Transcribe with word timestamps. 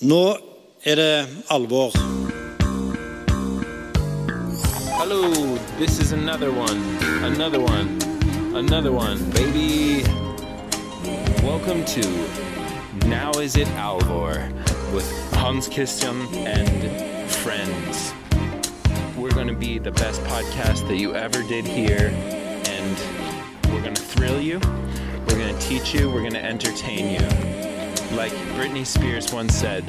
Nå 0.00 0.36
er 0.86 0.94
det 0.94 1.26
alvor. 1.50 1.90
Hello, 4.96 5.56
this 5.78 5.98
is 5.98 6.12
another 6.12 6.52
one, 6.52 6.78
another 7.24 7.58
one, 7.58 7.98
another 8.54 8.92
one, 8.92 9.18
baby. 9.32 10.04
Welcome 11.42 11.84
to 11.84 13.08
Now 13.08 13.32
Is 13.40 13.56
It 13.56 13.66
Alvor 13.76 14.52
with 14.94 15.34
Hans 15.34 15.68
Christian 15.68 16.28
and 16.46 17.28
friends. 17.28 18.14
We're 19.16 19.34
going 19.34 19.48
to 19.48 19.58
be 19.66 19.80
the 19.80 19.90
best 19.90 20.22
podcast 20.22 20.86
that 20.86 20.98
you 20.98 21.16
ever 21.16 21.42
did 21.42 21.66
hear, 21.66 22.12
and 22.68 22.96
we're 23.72 23.82
going 23.82 23.94
to 23.94 24.02
thrill 24.02 24.40
you, 24.40 24.60
we're 25.26 25.38
going 25.38 25.58
to 25.58 25.60
teach 25.60 25.92
you, 25.92 26.08
we're 26.08 26.20
going 26.20 26.34
to 26.34 26.44
entertain 26.44 27.20
you. 27.20 27.57
Like 28.16 28.32
Britney 28.56 28.86
Spears 28.86 29.32
once 29.32 29.54
said, 29.54 29.84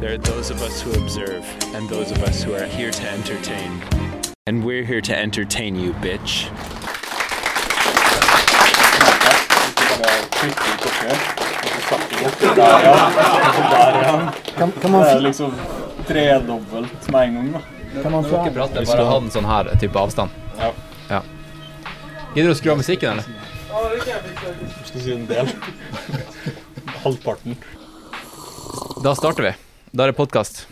there 0.00 0.12
are 0.12 0.18
those 0.18 0.50
of 0.50 0.60
us 0.62 0.82
who 0.82 0.92
observe 0.92 1.44
and 1.74 1.88
those 1.88 2.10
of 2.10 2.22
us 2.22 2.42
who 2.42 2.54
are 2.54 2.66
here 2.66 2.90
to 2.90 3.10
entertain. 3.10 3.82
And 4.46 4.64
we're 4.64 4.84
here 4.84 5.00
to 5.00 5.16
entertain 5.16 5.74
you, 5.76 5.92
bitch. 5.94 6.48
Kan, 14.56 14.72
kan 14.72 14.90
man, 14.90 15.02
Det 15.02 15.10
er 15.10 15.20
liksom 15.20 15.54
tredobbelt 16.06 17.10
med 17.10 17.22
en 17.28 17.34
gang, 17.34 17.52
da. 17.52 17.60
kan 18.02 18.12
man 18.12 18.22
Når 18.22 18.30
dere 18.30 18.52
prater, 18.54 18.86
bare 18.86 19.04
ha 19.04 19.18
den 19.20 19.30
sånn 19.30 19.44
her 19.48 19.72
type 19.80 19.98
avstand. 19.98 20.30
Ja. 20.58 20.72
Ja. 21.08 21.22
Gidder 22.34 22.48
du 22.48 22.54
å 22.54 22.58
skru 22.58 22.72
av 22.72 22.80
musikken, 22.80 23.10
eller? 23.10 23.24
Du 24.60 24.84
skal 24.88 25.00
si 25.00 25.12
en 25.12 25.26
del. 25.26 25.52
Halvparten. 27.02 27.56
Da 29.02 29.14
starter 29.14 29.42
vi. 29.42 29.52
Da 29.90 30.04
er 30.04 30.12
det 30.12 30.16
podkast 30.16 30.68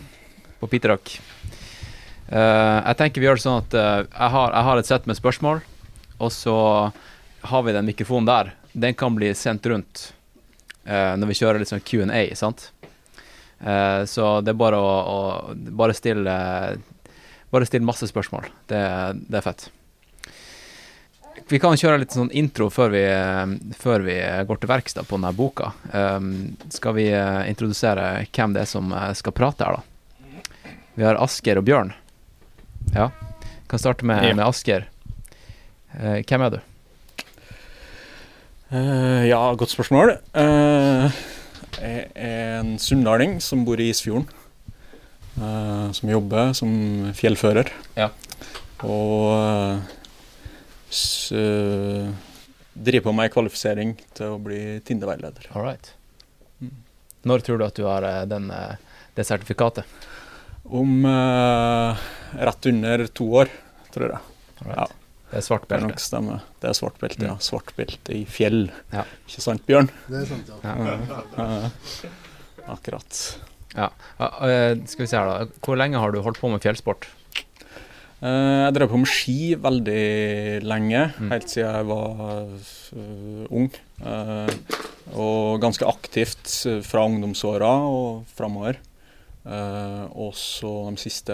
på 0.61 0.67
Peter. 0.71 0.93
Eh, 0.95 2.77
jeg 2.87 2.97
tenker 3.01 3.19
vi 3.19 3.27
gjør 3.27 3.39
det 3.39 3.43
sånn 3.43 3.59
at 3.59 3.75
uh, 3.75 3.97
jeg, 4.05 4.29
har, 4.35 4.53
jeg 4.55 4.67
har 4.69 4.79
et 4.79 4.91
sett 4.91 5.09
med 5.09 5.19
spørsmål, 5.19 5.59
og 6.23 6.31
så 6.31 6.55
har 7.51 7.65
vi 7.67 7.75
den 7.75 7.89
mikrofonen 7.89 8.29
der. 8.29 8.53
Den 8.71 8.95
kan 8.95 9.17
bli 9.17 9.33
sendt 9.35 9.67
rundt 9.67 10.05
uh, 10.87 11.19
når 11.19 11.33
vi 11.33 11.37
kjører 11.41 11.59
litt 11.59 11.73
sånn 11.73 11.83
Q&A, 11.83 12.23
sant? 12.39 12.69
Så 13.61 14.23
det 14.41 14.55
er 14.55 14.57
bare 14.57 14.77
å, 14.81 14.93
å 15.05 15.17
bare 15.77 15.93
stille 15.93 16.33
Bare 17.53 17.67
still 17.69 17.83
masse 17.85 18.07
spørsmål. 18.09 18.47
Det, 18.65 18.79
det 19.29 19.37
er 19.37 19.45
fett. 19.45 19.67
Vi 21.49 21.59
kan 21.59 21.75
kjøre 21.75 21.99
litt 22.01 22.13
sånn 22.15 22.31
intro 22.37 22.69
før 22.71 22.91
vi, 22.93 23.01
eh, 23.03 23.53
før 23.79 24.03
vi 24.05 24.15
går 24.47 24.59
til 24.61 24.69
verks 24.71 24.93
på 24.99 25.17
denne 25.17 25.31
boka. 25.35 25.71
Um, 25.93 26.55
skal 26.71 26.93
vi 26.95 27.09
eh, 27.11 27.49
introdusere 27.51 28.25
hvem 28.31 28.53
det 28.55 28.61
er 28.63 28.69
som 28.71 28.91
eh, 28.95 29.11
skal 29.17 29.33
prate 29.35 29.65
her, 29.67 29.79
da? 29.79 29.83
Vi 30.95 31.03
har 31.07 31.19
Asker 31.23 31.57
og 31.59 31.65
Bjørn. 31.67 31.93
Ja. 32.95 33.09
Kan 33.71 33.79
starte 33.79 34.05
med, 34.05 34.23
Ja. 34.29 34.33
med 34.35 34.45
Asker. 34.45 34.87
Uh, 35.95 36.21
hvem 36.23 36.41
er 36.45 36.49
du? 36.55 36.59
Uh, 38.71 39.27
ja, 39.27 39.39
godt 39.59 39.73
spørsmål. 39.73 40.13
Uh, 40.35 41.11
jeg 41.81 42.05
er 42.15 42.59
en 42.61 42.77
sunndaling 42.79 43.39
som 43.43 43.65
bor 43.67 43.79
i 43.79 43.89
Isfjorden. 43.91 44.27
eh, 45.41 45.91
som 45.95 46.09
jobber 46.11 46.51
som 46.53 46.71
fjellfører. 47.15 47.69
Ja. 47.95 48.09
Og 48.83 49.31
eh, 49.31 49.77
eh, 49.77 50.00
driver 52.73 53.03
på 53.07 53.13
med 53.15 53.29
en 53.29 53.33
kvalifisering 53.33 53.95
til 54.17 54.35
å 54.35 54.39
bli 54.41 54.79
Tinder-veileder. 54.85 55.49
right. 55.55 55.93
Når 57.27 57.43
tror 57.45 57.59
du 57.59 57.65
at 57.67 57.77
du 57.77 57.85
har 57.85 58.05
eh, 58.07 58.23
den, 58.29 58.49
eh, 58.51 58.79
det 59.17 59.27
sertifikatet? 59.29 59.85
Om 60.63 61.05
eh, 61.05 62.07
rett 62.47 62.65
under 62.71 63.05
to 63.07 63.27
år, 63.43 63.51
tror 63.93 64.15
jeg. 64.15 64.23
Right. 64.65 64.77
Ja. 64.77 64.87
Det 65.31 65.39
er 65.39 65.45
svart 65.45 65.67
Det 65.69 65.77
er 65.77 65.85
nok 65.85 66.01
stemme. 66.03 66.41
Det 66.59 66.67
er 66.67 66.75
svart 66.75 66.97
belte, 66.99 67.23
ja. 67.23 67.37
Mm. 67.37 67.43
Svart 67.45 67.71
belte 67.77 68.15
i 68.17 68.25
fjell. 68.27 68.65
Ja. 68.91 69.05
Ikke 69.29 69.43
sant, 69.45 69.63
Bjørn? 69.69 69.87
Det 70.09 70.23
er 70.23 70.27
sant, 70.27 70.49
ja. 70.51 70.73
Ja. 70.75 71.21
Eh, 71.45 72.67
akkurat. 72.73 73.21
Ja, 73.71 73.87
eh, 74.19 74.73
skal 74.91 75.05
vi 75.05 75.07
se 75.07 75.15
her, 75.15 75.29
da. 75.31 75.61
Hvor 75.63 75.79
lenge 75.79 76.01
har 76.01 76.11
du 76.11 76.19
holdt 76.25 76.41
på 76.41 76.51
med 76.51 76.63
fjellsport? 76.65 77.07
Eh, 78.21 78.59
jeg 78.67 78.73
drev 78.75 78.91
på 78.91 78.99
med 79.01 79.09
ski 79.09 79.55
veldig 79.57 80.61
lenge, 80.63 81.13
Mm. 81.19 81.29
helt 81.31 81.49
siden 81.49 81.73
jeg 81.73 81.85
var 81.89 82.45
øh, 82.95 83.47
ung. 83.49 83.71
Eh, 84.05 84.53
og 85.17 85.59
ganske 85.61 85.87
aktivt 85.89 86.45
fra 86.85 87.05
ungdomsåra 87.09 87.71
og 87.89 88.25
framover. 88.37 88.77
Eh, 89.45 90.03
og 90.13 90.33
så 90.37 90.91
de 90.91 90.97
siste 91.01 91.33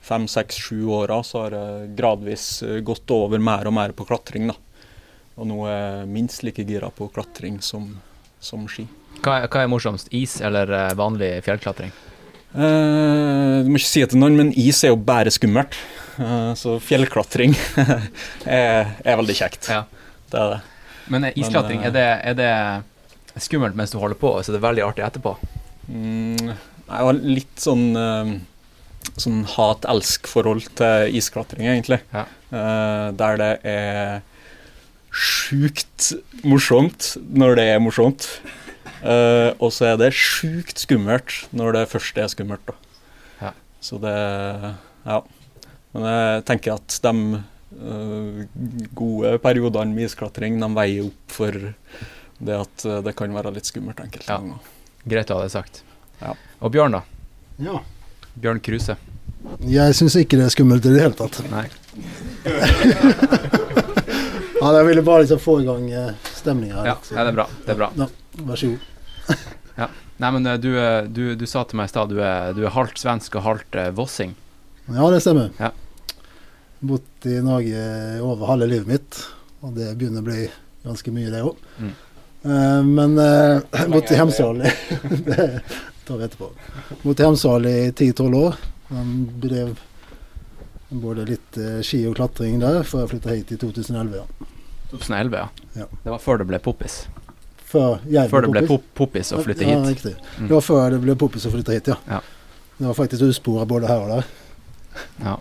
fem, 0.00 0.24
seks, 0.26 0.56
sju 0.56 0.88
åra 0.88 1.20
så 1.22 1.42
har 1.44 1.50
jeg 1.58 1.96
gradvis 1.98 2.62
gått 2.82 3.10
over 3.12 3.38
mer 3.38 3.66
og 3.68 3.74
mer 3.76 3.92
på 3.92 4.06
klatring. 4.08 4.48
da. 4.48 4.54
Og 5.36 5.46
nå 5.46 5.66
er 5.68 5.76
jeg 6.00 6.08
minst 6.08 6.42
like 6.42 6.64
gira 6.66 6.88
på 6.90 7.10
klatring 7.12 7.60
som, 7.62 8.00
som 8.40 8.64
ski. 8.66 8.88
Hva 9.20 9.42
er, 9.44 9.48
hva 9.48 9.62
er 9.62 9.68
morsomst? 9.68 10.08
Is 10.10 10.40
eller 10.40 10.70
eh, 10.72 10.94
vanlig 10.96 11.42
fjellklatring? 11.44 11.92
Eh, 12.56 13.64
du 13.64 13.68
må 13.68 13.78
ikke 13.80 13.90
si 13.90 14.02
det 14.02 14.12
til 14.14 14.22
noen, 14.22 14.38
men 14.38 14.52
is 14.56 14.80
er 14.84 14.94
jo 14.94 15.00
bare 15.00 15.32
skummelt. 15.34 15.76
Uh, 16.18 16.50
så 16.58 16.78
fjellklatring 16.82 17.52
er, 18.58 18.94
er 19.04 19.18
veldig 19.20 19.36
kjekt. 19.38 19.68
Ja. 19.70 19.84
Det 20.28 20.40
er 20.40 20.54
det. 20.56 20.60
Men 21.08 21.28
eh, 21.28 21.36
isklatring, 21.40 21.82
Men, 21.84 21.90
er, 21.90 21.94
det, 21.94 22.06
er 22.32 22.38
det 23.36 23.44
skummelt 23.44 23.78
mens 23.78 23.94
du 23.94 24.00
holder 24.00 24.18
på, 24.18 24.32
og 24.34 24.44
så 24.44 24.52
er 24.52 24.58
det 24.58 24.64
veldig 24.64 24.86
artig 24.88 25.04
etterpå? 25.06 25.36
Um, 25.88 26.50
jeg 26.88 27.04
har 27.04 27.20
litt 27.20 27.60
sånn, 27.60 27.84
sånn 29.20 29.42
hat-elsk-forhold 29.52 30.70
til 30.80 31.16
isklatring, 31.20 31.68
egentlig. 31.68 32.00
Ja. 32.14 32.24
Der 32.48 33.40
det 33.40 33.50
er 33.68 34.22
sjukt 35.12 36.14
morsomt 36.48 37.12
når 37.28 37.58
det 37.60 37.66
er 37.74 37.82
morsomt. 37.84 38.28
Eh, 39.02 39.50
og 39.62 39.70
så 39.74 39.92
er 39.92 39.98
det 40.00 40.12
sjukt 40.16 40.80
skummelt 40.82 41.44
når 41.56 41.76
det 41.76 41.84
først 41.92 42.18
er 42.18 42.30
skummelt. 42.32 42.64
Da. 42.66 42.74
Ja. 43.48 43.52
Så 43.80 44.00
det 44.02 44.14
Ja. 45.06 45.22
Men 45.94 46.04
jeg 46.04 46.44
tenker 46.44 46.74
at 46.76 46.98
de 47.02 47.12
uh, 47.80 48.42
gode 48.94 49.38
periodene 49.40 49.94
med 49.94 50.04
isklatring 50.10 50.58
de 50.60 50.68
veier 50.76 51.06
opp 51.08 51.32
for 51.32 51.52
det 52.38 52.54
at 52.54 52.84
eh, 52.84 52.98
det 53.02 53.14
kan 53.18 53.32
være 53.34 53.54
litt 53.56 53.66
skummelt 53.66 53.98
enkelte 54.04 54.28
Ja. 54.28 54.36
ganger. 54.38 54.58
Greit 55.08 55.30
å 55.32 55.38
ha 55.38 55.46
det 55.46 55.54
sagt. 55.54 55.80
Ja. 56.20 56.34
Og 56.60 56.70
Bjørn, 56.74 56.92
da? 56.98 57.02
ja. 57.58 57.80
Bjørn 58.38 58.60
Kruse? 58.62 58.94
Jeg 59.64 59.94
syns 59.96 60.14
ikke 60.20 60.36
det 60.38 60.44
er 60.46 60.54
skummelt 60.54 60.84
i 60.86 60.92
det 60.92 61.02
hele 61.02 61.16
tatt. 61.18 61.40
Nei. 61.50 61.66
Ja, 64.58 64.72
jeg 64.74 64.86
ville 64.88 65.02
bare 65.06 65.22
liksom 65.22 65.38
få 65.38 65.60
i 65.62 65.66
gang 65.68 65.84
stemninga. 66.34 66.80
Ja, 66.82 66.96
ja, 66.98 67.22
det 67.22 67.30
er 67.30 67.36
bra. 67.36 67.44
Det 67.64 67.70
er 67.74 67.78
bra. 67.78 67.88
Ja, 68.38 68.44
vær 68.48 68.60
så 68.60 68.70
god. 68.74 68.94
Nei, 70.18 70.30
men 70.34 70.46
eh, 70.50 70.56
du, 70.58 70.70
eh, 70.80 71.04
du, 71.14 71.22
du 71.38 71.44
sa 71.46 71.62
til 71.68 71.78
meg 71.78 71.86
i 71.86 71.92
stad 71.92 72.10
du, 72.10 72.16
er- 72.24 72.54
du 72.56 72.64
er 72.66 72.72
halvt 72.74 72.98
svensk 72.98 73.36
og 73.38 73.44
halvt 73.44 73.76
eh, 73.78 73.90
vossing. 73.94 74.32
Ja, 74.88 75.04
det 75.12 75.20
stemmer. 75.22 75.52
Ja. 75.60 75.68
Bodd 76.80 77.26
i 77.28 77.36
Norge 77.44 77.82
over 78.24 78.48
halve 78.50 78.66
livet 78.70 78.88
mitt, 78.90 79.18
og 79.62 79.74
det 79.76 79.92
begynner 79.98 80.22
å 80.24 80.26
bli 80.26 80.46
ganske 80.86 81.12
mye, 81.14 81.30
det 81.34 81.42
òg. 81.46 81.58
Mm. 81.82 81.94
men 82.94 83.16
uh, 83.18 83.58
bodd 83.90 84.12
i 84.14 84.18
Hemsedal 84.18 84.60
Det 85.26 85.46
tar 86.06 86.20
vi 86.20 86.26
etterpå. 86.28 86.48
Bodd 87.02 87.20
i 87.20 87.26
Hemsedal 87.26 87.66
i 87.66 87.76
10-12 87.90 88.36
år. 88.38 88.58
Han 88.94 89.10
drev 89.42 89.74
både 90.88 91.26
litt 91.28 91.58
eh, 91.60 91.80
ski 91.84 91.98
og 92.08 92.14
klatring 92.16 92.58
der, 92.62 92.78
før 92.88 93.02
jeg 93.04 93.10
flytta 93.12 93.34
hit 93.34 93.50
i 93.52 93.58
2011. 93.60 94.22
Ja. 94.22 94.50
2011, 94.94 95.42
ja. 95.42 95.48
Ja. 95.82 95.88
Det 96.06 96.14
var 96.14 96.22
før 96.24 96.40
det 96.40 96.46
ble 96.48 96.62
poppis. 96.64 97.02
Før, 97.68 97.98
Før 98.30 98.46
det 98.46 98.50
ble 98.54 98.62
poppis. 98.64 98.68
pop 98.70 98.84
poppis 98.96 99.32
å 99.36 99.42
flytte 99.44 99.66
hit. 99.66 99.74
Ja, 99.74 99.82
riktig. 99.84 100.14
Mm. 100.38 100.46
Det 100.48 100.54
var 100.56 100.64
før 100.64 100.90
det 100.94 101.00
ble 101.02 101.14
poppis 101.20 101.44
å 101.44 101.52
flytte 101.52 101.74
hit, 101.76 101.90
ja. 101.92 101.96
Ja. 102.08 102.20
Det 102.78 102.86
var 102.86 102.94
faktisk 102.96 103.26
uspora 103.28 103.66
både 103.68 103.90
her 103.90 104.00
og 104.06 104.08
der. 104.14 104.24
Ja. 105.24 105.36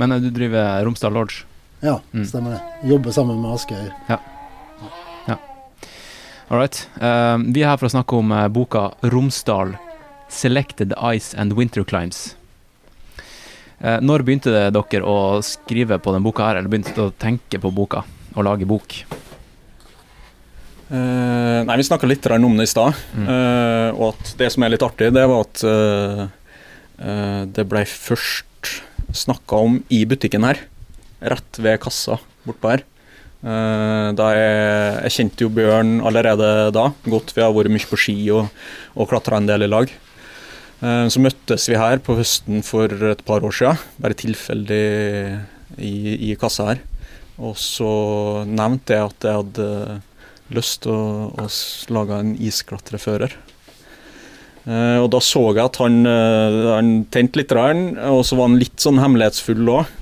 Men 0.00 0.12
eh, 0.16 0.22
du 0.24 0.30
driver 0.32 0.84
Romsdal 0.86 1.12
Lodge. 1.12 1.44
Ja, 1.82 1.98
Mm. 2.12 2.24
stemmer 2.28 2.56
det. 2.56 2.88
Jobber 2.88 3.12
sammen 3.12 3.40
med 3.42 3.52
Asgeir. 3.54 3.92
All 6.50 6.58
right. 6.58 6.88
Uh, 6.98 7.38
vi 7.54 7.62
er 7.62 7.68
her 7.70 7.76
for 7.78 7.86
å 7.86 7.92
snakke 7.92 8.16
om 8.18 8.32
uh, 8.34 8.48
boka 8.50 8.88
'Romsdal 9.06 9.76
Selected 10.28 10.92
Ice 11.14 11.30
and 11.38 11.52
Winter 11.54 11.84
Climbs'. 11.86 12.34
Uh, 13.78 14.00
når 14.02 14.24
begynte 14.26 14.50
dere 14.50 15.04
å 15.06 15.38
skrive 15.46 16.00
på 16.02 16.10
den 16.12 16.24
boka 16.26 16.48
her, 16.48 16.58
eller 16.58 16.68
begynte 16.68 16.90
dere 16.96 17.12
å 17.12 17.14
tenke 17.14 17.60
på 17.62 17.70
boka 17.70 18.02
og 18.34 18.44
lage 18.48 18.66
bok? 18.66 18.98
Eh, 20.90 21.60
nei, 21.62 21.76
Vi 21.78 21.86
snakka 21.86 22.08
litt 22.08 22.26
om 22.26 22.56
det 22.58 22.66
i 22.66 22.70
stad. 22.70 22.98
Mm. 23.14 23.26
Uh, 23.30 23.90
og 23.94 24.06
at 24.10 24.34
det 24.40 24.50
som 24.50 24.64
er 24.66 24.74
litt 24.74 24.82
artig, 24.82 25.12
det 25.14 25.26
var 25.30 25.46
at 25.46 25.62
uh, 25.62 26.26
det 27.46 27.64
ble 27.70 27.84
først 27.86 28.74
snakka 29.14 29.62
om 29.66 29.78
i 29.88 30.02
butikken 30.04 30.46
her. 30.46 30.58
Rett 31.22 31.60
ved 31.62 31.80
kassa 31.82 32.18
bortpå 32.46 32.74
her. 32.74 32.84
Da 33.40 34.26
jeg, 34.36 34.56
jeg 35.06 35.12
kjente 35.14 35.46
jo 35.46 35.52
Bjørn 35.56 36.02
allerede 36.04 36.68
da 36.76 36.90
godt. 37.08 37.32
Vi 37.32 37.40
har 37.40 37.54
vært 37.56 37.72
mye 37.72 37.88
på 37.88 37.96
ski 37.96 38.16
og, 38.36 38.50
og 38.92 39.08
klatra 39.08 39.38
en 39.40 39.48
del 39.48 39.64
i 39.64 39.70
lag. 39.70 39.88
Så 40.82 41.22
møttes 41.24 41.64
vi 41.72 41.78
her 41.80 42.02
på 42.04 42.18
høsten 42.18 42.60
for 42.64 42.92
et 43.08 43.24
par 43.24 43.44
år 43.48 43.56
siden, 43.56 43.80
bare 43.96 44.18
tilfeldig 44.20 44.84
i, 45.80 45.94
i 46.28 46.36
kassa 46.40 46.68
her. 46.74 46.84
Og 47.40 47.56
så 47.56 47.90
nevnte 48.44 48.98
jeg 48.98 49.08
at 49.08 49.28
jeg 49.30 49.40
hadde 49.40 49.70
lyst 50.54 50.82
til 50.84 50.94
å, 50.94 51.30
å 51.38 51.46
lage 51.94 52.18
en 52.22 52.34
isklatrefører. 52.36 53.36
Eh, 54.66 54.98
og 55.00 55.08
da 55.14 55.20
så 55.24 55.44
jeg 55.50 55.62
at 55.64 55.78
han, 55.80 56.02
eh, 56.06 56.58
han 56.74 56.90
tente 57.12 57.40
litt, 57.40 57.54
og 57.54 58.20
så 58.26 58.36
var 58.38 58.50
han 58.50 58.60
litt 58.60 58.82
sånn 58.82 59.00
hemmelighetsfull 59.02 59.74
òg. 59.78 59.96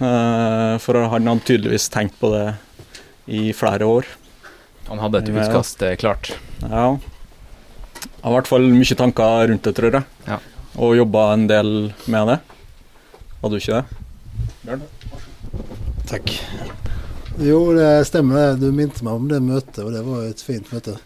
for 0.00 0.96
han 0.96 1.26
hadde 1.28 1.44
tydeligvis 1.44 1.90
tenkt 1.92 2.14
på 2.16 2.30
det 2.32 2.46
i 3.28 3.52
flere 3.52 3.84
år. 3.84 4.06
Han 4.90 4.98
hadde 4.98 5.20
et 5.22 5.30
utkast 5.30 5.82
eh, 5.86 5.94
klart. 6.00 6.32
Ja. 6.64 6.96
Jeg 6.98 8.24
har 8.24 8.32
i 8.32 8.34
hvert 8.34 8.50
fall 8.50 8.64
mye 8.74 8.96
tanker 8.98 9.46
rundt 9.52 9.68
det, 9.68 9.74
tror 9.76 9.98
jeg. 10.00 10.06
Ja. 10.26 10.40
Og 10.82 10.96
jobba 10.98 11.28
en 11.36 11.46
del 11.50 11.70
med 12.10 12.32
det. 12.32 12.38
Hadde 13.40 13.54
du 13.54 13.60
ikke 13.60 13.78
det? 13.78 14.80
Takk. 16.10 16.34
Jo, 17.38 17.60
det 17.76 18.04
stemmer 18.08 18.40
det. 18.40 18.64
Du 18.64 18.72
minte 18.74 19.04
meg 19.06 19.14
om 19.14 19.28
det 19.30 19.38
møtet, 19.44 19.84
og 19.84 19.94
det 19.94 20.02
var 20.06 20.26
et 20.26 20.42
fint 20.42 20.66
møte. 20.74 20.96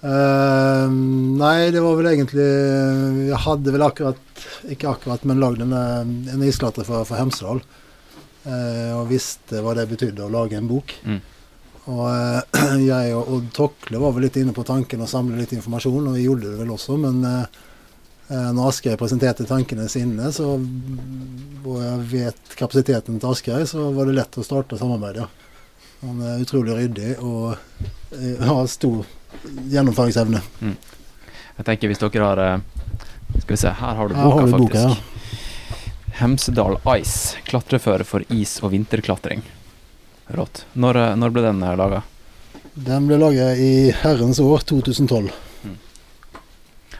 Uh, 0.00 0.86
nei, 1.36 1.68
det 1.74 1.82
var 1.84 1.98
vel 1.98 2.06
egentlig 2.08 2.46
Jeg 3.28 3.40
hadde 3.44 3.74
vel 3.74 3.84
akkurat, 3.84 4.44
ikke 4.72 4.94
akkurat, 4.94 5.26
men 5.28 5.42
lagd 5.42 5.60
en, 5.60 5.74
eh, 5.76 6.12
en 6.32 6.44
isklatre 6.46 6.86
for, 6.88 7.04
for 7.08 7.20
Hemsedal. 7.20 7.60
Uh, 8.46 9.02
og 9.02 9.10
visste 9.10 9.60
hva 9.60 9.74
det 9.76 9.90
betydde 9.90 10.24
å 10.24 10.32
lage 10.32 10.56
en 10.56 10.70
bok. 10.70 10.94
Mm. 11.04 11.20
Og 11.90 12.04
uh, 12.06 12.78
jeg 12.92 13.16
og 13.16 13.34
Odd 13.36 13.50
Tokle 13.56 14.00
var 14.00 14.14
vel 14.16 14.26
litt 14.28 14.38
inne 14.40 14.54
på 14.56 14.64
tanken 14.68 15.04
å 15.04 15.10
samle 15.10 15.40
litt 15.40 15.52
informasjon, 15.56 16.08
og 16.08 16.16
vi 16.16 16.24
gjorde 16.26 16.48
det 16.48 16.60
vel 16.62 16.72
også, 16.76 16.96
men 17.00 17.20
eh, 17.26 17.60
når 18.30 18.68
Asgeir 18.70 18.96
presenterte 19.00 19.42
tankene 19.48 19.88
sine, 19.90 20.28
så, 20.32 20.52
og 21.64 21.78
jeg 21.82 22.02
vet 22.12 22.52
kapasiteten 22.58 23.18
til 23.18 23.30
Asgeir, 23.32 23.64
så 23.66 23.88
var 23.96 24.06
det 24.06 24.14
lett 24.20 24.38
å 24.38 24.44
starte 24.46 24.78
samarbeidet. 24.78 25.26
Han 26.04 26.20
er 26.24 26.40
utrolig 26.40 26.76
ryddig 26.78 27.10
og 27.20 27.56
eh, 28.16 28.38
har 28.46 28.68
stor 28.72 29.02
gjennomføringsevne. 29.68 30.40
Jeg 31.58 31.66
tenker 31.68 31.90
hvis 31.90 32.00
dere 32.00 32.24
har 32.24 32.40
eh, 32.44 32.62
Skal 33.42 33.52
vi 33.52 33.58
se, 33.60 33.72
her 33.82 33.98
har 33.98 34.08
du 34.08 34.14
boka, 34.16 34.30
har 34.38 34.46
du 34.46 34.54
faktisk. 34.54 34.62
boka, 34.62 34.80
ja. 34.86 36.16
Hemsedal 36.20 36.78
Ice, 37.00 37.36
klatreføre 37.48 38.04
for 38.08 38.24
is- 38.32 38.58
og 38.64 38.72
vinterklatring. 38.72 39.42
Rått. 40.36 40.64
Når, 40.78 40.96
eh, 41.02 41.14
når 41.20 41.34
ble 41.36 41.44
den 41.50 41.60
laga? 41.82 42.02
Den 42.74 43.06
ble 43.10 43.18
laget 43.20 43.58
i 43.60 43.70
herrens 44.02 44.40
år 44.40 44.62
2012. 44.70 45.30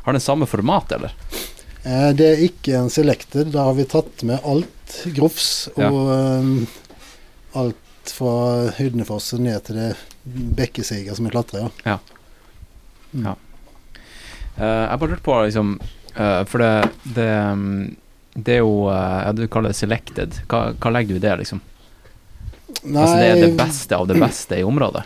Har 0.04 0.12
den 0.16 0.20
samme 0.24 0.46
format, 0.46 0.92
eller? 0.92 1.12
Eh, 1.84 2.10
Det 2.16 2.26
er 2.30 2.42
ikke 2.46 2.76
en 2.78 2.90
selected. 2.92 3.52
Da 3.54 3.64
har 3.68 3.74
vi 3.78 3.84
tatt 3.88 4.22
med 4.28 4.40
alt 4.44 4.96
grofs 5.16 5.68
og 5.76 6.10
eh, 6.14 6.50
alt 7.60 8.12
fra 8.14 8.34
Hydnefossen 8.78 9.44
ned 9.46 9.62
til 9.68 9.76
det 9.78 9.90
bekkesiget 10.56 11.16
som 11.16 11.26
er 11.28 11.34
klatra. 11.36 11.68
Ja. 11.86 11.98
Mm. 13.12 13.24
Ja. 13.28 13.34
Eh, 14.56 14.84
jeg 14.90 15.00
bare 15.00 15.10
lurte 15.14 15.26
på, 15.26 15.38
liksom 15.46 15.80
For 16.50 16.58
det, 16.58 16.90
det 17.14 17.26
mm, 17.56 17.96
Det 18.34 18.54
er 18.56 18.58
jo 18.64 18.88
ja, 18.90 19.30
Du 19.32 19.44
kaller 19.48 19.70
det 19.70 19.78
selected. 19.78 20.40
Hva, 20.50 20.72
hva 20.74 20.90
legger 20.92 21.14
du 21.16 21.20
i 21.20 21.24
det, 21.26 21.36
liksom? 21.44 21.60
altså 22.80 23.16
det 23.18 23.26
er 23.28 23.40
det 23.42 23.56
beste 23.58 23.96
av 23.96 24.06
det 24.08 24.16
beste 24.20 24.58
i 24.60 24.64
området? 24.66 25.02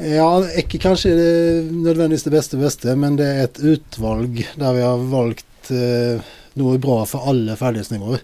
Ja, 0.00 0.28
ikke 0.58 0.78
kanskje 0.80 1.10
det 1.16 1.72
nødvendigvis 1.72 2.24
det 2.24 2.32
beste 2.32 2.56
beste, 2.60 2.94
men 2.96 3.16
det 3.20 3.26
er 3.28 3.42
et 3.44 3.58
utvalg 3.60 4.40
der 4.58 4.72
vi 4.78 4.80
har 4.86 5.02
valgt 5.12 5.70
eh, 5.70 6.22
noe 6.58 6.78
bra 6.82 7.02
for 7.08 7.28
alle 7.28 7.56
ferdighetsnivåer. 7.60 8.22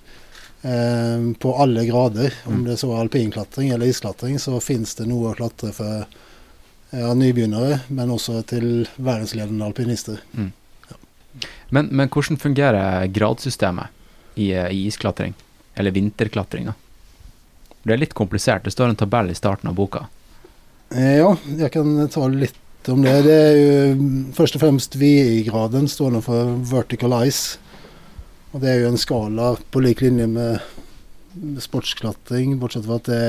Eh, 0.62 1.26
på 1.38 1.52
alle 1.62 1.84
grader. 1.86 2.32
Om 2.46 2.54
Mm. 2.54 2.64
det 2.64 2.78
så 2.80 2.90
er 2.92 3.02
alpinklatring 3.04 3.70
eller 3.70 3.86
isklatring, 3.86 4.38
så 4.38 4.60
fins 4.60 4.94
det 4.94 5.06
noe 5.06 5.30
å 5.32 5.36
klatre 5.36 5.72
for 5.72 6.06
ja, 6.90 7.12
nybegynnere, 7.14 7.80
men 7.88 8.10
også 8.10 8.42
til 8.48 8.88
verdensledende 8.96 9.64
alpinister. 9.68 10.18
Men, 11.70 11.88
men 11.92 12.08
hvordan 12.08 12.40
fungerer 12.40 13.06
gradsystemet 13.12 13.86
i, 14.34 14.50
eh, 14.52 14.70
i 14.72 14.86
isklatring? 14.88 15.34
Eller 15.76 15.90
vinterklatring, 15.94 16.72
da? 16.72 16.74
Det 17.84 17.92
er 17.94 18.00
litt 18.00 18.14
komplisert. 18.14 18.64
Det 18.64 18.72
står 18.72 18.88
en 18.88 18.96
tabell 18.96 19.30
i 19.30 19.36
starten 19.36 19.68
av 19.68 19.74
boka. 19.76 20.08
Eh, 20.94 21.18
ja, 21.20 21.30
jeg 21.58 21.72
kan 21.74 21.94
ta 22.12 22.26
litt 22.32 22.88
om 22.88 23.02
det. 23.04 23.14
Det 23.26 23.36
er 23.36 23.56
jo 23.58 23.94
mm, 24.00 24.18
først 24.36 24.56
og 24.56 24.64
fremst 24.64 24.96
VI-graden 24.96 25.88
stående 25.90 26.22
for 26.24 26.56
vertical 26.70 27.16
ice. 27.20 27.58
Og 28.54 28.62
det 28.62 28.72
er 28.72 28.82
jo 28.82 28.92
en 28.92 29.00
skala 29.00 29.52
på 29.68 29.82
lik 29.84 30.00
linje 30.00 30.26
med 30.30 31.60
sportsklatring, 31.60 32.56
bortsett 32.58 32.86
fra 32.88 32.96
at 32.98 33.10
det 33.10 33.22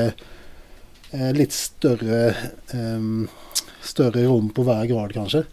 er 1.12 1.36
litt 1.36 1.52
større 1.52 2.32
um, 2.72 3.28
større 3.84 4.24
rom 4.26 4.50
på 4.54 4.64
hver 4.66 4.86
grad, 4.90 5.14
kanskje. 5.14 5.44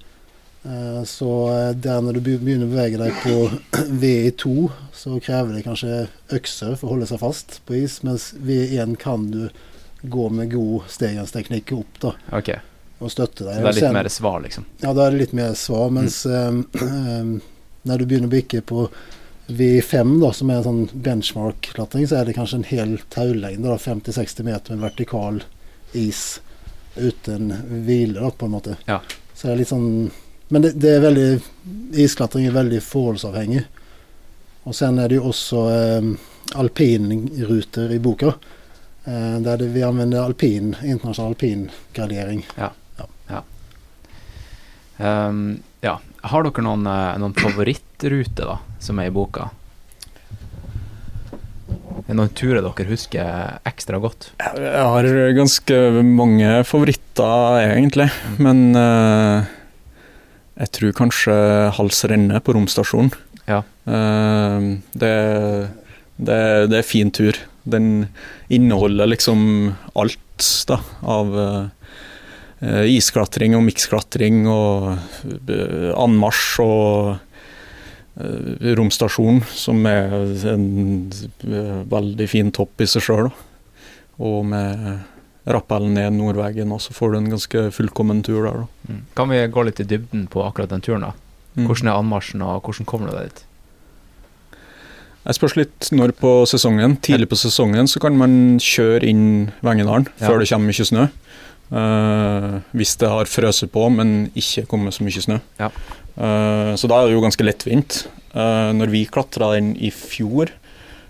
Eh, 0.68 1.04
så 1.08 1.32
eh, 1.54 1.72
der 1.76 2.02
når 2.04 2.20
du 2.20 2.22
begynner 2.26 2.68
å 2.68 2.72
bevege 2.72 3.00
deg 3.00 3.20
på 3.24 3.36
VI2, 4.02 4.54
så 4.96 5.20
krever 5.24 5.56
det 5.56 5.66
kanskje 5.68 6.08
økser 6.36 6.76
for 6.76 6.90
å 6.90 6.96
holde 6.96 7.10
seg 7.10 7.22
fast 7.24 7.60
på 7.68 7.78
is, 7.80 8.02
mens 8.08 8.32
VI1 8.36 8.98
kan 9.02 9.30
du 9.34 9.48
gå 10.02 10.30
med 10.30 10.52
god 10.54 10.88
stegansteknikk 10.94 11.72
opp 11.78 12.00
da, 12.04 12.14
Okay. 12.38 12.60
og 13.00 13.12
støtte 13.12 13.44
Så 13.44 13.50
deg. 13.50 13.62
det 13.64 13.70
er 13.70 13.80
litt 13.82 13.94
mer 14.00 14.10
svar, 14.14 14.42
liksom? 14.44 14.66
ja, 14.82 14.94
da 14.94 15.06
er 15.08 15.12
det 15.12 15.20
litt 15.26 15.34
mer 15.38 15.54
svar, 15.54 15.90
mens 15.94 16.26
mm. 16.26 16.66
em, 16.82 17.38
når 17.88 17.98
du 17.98 18.06
begynner 18.06 18.28
å 18.30 18.36
bikke 18.36 18.62
på 18.62 18.88
V5, 19.48 20.18
da, 20.22 20.34
som 20.36 20.50
er 20.52 20.58
en 20.60 20.66
sånn 20.68 21.04
benchmark-klatring, 21.06 22.08
så 22.08 22.18
er 22.20 22.26
det 22.28 22.36
kanskje 22.36 22.58
en 22.60 22.68
hel 22.68 22.98
taulengde, 23.14 23.64
da, 23.70 23.78
50-60 23.80 24.44
meter 24.44 24.76
med 24.76 24.84
vertikal 24.90 25.42
is 25.94 26.42
uten 26.98 27.54
hvile, 27.86 28.20
da, 28.20 28.30
på 28.34 28.46
en 28.50 28.52
måte. 28.58 28.76
Ja. 28.90 29.00
Så 29.34 29.48
det 29.48 29.54
er 29.54 29.60
litt 29.62 29.70
sånn 29.72 29.92
Men 30.50 30.62
det, 30.64 30.72
det 30.80 30.94
er 30.96 31.02
veldig 31.04 31.42
Isklatring 32.00 32.46
er 32.48 32.54
veldig 32.56 32.78
forholdsavhengig. 32.82 33.66
Og 34.64 34.76
sen 34.76 34.98
er 35.00 35.10
det 35.12 35.18
jo 35.20 35.28
også 35.28 35.64
eh, 35.72 36.08
alpinruter 36.56 37.92
i 37.92 38.00
boka. 38.00 38.34
Eh, 39.08 39.38
der 39.46 39.64
det, 39.64 39.72
vi 39.74 39.86
anvender 39.88 40.28
alpin, 40.28 40.76
internasjonal 40.84 41.34
alpingradering. 41.34 42.44
Ja. 42.58 42.72
ja. 43.32 43.42
Har 46.28 46.44
dere 46.44 46.66
noen, 46.66 46.84
eh, 46.90 47.16
noen 47.22 47.38
favorittruter 47.38 48.52
da, 48.52 48.58
som 48.84 49.00
er 49.00 49.12
i 49.12 49.16
boka? 49.16 49.50
Er 52.08 52.16
noen 52.16 52.32
turer 52.36 52.64
dere 52.64 52.88
husker 52.88 53.60
ekstra 53.68 54.00
godt? 54.00 54.30
Jeg 54.40 54.86
har 54.88 55.08
ganske 55.36 55.80
mange 56.08 56.62
favoritter, 56.68 57.60
egentlig. 57.66 58.08
Men 58.40 58.72
uh, 58.78 59.44
jeg 60.56 60.72
tror 60.78 60.96
kanskje 61.02 61.36
Hals 61.76 62.00
Renne 62.08 62.40
på 62.40 62.56
romstasjonen. 62.56 63.12
Ja. 63.50 63.60
Uh, 63.84 64.80
det, 64.96 65.14
det, 66.16 66.40
det 66.72 66.80
er 66.80 66.88
fin 66.88 67.12
tur. 67.12 67.36
Den 67.68 68.08
inneholder 68.54 69.10
liksom 69.10 69.42
alt 69.98 70.46
da, 70.70 70.80
av 71.02 71.38
eh, 71.42 72.86
isklatring 72.94 73.56
og 73.58 73.66
miksklatring 73.68 74.46
og 74.52 74.94
eh, 74.94 75.92
anmarsj 75.98 76.64
og 76.64 77.12
eh, 78.22 78.72
romstasjon, 78.80 79.44
som 79.52 79.84
er 79.90 80.16
en 80.54 80.66
eh, 81.12 81.84
veldig 81.92 82.30
fin 82.32 82.54
topp 82.56 82.86
i 82.86 82.90
seg 82.90 83.08
sjøl. 83.10 83.32
Og 84.18 84.42
med 84.50 84.90
rappellen 85.48 85.94
ned 85.96 86.18
Nordvegen, 86.18 86.72
og 86.76 86.82
så 86.84 86.94
får 86.96 87.14
du 87.14 87.18
en 87.22 87.30
ganske 87.32 87.68
fullkommen 87.76 88.24
tur 88.26 88.44
der. 88.44 88.64
Da. 88.64 88.94
Mm. 88.94 89.04
Kan 89.16 89.32
vi 89.32 89.44
gå 89.48 89.64
litt 89.64 89.80
i 89.80 89.88
dybden 89.88 90.26
på 90.32 90.44
akkurat 90.44 90.74
den 90.74 90.84
turen? 90.84 91.08
da? 91.08 91.14
Mm. 91.56 91.68
Hvordan 91.70 91.92
er 91.92 92.00
anmarsjen, 92.00 92.44
og 92.46 92.66
hvordan 92.68 92.90
kommer 92.90 93.12
du 93.12 93.18
deg 93.18 93.30
dit? 93.32 93.46
Jeg 95.28 95.36
spørs 95.36 95.58
litt 95.60 95.90
når 95.92 96.14
på 96.16 96.30
sesongen. 96.48 96.96
Tidlig 97.04 97.28
på 97.28 97.38
sesongen 97.40 97.90
så 97.92 98.00
kan 98.00 98.16
man 98.16 98.56
kjøre 98.64 99.10
inn 99.10 99.26
Vengedalen 99.66 100.08
Ja. 100.22 100.30
før 100.30 100.40
det 100.40 100.48
kommer 100.48 100.72
mye 100.72 100.88
snø. 100.88 101.08
Uh, 101.68 102.62
hvis 102.72 102.94
det 102.96 103.10
har 103.12 103.28
frøset 103.28 103.74
på, 103.74 103.90
men 103.92 104.32
ikke 104.40 104.64
kommet 104.72 104.96
så 104.96 105.04
mye 105.04 105.20
snø. 105.20 105.42
Ja. 105.60 105.68
Uh, 106.16 106.72
så 106.80 106.88
da 106.88 107.02
er 107.02 107.10
det 107.10 107.18
jo 107.18 107.26
ganske 107.26 107.44
lettvint. 107.44 108.06
Uh, 108.32 108.72
når 108.72 108.94
vi 108.94 109.04
klatra 109.04 109.52
den 109.58 109.74
i 109.76 109.92
fjor, 109.92 110.54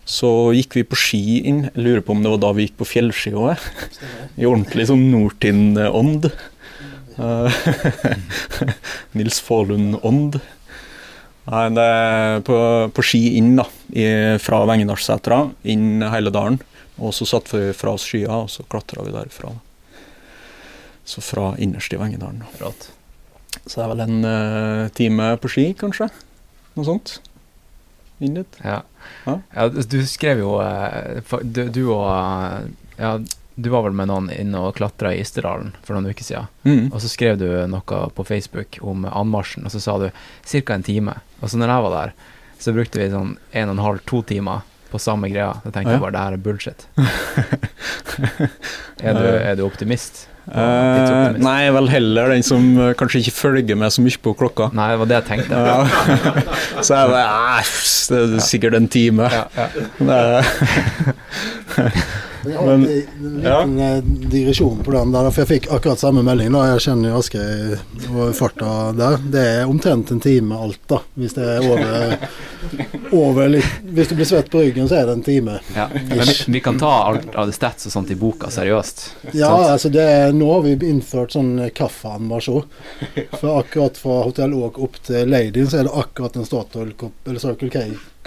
så 0.07 0.49
gikk 0.55 0.79
vi 0.79 0.87
på 0.87 0.97
ski 0.97 1.23
inn. 1.45 1.67
Jeg 1.75 1.85
lurer 1.85 2.01
på 2.01 2.15
om 2.15 2.23
det 2.23 2.33
var 2.33 2.41
da 2.41 2.53
vi 2.57 2.65
gikk 2.65 2.79
på 2.81 2.89
fjellski 2.89 3.35
òg. 3.37 3.61
I 4.41 4.49
ordentlig 4.49 4.89
sånn 4.89 5.11
Nordtind-ånd. 5.13 6.31
Nils 9.17 9.37
Fahlund-ånd. 9.45 10.39
Nei, 11.47 11.67
det 11.71 11.83
er 11.83 12.41
på, 12.43 12.57
på 12.91 13.05
ski 13.05 13.21
inn, 13.39 13.53
da. 13.59 13.63
I, 13.95 14.07
fra 14.43 14.65
Vengedalssetra, 14.67 15.45
inn 15.71 16.03
hele 16.11 16.33
dalen. 16.33 16.59
Og 16.97 17.13
så 17.15 17.27
satte 17.29 17.55
vi 17.55 17.71
fra 17.77 17.93
oss 17.95 18.07
skia, 18.09 18.43
og 18.43 18.51
så 18.51 18.65
klatra 18.67 19.05
vi 19.05 19.13
derfra. 19.15 19.53
Så 21.07 21.23
fra 21.23 21.53
innerst 21.61 21.93
i 21.95 21.99
Vengedalen. 22.01 22.43
da. 22.43 22.65
Rått. 22.65 22.89
Så 23.63 23.79
det 23.79 23.85
er 23.85 23.91
vel 23.93 24.03
en 24.03 24.27
uh, 24.27 24.89
time 24.97 25.31
på 25.39 25.51
ski, 25.51 25.69
kanskje. 25.79 26.09
Noe 26.75 26.87
sånt. 26.87 27.17
inn 28.19 28.35
dit. 28.39 28.59
Ja. 28.65 28.81
Ja. 29.25 29.39
ja 29.55 29.67
du 29.69 29.99
skrev 30.09 30.41
jo 30.41 30.57
eh, 30.63 31.33
du, 31.43 31.67
du 31.69 31.83
og 31.93 32.07
eh, 32.09 32.71
Ja, 32.97 33.11
du 33.57 33.69
var 33.73 33.81
vel 33.87 33.95
med 33.97 34.07
noen 34.11 34.27
inne 34.29 34.59
og 34.61 34.75
klatra 34.77 35.09
i 35.15 35.21
Isterdalen 35.23 35.71
for 35.83 35.97
noen 35.97 36.11
uker 36.13 36.23
siden. 36.27 36.45
Mm. 36.67 36.83
Og 36.93 37.01
så 37.01 37.09
skrev 37.09 37.39
du 37.41 37.47
noe 37.71 37.99
på 38.13 38.25
Facebook 38.27 38.77
om 38.85 39.05
anmarsjen, 39.09 39.65
og 39.65 39.73
så 39.73 39.81
sa 39.81 39.97
du 39.97 40.07
ca. 40.11 40.73
en 40.77 40.85
time. 40.85 41.15
Og 41.41 41.49
så 41.49 41.57
når 41.57 41.73
jeg 41.73 41.85
var 41.87 41.95
der, 41.97 42.13
så 42.61 42.73
brukte 42.77 43.01
vi 43.01 43.09
sånn 43.09 43.35
en 43.57 43.69
og 43.71 43.75
en 43.77 43.83
halv, 43.85 43.99
to 44.05 44.21
timer 44.29 44.61
på 44.91 45.01
samme 45.01 45.27
greia. 45.33 45.55
Da 45.65 45.71
tenkte 45.73 45.91
Ja. 45.91 45.97
jeg 45.97 46.05
bare 46.05 46.15
det 46.15 46.21
her 46.23 46.33
er 46.37 46.45
bullshit. 46.45 46.87
er, 49.03 49.13
du, 49.17 49.25
er 49.25 49.55
du 49.59 49.65
optimist? 49.65 50.27
Uh, 50.47 51.35
nei, 51.43 51.67
vel 51.75 51.89
heller 51.91 52.29
den 52.31 52.43
som 52.45 52.63
eh, 52.79 52.93
kanskje 52.95 53.19
ikke 53.19 53.33
følger 53.35 53.75
med 53.75 53.91
så 53.91 53.99
mye 54.05 54.15
på 54.23 54.31
klokka. 54.39 54.69
Nei, 54.77 54.85
det 54.93 54.99
var 55.01 55.09
det 55.09 55.17
jeg 55.17 55.25
tenkte. 55.27 55.55
Så 56.87 56.95
jeg 56.95 57.09
bare 57.11 57.25
"Æ, 57.27 57.65
Det 58.07 58.21
er 58.37 58.45
sikkert 58.45 58.77
en 58.79 58.87
time. 58.87 59.27
Ja, 59.27 59.43
ja. 59.99 60.41
Men- 62.47 62.83
en, 62.83 62.83
en 62.87 63.37
liten 63.41 63.77
ja. 63.79 64.01
digresjon 64.31 64.79
på 64.85 64.91
den 64.95 65.11
der, 65.11 65.29
for 65.31 65.43
jeg 65.43 65.49
fikk 65.61 65.67
akkurat 65.75 65.99
samme 65.99 66.23
melding. 66.23 66.51
da, 66.55 66.65
Jeg 66.73 66.83
kjenner 66.87 67.11
jo 67.13 67.19
Askøy 67.21 67.77
og 68.13 68.35
farta 68.37 68.71
der. 68.97 69.17
Det 69.33 69.43
er 69.57 69.65
omtrent 69.69 70.11
en 70.15 70.19
time 70.23 70.55
alt, 70.55 70.79
da. 70.87 71.01
Hvis 71.17 71.33
det 71.37 71.47
er 71.57 71.67
over, 71.67 72.17
over 73.11 73.49
litt 73.51 73.81
Hvis 73.83 74.09
du 74.11 74.15
blir 74.19 74.25
svett 74.29 74.49
på 74.53 74.61
ryggen, 74.63 74.87
så 74.89 74.99
er 75.01 75.05
det 75.09 75.15
en 75.17 75.23
time. 75.25 75.57
Ja. 75.75 75.87
Men 75.93 76.23
vi, 76.27 76.35
vi 76.57 76.61
kan 76.63 76.79
ta 76.79 76.91
alt 77.09 77.35
av 77.35 77.47
det 77.49 77.55
stats 77.57 77.87
og 77.89 77.91
sånt 77.95 78.11
i 78.13 78.17
boka 78.19 78.49
seriøst. 78.53 79.03
Ja, 79.33 79.49
Sant? 79.51 79.69
altså 79.75 79.91
det 79.93 80.03
er, 80.07 80.33
nå 80.35 80.49
har 80.53 80.63
vi 80.67 80.75
innført 80.89 81.35
sånn 81.35 81.55
kaffeanvasjon. 81.77 82.63
For 83.39 83.59
akkurat 83.61 83.97
fra 83.99 84.21
Hotell 84.27 84.53
Åk 84.57 84.79
opp 84.83 84.99
til 85.07 85.29
Ladyen 85.31 85.67
så 85.71 85.81
er 85.81 85.87
det 85.89 85.95
akkurat 85.97 86.35
en 86.39 86.45
Statoil-kopp 86.47 87.27
eller 87.31 87.39
Circle 87.43 87.69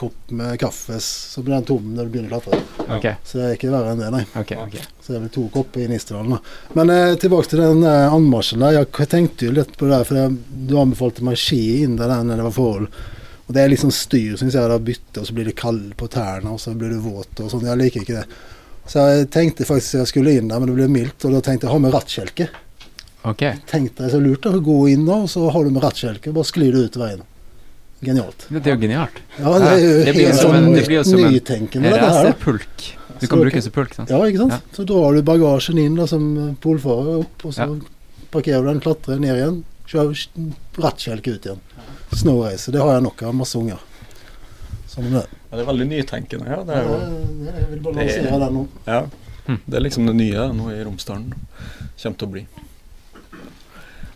K-kopp 0.00 0.30
med 0.30 0.61
kaffe, 0.61 1.00
så 1.00 1.42
blir 1.42 1.54
den 1.54 1.64
tom 1.64 1.95
når 1.95 2.07
du 2.07 2.12
begynner 2.14 2.33
å 2.33 2.40
klatre. 2.40 2.61
Okay. 2.97 3.14
Så 3.25 3.38
det 3.38 3.45
er 3.47 3.57
ikke 3.59 3.73
verre 3.73 3.92
enn 3.92 4.00
det, 4.00 4.11
nei. 4.14 4.23
Okay, 4.40 4.57
okay. 4.57 4.85
Så 5.00 5.12
det 5.12 5.19
er 5.19 5.25
vel 5.26 5.33
to 5.35 5.47
kopper 5.52 5.85
i 5.85 5.88
Nisterdalen. 5.90 6.37
da. 6.37 6.75
Men 6.78 6.92
eh, 6.95 7.16
tilbake 7.21 7.52
til 7.52 7.61
den 7.61 7.85
eh, 7.85 8.14
anmarsjen 8.14 8.64
der. 8.64 8.78
Jeg 8.78 9.11
tenkte 9.12 9.49
jo 9.49 9.57
litt 9.59 9.76
på 9.76 9.88
det 9.88 9.99
der, 9.99 10.07
for 10.09 10.16
det, 10.16 10.54
du 10.71 10.76
anbefalte 10.80 11.26
meg 11.26 11.40
ski 11.40 11.61
inn 11.85 11.99
der 12.00 12.14
når 12.16 12.40
det 12.40 12.47
var 12.49 12.57
forhold. 12.57 12.88
Og 13.47 13.54
det 13.57 13.64
er 13.64 13.73
liksom 13.73 13.92
styr, 13.92 14.38
syns 14.40 14.57
jeg. 14.57 14.73
Da 14.73 14.80
bytte, 14.80 15.21
og 15.21 15.28
så 15.28 15.37
blir 15.37 15.50
det 15.50 15.59
kald 15.61 15.92
på 16.00 16.09
tærne, 16.09 16.54
og 16.54 16.62
så 16.62 16.73
blir 16.78 16.95
du 16.95 17.04
våt 17.04 17.45
og 17.45 17.52
sånn. 17.52 17.66
Jeg 17.69 17.83
liker 17.83 18.07
ikke 18.07 18.23
det. 18.23 18.26
Så 18.90 19.04
jeg 19.07 19.28
tenkte 19.35 19.69
faktisk 19.69 20.00
jeg 20.00 20.11
skulle 20.11 20.35
inn 20.38 20.49
der, 20.49 20.62
men 20.62 20.71
det 20.71 20.78
ble 20.78 20.88
mildt, 20.90 21.28
og 21.28 21.37
da 21.37 21.45
tenkte 21.45 21.69
jeg 21.69 21.75
ha 21.75 21.83
med 21.83 21.92
rattkjelke. 21.95 22.49
Okay. 23.28 23.59
Tenkte 23.69 24.07
jeg 24.07 24.14
så 24.14 24.23
lurt 24.23 24.49
å 24.49 24.54
gå 24.64 24.78
inn 24.95 25.04
da, 25.04 25.21
og 25.26 25.28
så 25.28 25.45
har 25.52 25.66
du 25.66 25.75
med 25.75 25.85
rattkjelke, 25.85 26.33
bare 26.33 26.49
sklir 26.49 26.73
du 26.73 26.87
ut 26.87 26.97
veien. 26.97 27.26
Genialt. 28.02 28.47
Det 28.49 28.66
er 28.66 28.76
jo 28.76 28.80
genialt. 28.80 29.19
Ja, 29.38 29.50
det 29.61 29.66
er 29.69 29.78
jo 29.78 30.04
Det 30.04 30.12
blir 30.14 30.23
jo 30.23 30.28
helt 30.30 30.40
som 30.40 30.50
sånn 30.50 30.57
en- 30.57 30.73
det 30.73 30.87
blir 30.87 30.97
jo 30.97 31.02
som 31.04 31.19
en 31.25 31.33
nytenkende, 31.35 31.90
pulk 31.90 32.02
Racerpulk. 32.02 32.87
Du 33.21 33.26
kan 33.26 33.38
bruke 33.42 33.52
det 33.52 33.62
som 33.64 33.73
pulk, 33.73 33.95
sant? 33.95 34.09
Ja, 34.09 34.16
ikke 34.25 34.38
sant. 34.38 34.52
Ja. 34.52 34.61
Så 34.73 34.87
drar 34.88 35.12
du 35.14 35.23
bagasjen 35.23 35.78
inn 35.78 35.97
da, 35.97 36.07
som 36.07 36.57
polfarer 36.62 37.19
opp, 37.21 37.45
og 37.45 37.52
så 37.52 37.66
Ja. 37.66 37.80
parkerer 38.33 38.62
du 38.64 38.69
den, 38.73 38.80
klatrer 38.80 39.21
ned 39.21 39.37
igjen, 39.37 39.64
kjører 39.87 40.26
rattkjelke 40.78 41.35
ut 41.35 41.42
igjen. 41.45 41.61
Snowrace. 42.14 42.73
Det 42.73 42.80
har 42.80 42.95
jeg 42.95 43.02
nok 43.02 43.23
av. 43.23 43.35
Masse 43.35 43.57
unger. 43.59 43.78
Sånn 44.88 45.12
det. 45.12 45.26
ja, 45.50 45.57
det 45.57 45.61
er 45.61 45.73
veldig 45.73 45.88
nytenkende. 45.88 46.49
Ja, 46.49 46.62
det 46.64 46.75
er 46.75 46.83
jo 46.83 46.97
Ja, 47.45 47.52
Jeg 47.61 47.69
vil 47.71 47.78
bare 47.80 47.95
Det- 48.07 48.23
den 48.25 48.54
nå. 48.54 48.69
Ja. 48.87 49.07
Hm. 49.47 49.59
Det 49.69 49.76
er 49.76 49.80
liksom 49.80 50.07
det 50.07 50.14
nye 50.16 50.52
nå 50.52 50.71
i 50.71 50.85
Romsdalen. 50.85 51.33
Kommer 52.02 52.16
til 52.19 52.28
å 52.28 52.30
bli. 52.33 52.47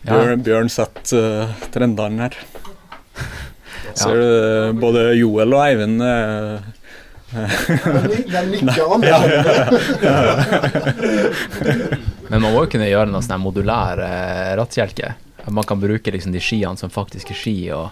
Ja. 0.05 0.13
Bjørn, 0.13 0.43
Bjørn 0.43 0.69
setter 0.69 1.41
uh, 1.43 1.53
trendene 1.71 2.19
her. 2.19 2.35
Ja. 3.85 3.95
Ser 3.99 4.15
du 4.19 4.25
eh, 4.25 4.71
både 4.79 5.05
Joel 5.19 5.53
og 5.55 5.61
Eivind 5.65 6.01
eh, 6.03 6.59
Den 7.35 8.51
den 8.51 8.69
ja, 8.77 8.85
anerkjennende. 8.95 9.79
Men 12.29 12.41
man 12.41 12.53
må 12.53 12.63
jo 12.63 12.69
kunne 12.71 12.87
gjøre 12.87 13.09
en 13.11 13.21
sånn 13.23 13.43
modulær 13.43 14.01
eh, 14.05 14.53
rattkjelke. 14.59 15.13
Man 15.51 15.67
kan 15.67 15.81
bruke 15.81 16.13
liksom 16.13 16.33
de 16.33 16.41
skiene 16.41 16.77
som 16.79 16.93
faktisk 16.93 17.33
er 17.33 17.37
ski 17.37 17.57
og, 17.75 17.91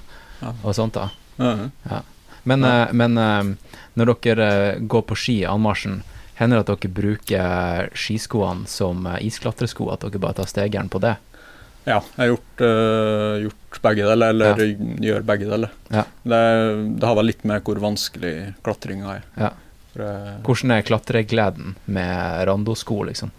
og 0.63 0.71
sånt. 0.75 0.97
da. 0.97 1.09
ja. 1.37 1.99
Men, 2.43 2.63
eh, 2.63 2.87
men 2.93 3.17
eh, 3.17 3.43
når 3.99 4.13
dere 4.23 4.49
går 4.79 5.05
på 5.09 5.15
ski 5.19 5.37
i 5.43 5.49
anmarsjen, 5.49 6.01
hender 6.39 6.59
det 6.59 6.63
at 6.65 6.71
dere 6.73 6.97
bruker 6.97 7.91
skiskoene 7.97 8.67
som 8.69 9.07
isklatresko? 9.19 9.91
At 9.93 10.05
dere 10.07 10.23
bare 10.23 10.41
tar 10.41 10.49
stegeren 10.49 10.91
på 10.91 11.01
det? 11.03 11.15
Ja, 11.83 11.99
jeg 11.99 12.21
har 12.21 12.29
gjort, 12.31 12.63
eh, 12.63 13.43
gjort 13.43 13.79
begge 13.83 14.07
deler, 14.07 14.31
eller 14.31 14.61
gjør 15.03 15.25
begge 15.27 15.49
deler. 15.49 15.71
Ja. 15.91 16.05
Det, 16.23 16.41
det 16.99 17.09
har 17.09 17.17
vel 17.19 17.27
litt 17.27 17.43
med 17.47 17.63
hvor 17.67 17.81
vanskelig 17.83 18.33
klatringa 18.63 19.17
er. 19.17 19.25
Ja. 19.35 19.49
For, 19.91 20.03
eh, 20.07 20.35
Hvordan 20.47 20.75
er 20.77 20.85
klatregleden 20.87 21.75
med 21.85 22.43
randosko, 22.47 23.01
liksom? 23.09 23.33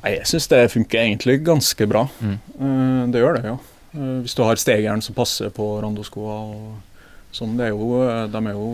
nei, 0.00 0.14
jeg 0.16 0.28
syns 0.30 0.48
det 0.48 0.60
funker 0.72 1.02
egentlig 1.02 1.40
ganske 1.44 1.86
bra. 1.88 2.06
Mm. 2.24 2.36
Uh, 2.56 3.02
det 3.12 3.22
gjør 3.22 3.36
det, 3.36 3.44
ja. 3.52 3.56
Uh, 3.94 4.20
hvis 4.24 4.36
du 4.36 4.42
har 4.46 4.60
stegeren 4.60 5.02
som 5.04 5.16
passer 5.16 5.52
på 5.54 5.66
randoskoa 5.82 6.36
og 6.54 7.34
sånn. 7.36 7.56
Det 7.58 7.68
er 7.68 7.74
jo, 7.74 8.02
de 8.30 8.40
er 8.40 8.56
jo 8.56 8.70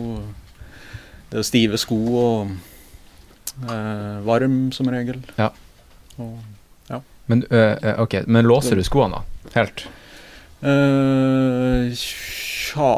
Det 1.27 1.41
er 1.41 1.45
stive 1.45 1.77
sko 1.77 1.97
og 2.15 2.53
uh, 3.67 4.23
varm 4.25 4.71
som 4.71 4.87
regel. 4.89 5.19
Ja. 5.37 5.51
Og, 6.17 6.37
Men, 7.27 7.43
øh, 7.49 7.73
okay. 7.77 7.93
ok, 8.03 8.27
men 8.27 8.47
låser 8.47 8.79
du 8.79 8.83
skoene, 8.87 9.19
da? 9.19 9.51
Helt? 9.57 9.85
Eh, 10.61 11.93
Tja 11.93 12.93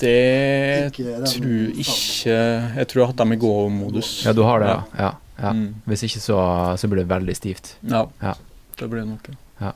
Det 0.00 0.90
tror 0.96 1.80
ikke 1.84 2.32
Jeg 2.32 2.88
tror 2.88 3.00
jeg 3.00 3.04
har 3.04 3.10
hatt 3.12 3.20
dem 3.20 3.34
i 3.34 3.38
gå-modus. 3.40 4.10
Ja, 4.26 4.32
du 4.32 4.42
har 4.46 4.62
det, 4.62 4.70
ja. 4.72 4.82
ja, 4.98 5.10
ja. 5.42 5.52
Mm. 5.52 5.74
Hvis 5.90 6.06
ikke, 6.08 6.22
så, 6.24 6.38
så 6.80 6.90
blir 6.90 7.04
det 7.04 7.10
veldig 7.10 7.36
stivt. 7.36 7.76
ja. 7.82 8.06
Ja. 8.22 8.34
Det 8.74 8.88
blir 8.90 9.04
det 9.04 9.08
nok. 9.08 9.28
ja. 9.62 9.70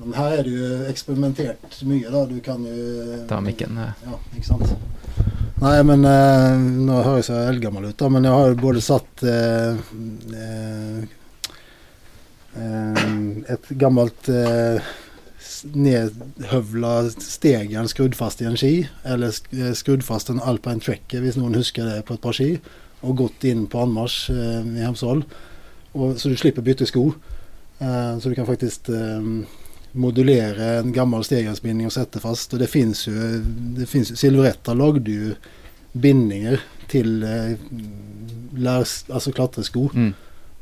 Men 0.00 0.14
her 0.16 0.38
er 0.38 0.46
det 0.46 0.52
jo 0.54 0.68
eksperimentert 0.88 1.82
mye, 1.84 2.08
da. 2.08 2.22
Du 2.24 2.38
kan 2.40 2.62
jo 2.64 3.18
Ta 3.28 3.42
mikken. 3.44 3.76
Ja, 3.76 4.16
ikke 4.32 4.46
sant. 4.46 4.70
Nei, 5.58 5.74
men 5.82 6.04
eh, 6.06 6.54
nå 6.86 7.00
høres 7.02 7.28
jeg 7.32 7.50
eldgammel 7.50 7.90
ut, 7.90 7.96
da, 7.98 8.08
men 8.14 8.24
jeg 8.24 8.32
har 8.32 8.52
jo 8.52 8.58
både 8.62 8.82
satt 8.84 9.24
eh, 9.26 9.80
eh, 10.38 11.00
et 12.58 13.70
gammelt 13.80 14.28
eh, 14.32 14.88
nedhøvla 15.74 16.92
stegjern 17.12 17.88
skrudd 17.90 18.16
fast 18.18 18.42
i 18.42 18.48
en 18.48 18.58
ski, 18.58 18.72
eller 19.08 19.34
eh, 19.54 19.72
skrudd 19.78 20.04
fast 20.06 20.30
en 20.32 20.42
alpine 20.42 20.82
tracker, 20.84 21.22
hvis 21.24 21.38
noen 21.38 21.56
husker 21.58 21.88
det, 21.88 22.02
på 22.08 22.16
et 22.16 22.24
par 22.24 22.36
ski, 22.36 22.50
og 23.06 23.20
gått 23.20 23.46
inn 23.46 23.66
på 23.70 23.82
anmarsj 23.84 24.34
eh, 24.34 24.72
i 24.78 24.84
Hemsedal, 24.84 25.24
så 25.94 26.30
du 26.30 26.36
slipper 26.38 26.66
bytte 26.66 26.86
sko. 26.86 27.08
Eh, 27.78 28.18
så 28.18 28.28
du 28.28 28.34
kan 28.34 28.46
faktisk 28.46 28.88
eh, 28.88 29.30
modulere 29.98 30.78
en 30.78 30.92
gammel 30.94 31.24
stegjernsbinding 31.26 31.88
og 31.88 31.94
sette 31.94 32.22
fast. 32.22 32.54
Og 32.54 32.62
det 32.62 32.70
fins 32.70 33.06
jo, 33.08 33.14
jo 33.78 34.04
Silveretta 34.12 34.74
lagde 34.76 35.14
jo 35.14 35.34
bindinger 35.98 36.60
til 36.90 37.22
eh, 37.26 37.54
lærs, 38.58 39.04
altså 39.08 39.32
klatresko. 39.34 39.88
Mm. 39.94 40.12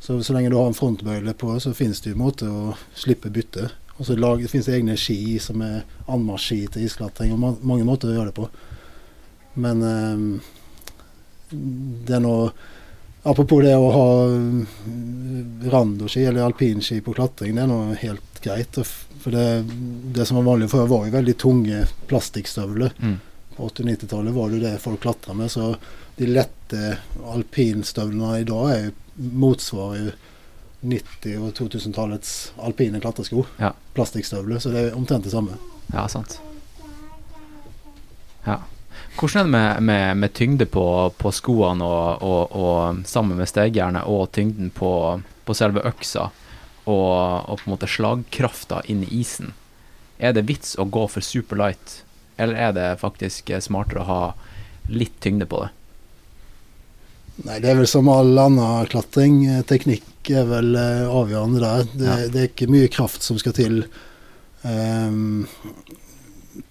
Så 0.00 0.20
så 0.22 0.36
lenge 0.36 0.50
du 0.52 0.56
har 0.58 0.68
en 0.70 0.76
frontbøyle 0.76 1.34
på, 1.34 1.54
så 1.60 1.74
finnes 1.74 2.00
det 2.04 2.12
jo 2.12 2.20
måte 2.20 2.48
å 2.50 2.76
slippe 2.94 3.32
bytte. 3.32 3.70
Og 3.96 4.06
så 4.06 4.16
lag, 4.16 4.42
det 4.42 4.50
finnes 4.52 4.68
egne 4.68 4.96
ski 5.00 5.38
som 5.40 5.62
er 5.64 5.84
anmarsjski 6.12 6.66
til 6.74 6.86
isklatring, 6.86 7.32
og 7.32 7.40
man, 7.40 7.60
mange 7.64 7.86
måter 7.88 8.12
å 8.12 8.18
gjøre 8.18 8.30
det 8.30 8.36
på. 8.36 8.48
Men 9.64 9.84
eh, 9.88 10.26
det 11.50 12.18
er 12.18 12.24
nå 12.24 12.38
Apropos 13.26 13.58
det 13.58 13.72
å 13.74 13.86
ha 13.90 14.10
mm, 14.30 15.64
randoski 15.72 16.20
eller 16.28 16.44
alpinski 16.46 17.00
på 17.02 17.10
klatring, 17.16 17.56
det 17.56 17.64
er 17.64 17.70
noe 17.72 17.96
helt 17.98 18.36
greit. 18.38 18.78
For 19.18 19.34
det, 19.34 19.64
det 20.14 20.28
som 20.28 20.38
var 20.38 20.46
vanlig 20.52 20.68
før, 20.70 20.84
var 20.92 21.08
jo 21.08 21.14
veldig 21.16 21.34
tunge 21.42 21.80
plastikkstøvler. 22.06 22.94
Mm. 23.02 23.16
På 23.56 23.66
80- 23.66 23.82
og 23.82 23.90
90-tallet 23.90 24.36
var 24.36 24.52
det 24.52 24.60
jo 24.60 24.62
det 24.68 24.72
folk 24.84 25.02
klatra 25.02 25.34
med. 25.34 25.50
Så 25.50 25.72
de 26.16 26.28
lette 26.30 26.96
alpinstøvlene 27.28 28.40
i 28.40 28.46
dag 28.48 28.70
er 28.72 28.80
jo, 28.86 28.94
motsvarer 29.16 29.98
jo 30.00 30.14
90- 30.86 31.40
og 31.40 31.52
2000-tallets 31.56 32.32
alpine 32.62 33.00
klatresko. 33.02 33.44
Ja. 33.60 33.72
Plastikkstøvler. 33.96 34.60
Så 34.62 34.72
det 34.72 34.84
er 34.84 34.96
omtrent 34.96 35.26
det 35.26 35.34
samme. 35.34 35.58
Ja, 35.92 36.06
sant. 36.08 36.38
Ja. 38.46 38.60
Hvordan 39.16 39.40
er 39.40 39.44
det 39.44 39.52
med, 39.52 39.82
med, 39.82 40.16
med 40.22 40.34
tyngde 40.36 40.66
på, 40.68 40.86
på 41.18 41.32
skoene 41.32 41.84
og, 41.84 42.22
og, 42.22 42.56
og 42.56 43.06
sammen 43.08 43.38
med 43.40 43.48
stegjernet, 43.48 44.04
og 44.04 44.30
tyngden 44.36 44.70
på, 44.76 44.90
på 45.44 45.56
selve 45.56 45.84
øksa, 45.88 46.28
og, 46.84 47.16
og 47.48 47.56
på 47.60 47.66
en 47.66 47.72
måte 47.74 47.90
slagkrafta 47.90 48.82
inn 48.92 49.04
i 49.06 49.12
isen? 49.20 49.54
Er 50.16 50.36
det 50.36 50.46
vits 50.48 50.76
å 50.80 50.84
gå 50.88 51.08
for 51.12 51.24
super 51.24 51.60
light, 51.60 52.02
eller 52.36 52.68
er 52.68 52.76
det 52.76 52.90
faktisk 53.00 53.52
smartere 53.64 54.04
å 54.04 54.10
ha 54.10 54.20
litt 54.92 55.16
tyngde 55.24 55.48
på 55.48 55.64
det? 55.64 55.72
Nei, 57.44 57.58
det 57.60 57.68
er 57.68 57.76
vel 57.76 57.88
som 57.90 58.08
all 58.08 58.32
annen 58.40 58.86
klatring. 58.88 59.42
Eh, 59.44 59.62
Teknikk 59.68 60.30
er 60.32 60.46
vel 60.48 60.72
eh, 60.78 61.04
avgjørende 61.04 61.60
der. 61.60 61.88
Det, 61.92 62.06
Ja. 62.06 62.28
det 62.32 62.40
er 62.40 62.48
ikke 62.48 62.70
mye 62.72 62.88
kraft 62.92 63.26
som 63.26 63.38
skal 63.38 63.52
til. 63.56 63.82
Um, 64.62 65.46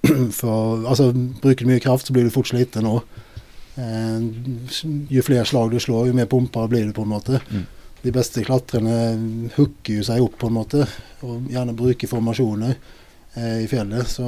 for 0.39 0.87
altså, 0.89 1.11
bruker 1.13 1.65
du 1.65 1.69
mye 1.69 1.83
kraft, 1.83 2.07
så 2.07 2.15
blir 2.15 2.25
du 2.25 2.33
fort 2.33 2.49
sliten 2.49 2.89
òg. 2.89 3.05
Uh, 3.75 4.25
jo 5.11 5.21
flere 5.25 5.45
slag 5.45 5.71
du 5.71 5.79
slår, 5.83 6.09
jo 6.09 6.17
mer 6.17 6.29
pumper 6.31 6.67
blir 6.71 6.87
du, 6.89 6.93
på 6.95 7.05
en 7.05 7.13
måte. 7.13 7.41
Mm. 7.51 7.65
De 8.01 8.13
beste 8.13 8.43
klatrerne 8.45 9.49
hooker 9.55 9.99
jo 9.99 10.05
seg 10.05 10.23
opp, 10.23 10.37
på 10.41 10.49
en 10.49 10.57
måte, 10.57 10.85
og 11.25 11.45
gjerne 11.51 11.77
bruker 11.77 12.09
formasjoner 12.09 12.73
uh, 13.37 13.57
i 13.61 13.69
fjellet. 13.69 14.09
Så 14.09 14.25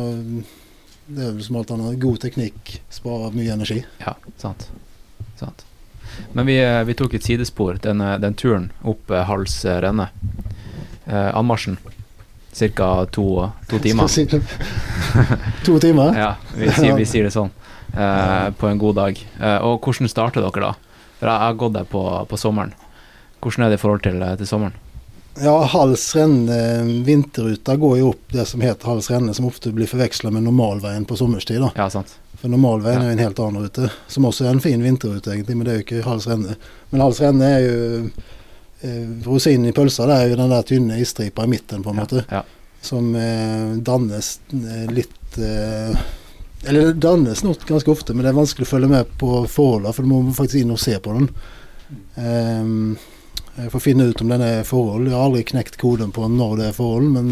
det 1.08 1.24
er 1.24 1.34
vel 1.34 1.42
som 1.44 1.58
alt 1.58 1.74
annet. 1.74 1.98
God 2.04 2.22
teknikk 2.22 2.78
sparer 2.94 3.34
mye 3.34 3.58
energi. 3.58 3.82
Ja, 4.04 4.14
sant. 4.38 4.70
sant. 5.40 5.66
Men 6.34 6.46
vi, 6.46 6.58
eh, 6.64 6.84
vi 6.84 6.94
tok 6.98 7.14
et 7.14 7.24
sidespor, 7.24 7.80
den, 7.84 8.02
eh, 8.02 8.18
den 8.22 8.34
turen 8.34 8.72
opp 8.84 9.12
eh, 9.12 9.24
Hals 9.28 9.60
renne. 9.66 10.10
Eh, 11.06 11.32
anmarsjen. 11.36 11.78
Ca. 12.58 13.06
To, 13.12 13.52
to 13.70 13.80
timer. 13.80 14.08
To 15.66 15.78
timer? 15.80 16.18
Ja, 16.18 16.32
vi 16.56 16.72
sier, 16.74 16.96
vi 16.98 17.06
sier 17.06 17.28
det 17.28 17.34
sånn. 17.36 17.52
Eh, 17.94 18.50
på 18.58 18.68
en 18.68 18.82
god 18.82 18.98
dag. 18.98 19.22
Eh, 19.40 19.58
og 19.62 19.86
hvordan 19.86 20.10
starter 20.10 20.42
dere 20.44 20.66
da? 20.66 20.74
For 21.20 21.30
jeg 21.30 21.44
har 21.44 21.56
gått 21.62 21.78
der 21.78 21.88
på, 21.90 22.02
på 22.30 22.38
sommeren. 22.38 22.74
Hvordan 23.42 23.66
er 23.66 23.74
det 23.74 23.78
i 23.80 23.82
forhold 23.84 24.04
til, 24.06 24.22
til 24.42 24.50
sommeren? 24.50 24.76
Ja, 25.38 25.54
Hals 25.70 26.16
renne, 26.18 26.58
vinterruta 27.06 27.76
går 27.78 28.00
jo 28.00 28.10
opp 28.16 28.34
det 28.34 28.48
som 28.50 28.62
heter 28.66 28.90
Hals 28.90 29.12
renne, 29.14 29.36
som 29.38 29.46
ofte 29.46 29.70
blir 29.74 29.90
forveksla 29.90 30.32
med 30.34 30.48
normalveien 30.48 31.06
på 31.06 31.18
sommerstid. 31.20 31.62
da. 31.62 31.70
Ja, 31.78 31.90
sant. 31.94 32.16
For 32.38 32.52
normalveien 32.54 33.02
er 33.02 33.08
jo 33.10 33.16
en 33.16 33.24
helt 33.26 33.40
annen 33.42 33.64
rute, 33.66 33.88
som 34.14 34.26
også 34.30 34.46
er 34.46 34.52
en 34.54 34.62
fin 34.62 34.84
vinterrute, 34.84 35.32
egentlig, 35.34 35.56
men 35.58 35.66
det 35.66 35.72
er 35.74 35.80
jo 35.80 35.86
ikke 35.88 36.04
Hals 36.06 36.28
renne. 36.30 36.54
Men 36.92 37.02
Hals 37.02 37.22
renne 37.24 37.48
er 37.50 37.64
jo 37.66 37.80
eh, 38.86 39.08
Rosinen 39.26 39.72
i 39.72 39.74
pølsa, 39.74 40.06
det 40.06 40.18
er 40.22 40.30
jo 40.32 40.38
den 40.44 40.54
der 40.54 40.68
tynne 40.70 41.00
isstripa 41.02 41.48
i 41.48 41.52
midten, 41.56 41.82
på 41.86 41.94
en 41.96 42.02
måte, 42.04 42.22
Ja. 42.30 42.44
som 42.86 43.10
eh, 43.18 43.74
dannes 43.82 44.36
eh, 44.54 44.86
litt 44.94 45.40
eh, 45.42 45.98
Eller 46.70 46.92
det 46.92 47.00
dannes 47.02 47.42
nok 47.44 47.66
ganske 47.70 47.90
ofte, 47.92 48.14
men 48.14 48.22
det 48.26 48.30
er 48.32 48.38
vanskelig 48.38 48.68
å 48.68 48.70
følge 48.76 48.92
med 48.92 49.10
på 49.22 49.32
forholdene, 49.50 49.94
for 49.98 50.06
du 50.06 50.10
må 50.14 50.22
faktisk 50.38 50.62
inn 50.62 50.74
og 50.74 50.80
se 50.82 50.96
på 51.02 51.14
den. 51.18 51.28
Ehm, 52.18 52.98
for 53.70 53.78
å 53.80 53.82
finne 53.82 54.08
ut 54.10 54.22
om 54.22 54.30
den 54.30 54.42
er 54.46 54.64
forhold. 54.68 55.06
Jeg 55.10 55.14
har 55.18 55.26
aldri 55.30 55.44
knekt 55.50 55.78
koden 55.82 56.12
på 56.14 56.26
når 56.30 56.56
det 56.60 56.66
er 56.70 56.78
forhold, 56.78 57.10
men 57.14 57.30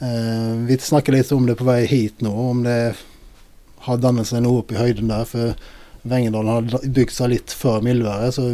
eh, 0.00 0.52
vi 0.68 0.78
snakker 0.82 1.14
litt 1.16 1.30
om 1.34 1.46
det 1.48 1.56
på 1.58 1.66
vei 1.66 1.80
hit 1.90 2.22
nå, 2.26 2.32
om 2.50 2.62
det 2.66 2.78
har 3.86 4.02
dannet 4.02 4.28
seg 4.28 4.44
noe 4.44 4.62
opp 4.62 4.74
i 4.74 4.80
høyden 4.80 5.10
der. 5.12 5.26
For 5.28 5.54
Vengedalen 6.06 6.70
har 6.70 6.90
bygd 6.94 7.14
seg 7.14 7.32
litt 7.32 7.54
før 7.54 7.80
mildværet, 7.82 8.36
så 8.36 8.44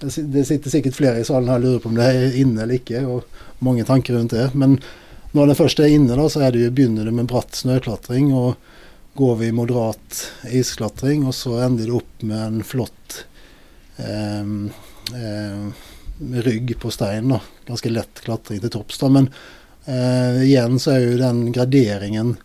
det 0.00 0.44
sitter 0.46 0.70
sikkert 0.70 0.98
flere 0.98 1.22
i 1.22 1.26
salen 1.26 1.50
her 1.50 1.58
og 1.58 1.64
lurer 1.64 1.82
på 1.82 1.90
om 1.90 1.98
det 1.98 2.10
er 2.10 2.36
inne 2.38 2.62
eller 2.62 2.78
ikke, 2.78 3.02
og 3.10 3.64
mange 3.64 3.86
tanker 3.88 4.14
rundt 4.14 4.36
det. 4.36 4.50
Men 4.54 4.78
når 5.34 5.50
det 5.50 5.58
først 5.58 5.82
er 5.82 5.90
inne, 5.90 6.14
da, 6.14 6.28
så 6.30 6.44
er 6.46 6.54
det 6.54 6.62
jo, 6.62 6.74
begynner 6.76 7.08
det 7.08 7.14
med 7.16 7.26
bratt 7.30 7.58
snøklatring, 7.58 8.30
og 8.38 8.54
går 9.18 9.34
vi 9.40 9.50
moderat 9.54 10.20
isklatring, 10.54 11.26
og 11.26 11.34
så 11.34 11.58
ender 11.66 11.88
det 11.88 11.98
opp 11.98 12.22
med 12.26 12.38
en 12.38 12.62
flott 12.66 13.24
eh, 13.98 14.54
eh, 15.18 15.66
rygg 16.46 16.74
på 16.78 16.90
stein. 16.94 17.34
da, 17.34 17.40
Ganske 17.66 17.90
lett 17.90 18.22
klatring 18.22 18.62
til 18.62 18.72
topps. 18.74 19.02
Men 19.10 19.30
eh, 19.86 20.42
igjen 20.46 20.78
så 20.82 20.94
er 20.94 21.04
jo 21.04 21.22
den 21.22 21.46
graderingen 21.54 22.36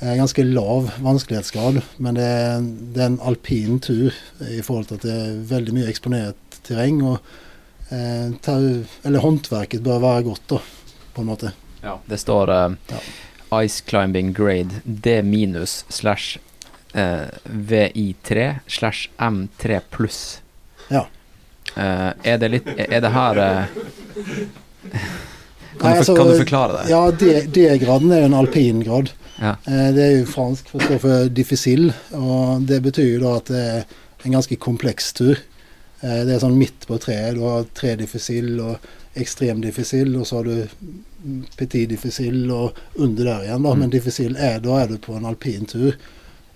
ganske 0.00 0.44
lav 0.44 0.90
vanskelighetsgrad. 1.04 1.80
Men 2.00 2.16
det 2.16 2.24
er, 2.24 2.60
det 2.94 3.02
er 3.02 3.10
en 3.12 3.20
alpin 3.28 3.80
tur 3.84 4.14
i 4.48 4.60
forhold 4.64 4.88
til 4.88 5.00
at 5.00 5.06
det 5.06 5.16
er 5.16 5.40
veldig 5.50 5.74
mye 5.76 5.88
eksponert 5.92 6.60
terreng. 6.64 7.02
og 7.04 7.18
eh, 7.92 8.30
tau, 8.44 8.84
Eller 9.04 9.20
håndverket 9.24 9.82
bør 9.84 10.00
være 10.00 10.22
godt, 10.30 10.46
da, 10.54 10.60
på 11.14 11.24
en 11.24 11.30
måte. 11.32 11.52
Ja, 11.82 11.98
Det 12.08 12.20
står 12.20 12.54
eh, 12.56 12.70
Ja. 12.94 13.02
Ice 13.64 13.82
Climbing 13.82 14.32
Grade 14.32 14.80
D 14.84 15.22
minus 15.26 15.84
slash 15.88 16.38
eh, 16.94 17.26
VI3 17.44 18.60
slash 18.66 19.08
M3 19.18 19.80
pluss. 19.90 20.40
Ja. 20.88 21.06
Eh, 21.76 22.12
er 22.24 22.38
det 22.38 22.48
litt 22.50 22.68
Er 22.76 23.00
det 23.02 23.10
her 23.14 23.40
eh, 23.42 23.64
kan, 25.80 25.90
Nei, 25.90 25.98
altså, 26.02 26.14
du, 26.14 26.20
kan 26.20 26.28
du 26.30 26.38
forklare 26.42 26.76
det? 26.76 26.90
Ja, 26.92 27.00
D-graden 27.56 28.12
er 28.12 28.20
jo 28.24 28.28
en 28.30 28.38
alpingrad. 28.42 29.10
Ja. 29.40 29.54
Eh, 29.64 29.88
Det 29.96 30.04
er 30.06 30.14
jo 30.18 30.26
fransk 30.28 30.68
for, 30.68 30.78
å 30.80 30.86
stå 30.90 30.98
for 31.00 31.28
difficile, 31.32 31.94
og 32.12 32.66
det 32.68 32.82
betyr 32.84 33.14
jo 33.14 33.20
da 33.24 33.36
at 33.40 33.48
det 33.54 33.62
er 33.72 33.84
en 34.28 34.34
ganske 34.36 34.56
kompleks 34.60 35.12
tur. 35.16 35.38
Eh, 36.02 36.24
Det 36.28 36.34
er 36.36 36.42
sånn 36.44 36.58
midt 36.60 36.86
på 36.86 36.98
treet. 37.00 37.34
Du 37.38 37.44
har 37.48 37.64
tre 37.74 37.94
difficile 37.96 38.60
og 38.74 38.90
ekstrem 39.16 39.60
difficile, 39.64 40.18
og 40.20 40.26
så 40.28 40.36
har 40.42 40.44
du 40.44 40.68
petit 41.56 41.88
difficile 41.90 42.52
og 42.54 42.76
under 42.96 43.24
der 43.24 43.42
igjen. 43.48 43.62
da, 43.62 43.72
Mm. 43.74 43.78
Men 43.78 43.90
difficile 43.90 44.38
er 44.38 44.60
da 44.60 44.78
er 44.82 44.86
du 44.88 44.98
på 44.98 45.16
en 45.16 45.24
alpin 45.26 45.66
tur 45.66 45.96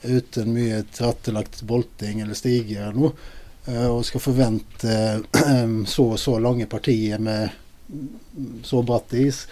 uten 0.05 0.53
mye 0.55 0.83
tilrettelagt 0.93 1.63
bolting 1.65 2.21
eller 2.21 2.35
stiger 2.35 2.83
eller 2.91 2.93
noe. 3.01 3.13
eh, 3.67 3.87
Og 3.89 4.05
skal 4.05 4.21
forvente 4.21 5.23
så 5.87 6.05
og 6.13 6.19
så 6.19 6.39
lange 6.41 6.67
partier 6.67 7.19
med 7.19 7.51
så 8.63 8.83
bratt 8.83 9.13
is. 9.15 9.47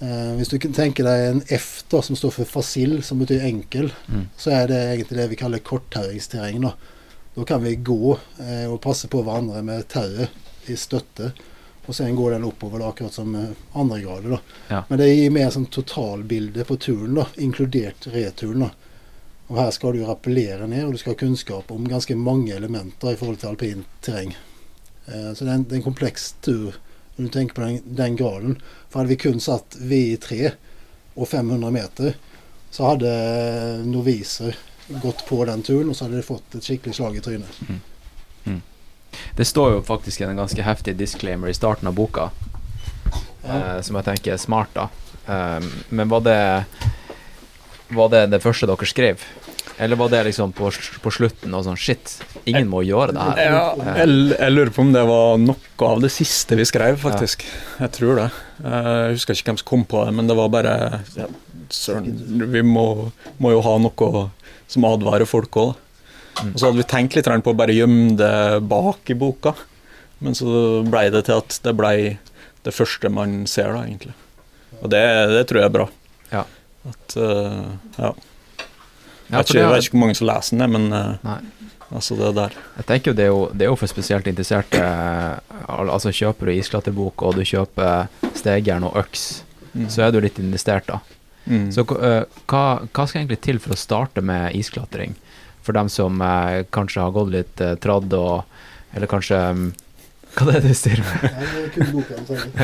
Eh, 0.00 0.32
hvis 0.38 0.48
du 0.48 0.58
kan 0.58 0.72
tenke 0.72 1.04
deg 1.04 1.26
en 1.30 1.42
F 1.52 1.82
da, 1.92 2.00
som 2.02 2.16
står 2.16 2.32
for 2.38 2.48
fasil, 2.48 3.02
som 3.04 3.18
betyr 3.20 3.42
enkel, 3.44 3.90
Mm. 4.08 4.28
så 4.36 4.50
er 4.50 4.66
det 4.68 4.80
egentlig 4.96 5.18
det 5.18 5.28
vi 5.30 5.36
kaller 5.36 5.58
kortterrengsterreng. 5.58 6.60
Da. 6.62 6.74
da 7.36 7.44
kan 7.44 7.62
vi 7.62 7.74
gå 7.76 8.18
eh, 8.40 8.66
og 8.72 8.80
passe 8.80 9.08
på 9.08 9.22
hverandre 9.22 9.62
med 9.62 9.88
tauet 9.88 10.28
i 10.68 10.76
støtte. 10.76 11.32
Og 11.86 11.94
sen 11.96 12.14
går 12.14 12.32
den 12.36 12.44
oppover, 12.44 12.78
da, 12.78 12.88
akkurat 12.92 13.12
som 13.12 13.32
andre 13.74 14.00
grader. 14.00 14.30
Da. 14.30 14.38
Ja. 14.68 14.82
Men 14.88 14.98
det 15.00 15.08
gir 15.10 15.30
mer 15.34 15.50
sånn 15.50 15.66
totalbilde 15.66 16.64
på 16.68 16.76
turen, 16.78 17.14
da, 17.16 17.26
inkludert 17.36 18.06
returen. 18.12 18.60
da. 18.60 18.70
Og 19.48 19.56
her 19.58 19.70
skal 19.74 19.92
du 19.96 20.04
rappellere 20.06 20.68
ned, 20.70 20.84
og 20.84 20.92
du 20.92 20.98
skal 20.98 21.16
ha 21.16 21.18
kunnskap 21.18 21.70
om 21.74 21.88
ganske 21.88 22.14
mange 22.16 22.52
elementer 22.54 23.12
i 23.12 23.16
forhold 23.18 23.40
til 23.40 23.48
alpint 23.50 23.86
terreng. 24.06 24.36
Eh, 25.08 25.32
så 25.34 25.42
det 25.44 25.48
er, 25.48 25.54
en, 25.56 25.64
det 25.64 25.72
er 25.72 25.80
en 25.80 25.88
kompleks 25.88 26.34
tur 26.44 26.76
når 27.16 27.26
du 27.26 27.32
tenker 27.34 27.54
på 27.54 27.60
den, 27.66 27.80
den 27.84 28.16
graden. 28.16 28.56
For 28.88 29.00
hadde 29.00 29.12
vi 29.12 29.16
kun 29.20 29.40
satt 29.40 29.76
VI3 29.80 30.52
og 31.16 31.28
500 31.28 31.70
meter, 31.74 32.14
så 32.70 32.92
hadde 32.92 33.10
noviser 33.90 34.56
gått 35.02 35.24
på 35.28 35.40
den 35.46 35.62
turen, 35.66 35.90
og 35.90 35.96
så 35.98 36.06
hadde 36.06 36.20
de 36.20 36.26
fått 36.26 36.54
et 36.58 36.66
skikkelig 36.66 36.94
slag 36.96 37.16
i 37.18 37.22
trynet. 37.24 37.60
Det 39.36 39.44
står 39.44 39.72
jo 39.74 39.82
faktisk 39.86 40.20
en 40.22 40.36
ganske 40.38 40.62
heftig 40.62 40.94
disclaimer 40.98 41.50
i 41.50 41.54
starten 41.56 41.88
av 41.90 41.94
boka, 41.98 42.30
Ja. 43.42 43.56
eh, 43.76 43.80
som 43.82 43.96
jeg 43.96 44.04
tenker 44.04 44.32
er 44.32 44.36
smart, 44.38 44.68
da. 44.74 44.88
Eh, 45.26 45.60
men 45.90 46.08
var 46.08 46.20
det 46.20 46.64
Var 47.90 48.08
det 48.08 48.26
det 48.30 48.38
første 48.42 48.66
dere 48.70 48.86
skrev? 48.86 49.18
Eller 49.80 49.96
var 49.96 50.10
det 50.12 50.18
liksom 50.28 50.52
på, 50.52 50.68
på 51.00 51.10
slutten 51.14 51.54
og 51.56 51.64
sånn 51.64 51.78
Shit, 51.80 52.18
ingen 52.44 52.68
må 52.68 52.82
gjøre 52.84 53.14
det 53.16 53.26
her. 53.30 53.38
Ja, 53.46 53.94
jeg, 54.02 54.16
jeg 54.34 54.52
lurer 54.52 54.72
på 54.76 54.84
om 54.84 54.90
det 54.92 55.04
var 55.08 55.38
noe 55.40 55.86
av 55.88 56.02
det 56.04 56.10
siste 56.12 56.58
vi 56.58 56.66
skrev, 56.68 56.98
faktisk. 57.00 57.46
Jeg 57.80 57.94
tror 57.96 58.20
det. 58.20 58.26
Eh, 58.60 58.90
Jeg 59.08 59.14
husker 59.16 59.38
ikke 59.38 59.48
hvem 59.54 59.60
som 59.62 59.70
kom 59.72 59.86
på 59.88 60.04
det, 60.04 60.12
men 60.18 60.28
det 60.28 60.36
var 60.36 60.52
bare 60.52 60.74
ja, 61.16 61.30
Søren, 61.72 62.10
vi 62.52 62.64
må, 62.66 62.84
må 63.40 63.54
jo 63.54 63.62
ha 63.64 63.76
noe 63.80 64.26
som 64.70 64.86
advarer 64.88 65.28
folk 65.28 65.56
òg. 65.62 65.72
Mm. 66.40 66.52
Og 66.52 66.56
så 66.58 66.66
hadde 66.68 66.80
vi 66.82 66.88
tenkt 66.92 67.16
litt 67.16 67.28
på 67.30 67.52
å 67.54 67.58
bare 67.58 67.74
gjemme 67.74 68.16
det 68.20 68.60
bak 68.68 69.10
i 69.12 69.16
boka, 69.18 69.54
men 70.20 70.36
så 70.36 70.82
blei 70.84 71.08
det 71.14 71.24
til 71.28 71.40
at 71.40 71.56
det 71.64 71.76
blei 71.78 71.96
det 72.66 72.74
første 72.76 73.08
man 73.12 73.46
ser, 73.48 73.72
da, 73.72 73.86
egentlig. 73.86 74.12
Og 74.80 74.90
det, 74.92 75.00
det 75.32 75.46
tror 75.48 75.62
jeg 75.62 75.70
er 75.70 75.76
bra. 75.78 75.86
Ja. 76.30 76.44
At, 76.90 77.16
uh, 77.16 77.72
ja. 77.96 78.12
Ja, 79.30 79.38
Jeg 79.38 79.38
vet, 79.38 79.50
ikke, 79.50 79.58
jeg 79.62 79.70
vet 79.72 79.84
ikke 79.86 79.96
hvor 79.96 80.04
mange 80.06 80.16
som 80.18 80.26
leser 80.28 80.58
den, 80.58 80.70
men 80.74 80.92
uh, 80.92 81.36
altså 81.94 82.16
det 82.18 82.30
der. 82.34 82.56
Jeg 82.80 82.86
tenker 82.88 83.10
jo 83.12 83.16
det 83.16 83.24
er 83.24 83.30
jo, 83.30 83.40
det 83.54 83.62
er 83.66 83.70
jo 83.70 83.76
for 83.78 83.86
spesielt 83.90 84.26
interesserte 84.26 84.80
al- 84.82 85.90
Altså 85.94 86.10
Kjøper 86.14 86.46
du 86.50 86.52
isklatterbok 86.58 87.22
og 87.22 87.34
du 87.38 87.42
kjøper 87.46 88.08
stegjern 88.34 88.84
og 88.90 88.96
øks, 89.04 89.42
Mm. 89.70 89.84
så 89.86 90.02
er 90.02 90.10
du 90.10 90.16
litt 90.20 90.38
investert, 90.42 90.88
da. 90.90 90.96
Mm. 91.46 91.68
Så 91.70 91.84
uh, 91.86 92.24
hva, 92.50 92.62
hva 92.90 93.04
skal 93.06 93.20
egentlig 93.20 93.40
til 93.46 93.60
for 93.62 93.70
å 93.70 93.78
starte 93.78 94.18
med 94.20 94.50
isklatring? 94.58 95.14
For 95.62 95.72
dem 95.76 95.86
som 95.88 96.18
uh, 96.20 96.64
kanskje 96.74 97.04
har 97.04 97.12
gått 97.14 97.30
litt 97.30 97.62
uh, 97.62 97.76
tradd 97.78 98.10
og 98.18 98.42
Eller 98.96 99.06
kanskje 99.06 99.38
um, 99.54 99.68
Hva 100.34 100.48
er 100.56 100.58
det 100.64 100.72
du 100.72 100.74
styrer 100.74 101.06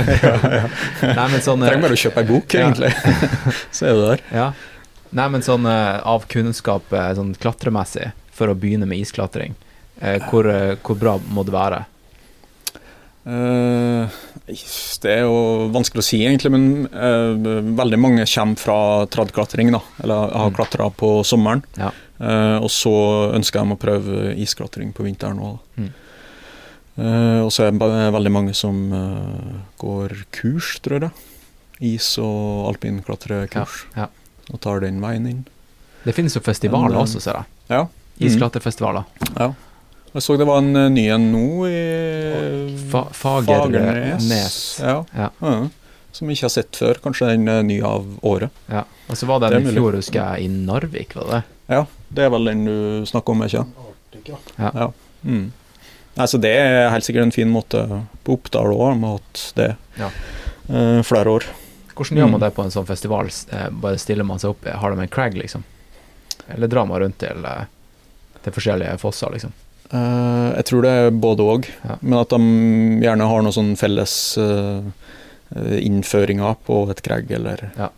Nei, 0.02 1.26
men 1.30 1.42
sånn 1.44 1.62
eh, 1.62 1.70
Trenger 1.70 1.84
bare 1.86 1.96
å 1.96 2.00
kjøpe 2.00 2.22
ei 2.22 2.28
bok, 2.28 2.54
Ja. 2.56 2.66
egentlig. 2.66 2.90
Så 3.76 3.86
er 3.86 3.94
det 4.00 4.06
der. 4.10 4.24
Ja. 4.34 4.48
Nei, 5.16 5.28
men 5.32 5.44
sånn 5.44 5.64
eh, 5.70 5.98
av 6.04 6.26
kunnskap 6.28 6.92
eh, 6.92 7.12
sånn 7.16 7.34
klatremessig, 7.40 8.10
for 8.36 8.52
å 8.52 8.56
begynne 8.58 8.88
med 8.88 9.00
isklatring, 9.00 9.54
eh, 10.00 10.18
hvor, 10.28 10.48
hvor 10.84 10.98
bra 11.00 11.14
må 11.32 11.44
det 11.46 11.54
være? 11.56 11.84
Uh, 13.26 14.06
det 15.02 15.10
er 15.10 15.24
jo 15.24 15.66
vanskelig 15.74 15.98
å 15.98 16.06
si, 16.06 16.20
egentlig, 16.22 16.52
men 16.54 16.66
uh, 16.92 17.32
veldig 17.80 17.98
mange 17.98 18.26
kommer 18.30 18.60
fra 18.60 18.76
tradklatring, 19.10 19.72
da. 19.74 19.80
Eller 20.04 20.30
har 20.30 20.52
Mm. 20.52 20.54
klatra 20.54 20.86
på 20.94 21.10
sommeren. 21.26 21.64
Ja. 21.74 21.90
Uh, 22.20 22.62
og 22.62 22.70
så 22.70 22.92
ønsker 23.34 23.64
de 23.64 23.74
å 23.74 23.80
prøve 23.82 24.36
isklatring 24.38 24.92
på 24.94 25.02
vinteren 25.08 25.42
òg. 25.42 25.58
Mm. 25.76 25.92
Og 27.44 27.50
så 27.52 27.66
er 27.66 27.74
det 27.76 27.86
veldig 28.14 28.30
mange 28.32 28.54
som 28.56 28.78
går 29.76 30.14
kurs, 30.32 30.78
tror 30.80 31.04
jeg. 31.04 31.10
Is- 31.84 32.14
og 32.16 32.70
alpinklatrekurs. 32.70 33.74
Ja, 33.92 34.06
ja. 34.06 34.25
Og 34.52 34.60
tar 34.62 34.80
den 34.84 35.00
veien 35.02 35.26
inn. 35.30 35.44
Det 36.06 36.14
finnes 36.14 36.36
jo 36.36 36.42
festivaler 36.44 36.92
Men, 36.94 36.98
eh, 36.98 37.02
også, 37.02 37.20
ser 37.22 37.40
jeg. 37.40 37.44
Ja. 37.72 37.86
Isklatterfestivaler. 38.26 39.04
Ja. 39.36 39.52
Jeg 40.14 40.22
så 40.22 40.36
det 40.40 40.46
var 40.48 40.62
en 40.62 40.76
eh, 40.76 40.88
ny 40.88 41.08
en 41.12 41.26
nå 41.32 41.48
i 41.68 41.80
Fa 42.90 43.02
Fagernes. 43.12 44.60
Ja. 44.80 45.00
Ja. 45.16 45.30
Ja. 45.42 45.56
Som 46.16 46.30
jeg 46.30 46.38
ikke 46.38 46.46
har 46.46 46.54
sett 46.54 46.78
før. 46.80 47.00
Kanskje 47.04 47.32
den 47.34 47.48
er 47.52 47.66
ny 47.66 47.80
av 47.84 48.06
året. 48.24 48.54
Ja. 48.72 48.86
Og 49.10 49.18
så 49.18 49.28
var 49.28 49.42
den 49.44 49.66
Det 49.66 49.74
i 49.74 49.76
fjor, 49.76 49.98
husker 49.98 50.22
jeg, 50.22 50.46
i 50.46 50.48
Narvik, 50.48 51.12
var 51.18 51.28
det? 51.34 51.42
Ja, 51.68 51.82
det 52.08 52.24
er 52.24 52.32
vel 52.32 52.48
den 52.48 52.64
du 52.64 52.78
snakker 53.10 53.34
om, 53.34 53.42
ikke 53.44 53.66
sant? 53.66 53.82
ja. 54.56 54.88
Mm. 55.26 55.50
Nei, 56.16 56.26
så 56.30 56.38
det 56.40 56.52
er 56.56 56.88
helt 56.94 57.04
sikkert 57.04 57.26
en 57.26 57.34
fin 57.34 57.50
måte 57.52 57.82
på 58.24 58.38
Oppdal 58.38 58.72
òg, 58.72 58.94
de 58.94 59.04
har 59.04 59.18
hatt 59.18 59.42
det 59.58 59.68
Ja. 60.00 60.08
uh, 60.70 61.02
flere 61.04 61.34
år. 61.36 61.44
Hvordan 61.96 62.18
gjør 62.20 62.30
man 62.30 62.40
Mm. 62.40 62.44
det 62.44 62.54
på 62.54 62.62
en 62.64 62.70
sånn 62.70 62.86
festival? 62.86 63.30
Eh, 63.52 63.68
Bare 63.70 63.98
stiller 63.98 64.24
man 64.24 64.38
seg 64.38 64.50
opp? 64.50 64.64
Har 64.68 64.90
de 64.94 65.00
en 65.00 65.08
crag, 65.08 65.34
liksom? 65.34 65.64
Eller 66.48 66.68
drar 66.68 66.86
man 66.86 67.00
rundt 67.00 67.18
til, 67.18 67.44
eh, 67.44 67.64
til 68.44 68.52
forskjellige 68.52 68.98
fosser, 69.00 69.30
liksom? 69.32 69.52
Uh, 69.92 70.50
jeg 70.56 70.64
tror 70.66 70.82
det 70.82 70.90
er 70.90 71.10
både 71.14 71.38
òg, 71.46 71.68
Ja. 71.84 71.96
men 72.02 72.18
at 72.18 72.28
de 72.28 72.38
gjerne 73.06 73.26
har 73.28 73.42
noen 73.42 73.52
sånn 73.54 73.76
felles 73.78 74.36
eh, 74.36 74.82
innføringer 75.80 76.56
på 76.66 76.90
et 76.90 77.02
kreg 77.02 77.30
eller 77.30 77.70
Ja. 77.78 77.88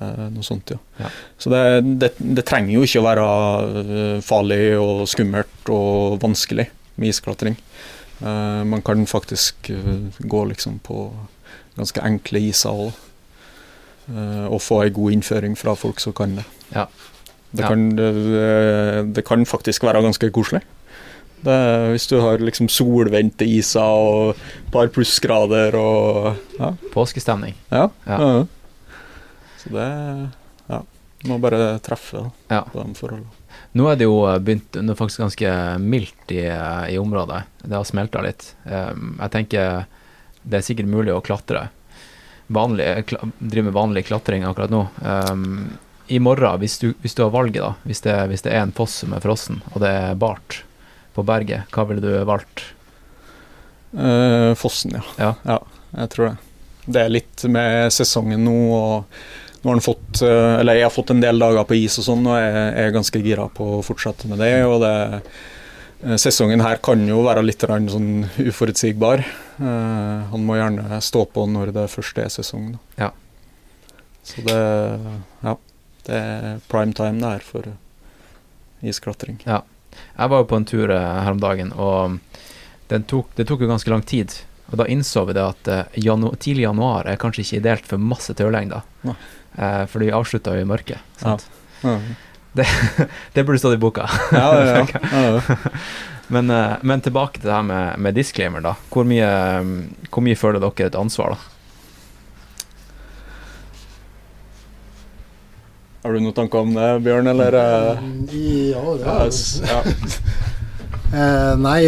uh, 0.00 0.30
noe 0.30 0.42
sånt. 0.42 0.70
Ja. 0.70 0.78
Ja. 1.00 1.10
Så 1.38 1.50
det, 1.50 1.98
det, 1.98 2.12
det 2.34 2.44
trenger 2.46 2.72
jo 2.72 2.82
ikke 2.82 3.02
å 3.02 3.08
være 3.10 4.22
farlig 4.22 4.62
og 4.80 5.06
skummelt 5.06 5.68
og 5.68 6.18
vanskelig 6.20 6.68
med 6.96 7.08
isklatring. 7.12 7.56
Man 8.20 8.80
kan 8.82 9.04
faktisk 9.06 9.68
gå 10.22 10.44
liksom 10.48 10.78
på 10.80 11.10
ganske 11.76 12.00
enkle 12.00 12.40
iser 12.48 12.70
òg. 12.70 12.92
Og 14.08 14.60
få 14.60 14.82
ei 14.84 14.90
god 14.94 15.12
innføring 15.16 15.54
fra 15.56 15.74
folk 15.74 16.00
som 16.00 16.12
kan 16.12 16.36
det. 16.36 16.44
Ja. 16.74 16.86
Det, 17.54 17.62
Ja. 17.62 17.68
kan, 17.70 17.84
det, 17.96 18.08
det 19.14 19.24
kan 19.24 19.44
faktisk 19.46 19.84
være 19.86 20.02
ganske 20.02 20.30
koselig. 20.34 20.62
Det, 21.44 21.54
hvis 21.92 22.06
du 22.08 22.16
har 22.20 22.38
liksom 22.40 22.68
solvendte 22.72 23.44
iser 23.46 23.80
og 23.84 24.30
et 24.34 24.70
par 24.72 24.88
plussgrader 24.88 25.74
og 25.76 26.36
ja. 26.58 26.72
Påskestemning. 26.92 27.54
ja. 27.70 27.88
Ja. 28.08 28.44
Så 29.60 29.70
det 29.72 29.88
ja. 30.68 30.82
Må 31.28 31.38
bare 31.40 31.78
treffe 31.80 32.18
da, 32.20 32.30
Ja. 32.56 32.62
på 32.68 32.82
de 32.84 32.94
forholdene. 32.98 33.30
Nå 33.74 33.86
er 33.90 33.96
det 33.96 34.04
jo 34.04 34.18
eh, 34.28 34.38
begynt 34.38 34.72
det 34.76 34.90
er 34.90 34.98
faktisk 34.98 35.20
ganske 35.24 35.52
mildt 35.80 36.32
i, 36.34 36.42
eh, 36.46 36.90
i 36.94 36.98
området. 37.00 37.42
Det 37.62 37.72
har 37.76 37.84
smelta 37.88 38.20
litt. 38.22 38.50
Um, 38.66 39.16
jeg 39.20 39.30
tenker 39.32 39.86
det 40.44 40.58
er 40.58 40.66
sikkert 40.66 40.90
mulig 40.92 41.14
å 41.14 41.22
klatre. 41.24 41.68
Vanlig, 42.52 43.06
kla, 43.08 43.24
drive 43.38 43.70
med 43.70 43.76
vanlig 43.76 44.04
klatring 44.10 44.44
akkurat 44.44 44.72
nå. 44.72 44.82
Um, 45.00 45.78
I 46.12 46.20
morgen, 46.20 46.60
hvis 46.60 46.76
du, 46.82 46.90
hvis 47.00 47.16
du 47.16 47.24
har 47.24 47.32
valget, 47.32 47.62
da, 47.62 47.72
hvis 47.88 48.04
det, 48.04 48.16
hvis 48.28 48.44
det 48.44 48.52
er 48.52 48.66
en 48.66 48.74
foss 48.76 49.00
som 49.04 49.14
er 49.16 49.24
frossen, 49.24 49.62
og 49.72 49.80
det 49.84 49.92
er 49.96 50.18
bart 50.20 50.60
på 51.16 51.24
berget, 51.24 51.70
hva 51.72 51.86
ville 51.88 52.04
du 52.04 52.26
valgt? 52.28 52.66
Uh, 53.94 54.52
Fossen, 54.58 54.98
ja. 55.16 55.32
Ja. 55.46 55.62
Jeg 55.94 56.10
tror 56.12 56.32
det. 56.32 56.36
Det 56.84 57.00
er 57.00 57.12
litt 57.12 57.46
med 57.48 57.92
sesongen 57.94 58.44
nå, 58.44 58.58
og 58.74 59.24
nå 59.64 59.70
har 59.70 59.78
den 59.78 59.84
fått 59.84 60.20
eh, 60.20 60.54
Eller 60.60 60.76
jeg 60.76 60.84
har 60.84 60.92
fått 60.92 61.14
en 61.14 61.22
del 61.22 61.38
dager 61.40 61.64
på 61.64 61.76
is 61.78 61.96
og 61.96 62.04
sånn, 62.04 62.26
og 62.28 62.36
jeg 62.36 62.72
er 62.82 62.90
ganske 62.92 63.20
gira 63.24 63.46
på 63.48 63.78
å 63.78 63.84
fortsette 63.86 64.28
med 64.28 64.42
det. 64.44 64.52
Og 64.68 64.82
det 64.82 64.96
eh, 65.14 66.18
Sesongen 66.20 66.60
her 66.60 66.82
kan 66.84 67.00
jo 67.08 67.22
være 67.24 67.46
litt 67.46 67.64
sånn 67.64 68.26
uforutsigbar. 68.36 69.24
Eh, 69.58 70.24
han 70.30 70.46
må 70.46 70.56
gjerne 70.58 71.00
stå 71.04 71.24
på 71.34 71.46
når 71.50 71.72
det 71.76 71.86
først 71.92 72.18
er 72.22 72.32
sesong. 72.32 72.74
Ja. 73.00 73.12
Så 74.24 74.44
det 74.46 74.58
Ja. 75.44 75.56
Det 76.04 76.16
er 76.20 76.58
prime 76.68 76.92
time 76.92 77.16
det 77.20 77.28
her 77.30 77.44
for 77.44 77.64
isklatring. 78.84 79.38
Jeg 79.46 80.28
var 80.28 80.42
jo 80.42 80.44
på 80.50 80.56
en 80.56 80.66
tur 80.68 80.90
eh, 80.90 81.22
her 81.24 81.30
om 81.32 81.40
dagen, 81.40 81.72
og 81.72 82.18
den 82.88 83.06
tok, 83.08 83.30
det 83.38 83.46
tok 83.48 83.64
jo 83.64 83.70
ganske 83.70 83.88
lang 83.90 84.02
tid. 84.04 84.34
Og 84.70 84.76
da 84.80 84.86
innså 84.90 85.24
vi 85.28 85.36
det 85.36 85.44
at 85.44 85.68
eh, 85.72 85.96
janu 86.04 86.34
tidlig 86.36 86.66
januar 86.66 87.08
er 87.08 87.16
kanskje 87.20 87.44
ikke 87.44 87.60
ideelt 87.62 87.88
for 87.88 87.96
masse 88.12 88.36
taulengder. 88.36 88.84
Nei. 89.08 89.16
Eh, 89.56 89.84
for 89.88 90.04
de 90.04 90.12
avslutta 90.12 90.56
jo 90.58 90.64
i 90.64 90.68
mørket. 90.68 91.00
Sant? 91.22 91.48
Ja. 91.82 91.98
Det 93.34 93.42
burde 93.42 93.58
stått 93.58 93.74
i 93.74 93.80
boka. 93.82 94.04
Ja, 94.30 94.44
ja, 94.60 94.84
ja. 94.84 95.40
Men, 96.32 96.50
eh, 96.50 96.76
men 96.82 97.00
tilbake 97.04 97.40
til 97.40 97.48
det 97.50 97.56
her 97.56 97.66
med, 97.66 97.98
med 98.00 98.14
disclaimer, 98.16 98.62
da. 98.64 98.74
Hvor 98.92 99.04
mye, 99.08 99.28
mm, 99.64 100.08
hvor 100.10 100.24
mye 100.24 100.38
føler 100.38 100.62
dere 100.62 100.88
et 100.88 100.96
ansvar, 100.98 101.34
da? 101.34 101.50
Har 106.04 106.12
du 106.12 106.20
noen 106.20 106.36
tanker 106.36 106.60
om 106.60 106.72
det, 106.76 106.88
Bjørn, 107.04 107.28
eller? 107.32 107.54
eh? 107.56 108.02
Ja, 108.72 108.82
det 108.98 109.06
har 109.08 109.28
jeg 109.28 109.68
ja. 109.68 109.82
Eh, 111.14 111.52
nei, 111.62 111.84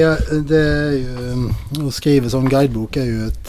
det 0.46 0.58
er 0.60 0.92
jo 1.00 1.86
Å 1.88 1.90
skrive 1.90 2.28
sånn 2.30 2.46
guidebok 2.46 2.94
er 3.00 3.08
jo 3.08 3.24
et 3.26 3.48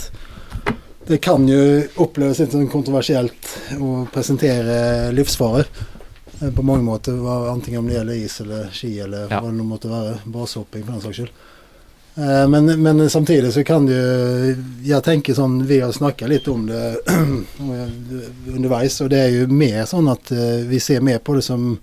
Det 1.06 1.19
kan 1.21 1.43
jo 1.45 1.60
oppleves 2.02 2.39
litt 2.41 2.56
sånn 2.56 2.65
kontroversielt 2.71 3.52
å 3.78 4.08
presentere 4.10 5.12
livsfare 5.13 5.67
eh, 5.67 5.84
på 6.56 6.63
mange 6.65 6.84
måter. 6.86 7.17
Antingen 7.52 7.80
om 7.80 7.88
det 7.88 7.95
gjelder 7.97 8.13
is 8.26 8.39
eller 8.41 8.69
ski 8.71 9.00
eller 9.00 9.28
Ja. 9.32 9.39
hva 9.41 9.52
det 9.52 9.65
måtte 9.65 9.89
være. 9.91 10.17
Basehopping 10.26 10.84
for 10.86 10.91
den 10.97 11.02
saks 11.02 11.17
skyld. 11.17 11.32
Eh, 12.17 12.47
Men, 12.50 12.65
men 12.82 13.10
samtidig 13.10 13.54
så 13.54 13.63
kan 13.63 13.86
det 13.86 13.93
jo 13.97 14.56
Jeg 14.89 15.04
tenker 15.06 15.36
sånn 15.38 15.60
Vi 15.67 15.80
har 15.84 15.91
snakka 15.93 16.26
litt 16.28 16.47
om 16.50 16.63
det 16.65 16.97
underveis, 18.56 19.02
og 19.02 19.10
det 19.13 19.19
er 19.21 19.36
jo 19.36 19.47
mer 19.54 19.86
sånn 19.89 20.10
at 20.12 20.32
eh, 20.34 20.63
vi 20.69 20.80
ser 20.82 21.02
mer 21.06 21.19
på 21.19 21.36
det 21.38 21.43
som 21.45 21.78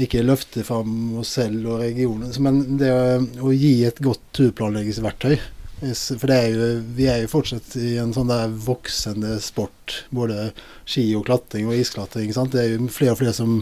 ikke 0.00 0.24
løfte 0.26 0.64
fram 0.66 1.18
oss 1.20 1.36
selv 1.36 1.68
og 1.70 1.80
regionen, 1.84 2.32
men 2.42 2.62
det 2.80 2.88
å, 2.90 3.20
å 3.46 3.52
gi 3.54 3.84
et 3.86 4.00
godt 4.02 4.24
turplanleggingsverktøy. 4.34 5.36
For 5.80 6.30
er 6.32 6.52
jo, 6.54 6.68
vi 6.96 7.08
er 7.10 7.24
jo 7.24 7.32
fortsatt 7.32 7.74
i 7.80 7.96
en 8.00 8.14
sånn 8.14 8.30
der 8.30 8.52
voksende 8.66 9.36
sport, 9.42 10.04
både 10.14 10.52
ski 10.86 11.08
og 11.18 11.26
klatring 11.28 11.68
og 11.68 11.76
isklatring. 11.76 12.30
Sant? 12.32 12.54
Det 12.54 12.62
er 12.62 12.74
jo 12.76 12.88
flere 12.92 13.16
og 13.16 13.20
flere 13.20 13.34
som 13.36 13.58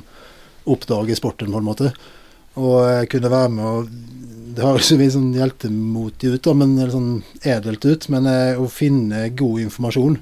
oppdager 0.69 1.19
sporten, 1.19 1.51
på 1.51 1.59
en 1.59 1.67
måte. 1.67 1.93
Og 2.61 2.85
jeg 2.85 3.09
kunne 3.15 3.33
være 3.33 3.53
med 3.57 3.65
og 3.65 3.93
Det 4.53 4.67
høres 4.67 4.91
jo 4.93 4.99
litt 5.01 5.15
sånn 5.15 5.31
hjeltemotig 5.33 6.35
ut, 6.35 6.43
da, 6.45 6.53
men, 6.53 6.75
eller 6.77 6.93
sånn 6.93 7.13
edelt 7.49 7.87
ut, 7.89 8.05
men 8.13 8.27
eh, 8.29 8.59
å 8.61 8.67
finne 8.69 9.31
god 9.33 9.63
informasjon 9.63 10.19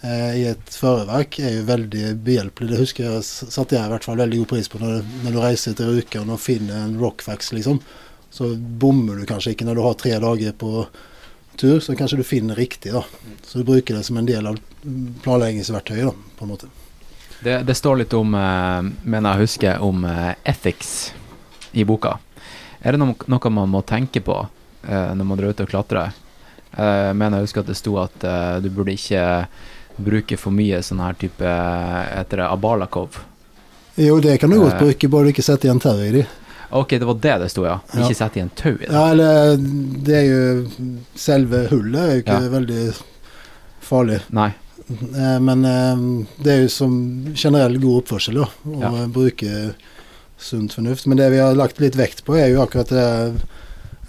eh, 0.00 0.30
i 0.40 0.46
et 0.54 0.78
førerverk 0.80 1.36
er 1.42 1.58
jo 1.58 1.66
veldig 1.68 2.14
behjelpelig. 2.24 2.70
Det 2.70 2.78
husker 2.80 3.10
jeg 3.10 3.26
satte 3.26 3.76
jeg 3.76 3.84
i 3.84 3.92
hvert 3.92 4.08
fall 4.08 4.22
veldig 4.22 4.40
god 4.40 4.50
pris 4.54 4.72
på 4.72 4.80
når, 4.80 5.04
når 5.26 5.36
du 5.36 5.40
reiser 5.42 5.76
til 5.76 5.92
Rjukan 5.92 6.32
og 6.32 6.40
finner 6.40 6.80
en 6.80 6.96
rockfax, 6.96 7.52
liksom. 7.58 7.82
Så 8.32 8.54
bommer 8.56 9.20
du 9.20 9.28
kanskje 9.28 9.52
ikke 9.52 9.68
når 9.68 9.76
du 9.76 9.84
har 9.84 10.00
tre 10.00 10.16
dager 10.24 10.56
på 10.64 10.86
tur, 11.56 11.80
så 11.80 11.96
kanskje 11.96 12.20
du 12.20 12.24
finner 12.26 12.58
riktig, 12.58 12.92
da. 12.92 13.04
Så 13.42 13.58
du 13.58 13.64
bruker 13.64 13.96
det 13.96 14.04
som 14.06 14.16
en 14.16 14.26
del 14.26 14.46
av 14.46 14.58
planleggingsverktøyet, 15.24 16.10
da, 16.10 16.34
på 16.38 16.46
en 16.46 16.52
måte. 16.54 16.70
Det, 17.44 17.58
det 17.62 17.74
står 17.74 17.96
litt 17.96 18.14
om, 18.16 18.34
eh, 18.34 18.82
mener 19.02 19.34
jeg 19.34 19.44
husker, 19.44 19.82
om 19.84 20.04
eh, 20.08 20.32
ethics 20.48 21.12
i 21.72 21.84
boka. 21.84 22.16
Er 22.80 22.94
det 22.94 23.02
noe, 23.02 23.16
noe 23.28 23.52
man 23.52 23.72
må 23.72 23.82
tenke 23.84 24.22
på 24.24 24.38
eh, 24.40 25.10
når 25.12 25.28
man 25.28 25.40
drar 25.40 25.52
ut 25.52 25.64
og 25.64 25.70
klatrer? 25.70 26.20
Jeg 26.74 27.14
mener 27.14 27.38
jeg 27.38 27.46
husker 27.46 27.62
at 27.62 27.68
det 27.70 27.76
sto 27.78 27.92
at 28.02 28.24
du 28.58 28.64
burde 28.74 28.96
ikke 28.96 29.20
bruke 29.94 30.34
for 30.34 30.50
mye 30.50 30.80
sånn 30.82 31.04
her 31.04 31.14
type 31.14 31.46
Heter 31.46 32.40
det 32.40 32.48
Abalakov? 32.50 33.20
Jo, 33.94 34.16
det 34.18 34.40
kan 34.42 34.50
du 34.50 34.58
godt 34.58 34.80
bruke, 34.80 35.10
bare 35.12 35.28
du 35.28 35.30
ikke 35.30 35.44
setter 35.46 35.68
igjen 35.68 35.78
tau 35.84 36.00
i 36.02 36.10
de. 36.16 36.24
Ok, 36.72 36.88
det 36.98 37.04
var 37.06 37.14
det 37.14 37.38
det 37.42 37.48
sto, 37.50 37.64
ja. 37.66 37.80
Ja. 37.94 38.02
Ikke 38.04 38.14
sett 38.16 38.36
i 38.36 38.40
en 38.40 38.50
tau 38.56 38.72
i 38.74 38.84
det. 38.86 38.92
Ja, 38.92 39.10
eller 39.10 39.56
det 39.56 40.14
er 40.14 40.26
jo 40.28 40.98
Selve 41.14 41.66
hullet 41.70 42.00
er 42.00 42.12
jo 42.14 42.22
ikke 42.24 42.38
Ja. 42.42 42.48
veldig 42.58 42.94
farlig. 43.80 44.20
Nei. 44.30 44.50
Eh, 44.90 45.38
Men 45.40 45.64
eh, 45.64 45.96
det 46.42 46.52
er 46.52 46.62
jo 46.62 46.68
som 46.68 46.94
generell 47.34 47.78
god 47.80 48.02
oppførsel 48.02 48.34
da, 48.42 48.48
å 48.66 48.80
Ja. 48.80 49.06
bruke 49.06 49.74
sunt 50.38 50.72
fornuft. 50.74 51.06
Men 51.06 51.16
det 51.18 51.30
vi 51.30 51.38
har 51.38 51.54
lagt 51.54 51.80
litt 51.80 51.94
vekt 51.96 52.24
på, 52.24 52.36
er 52.36 52.48
jo 52.52 52.62
akkurat 52.64 52.88
det 52.88 53.42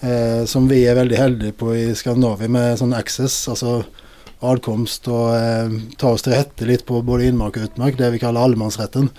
eh, 0.03 0.45
som 0.45 0.67
vi 0.67 0.83
er 0.85 0.95
veldig 0.95 1.17
heldige 1.17 1.53
på 1.53 1.73
i 1.75 1.93
Skandinavia, 1.95 2.49
med 2.49 2.77
sånn 2.79 2.93
access, 2.97 3.47
altså 3.47 3.85
adkomst, 4.43 5.07
og 5.07 5.31
eh, 5.35 5.69
ta 5.97 6.11
oss 6.13 6.21
til 6.25 6.33
rette 6.33 6.65
litt 6.67 6.85
på 6.85 6.99
både 7.05 7.29
innmark 7.29 7.57
og 7.57 7.69
utmark, 7.69 7.95
det 7.97 8.11
vi 8.11 8.19
kaller 8.19 8.43
allemannsretten, 8.43 9.09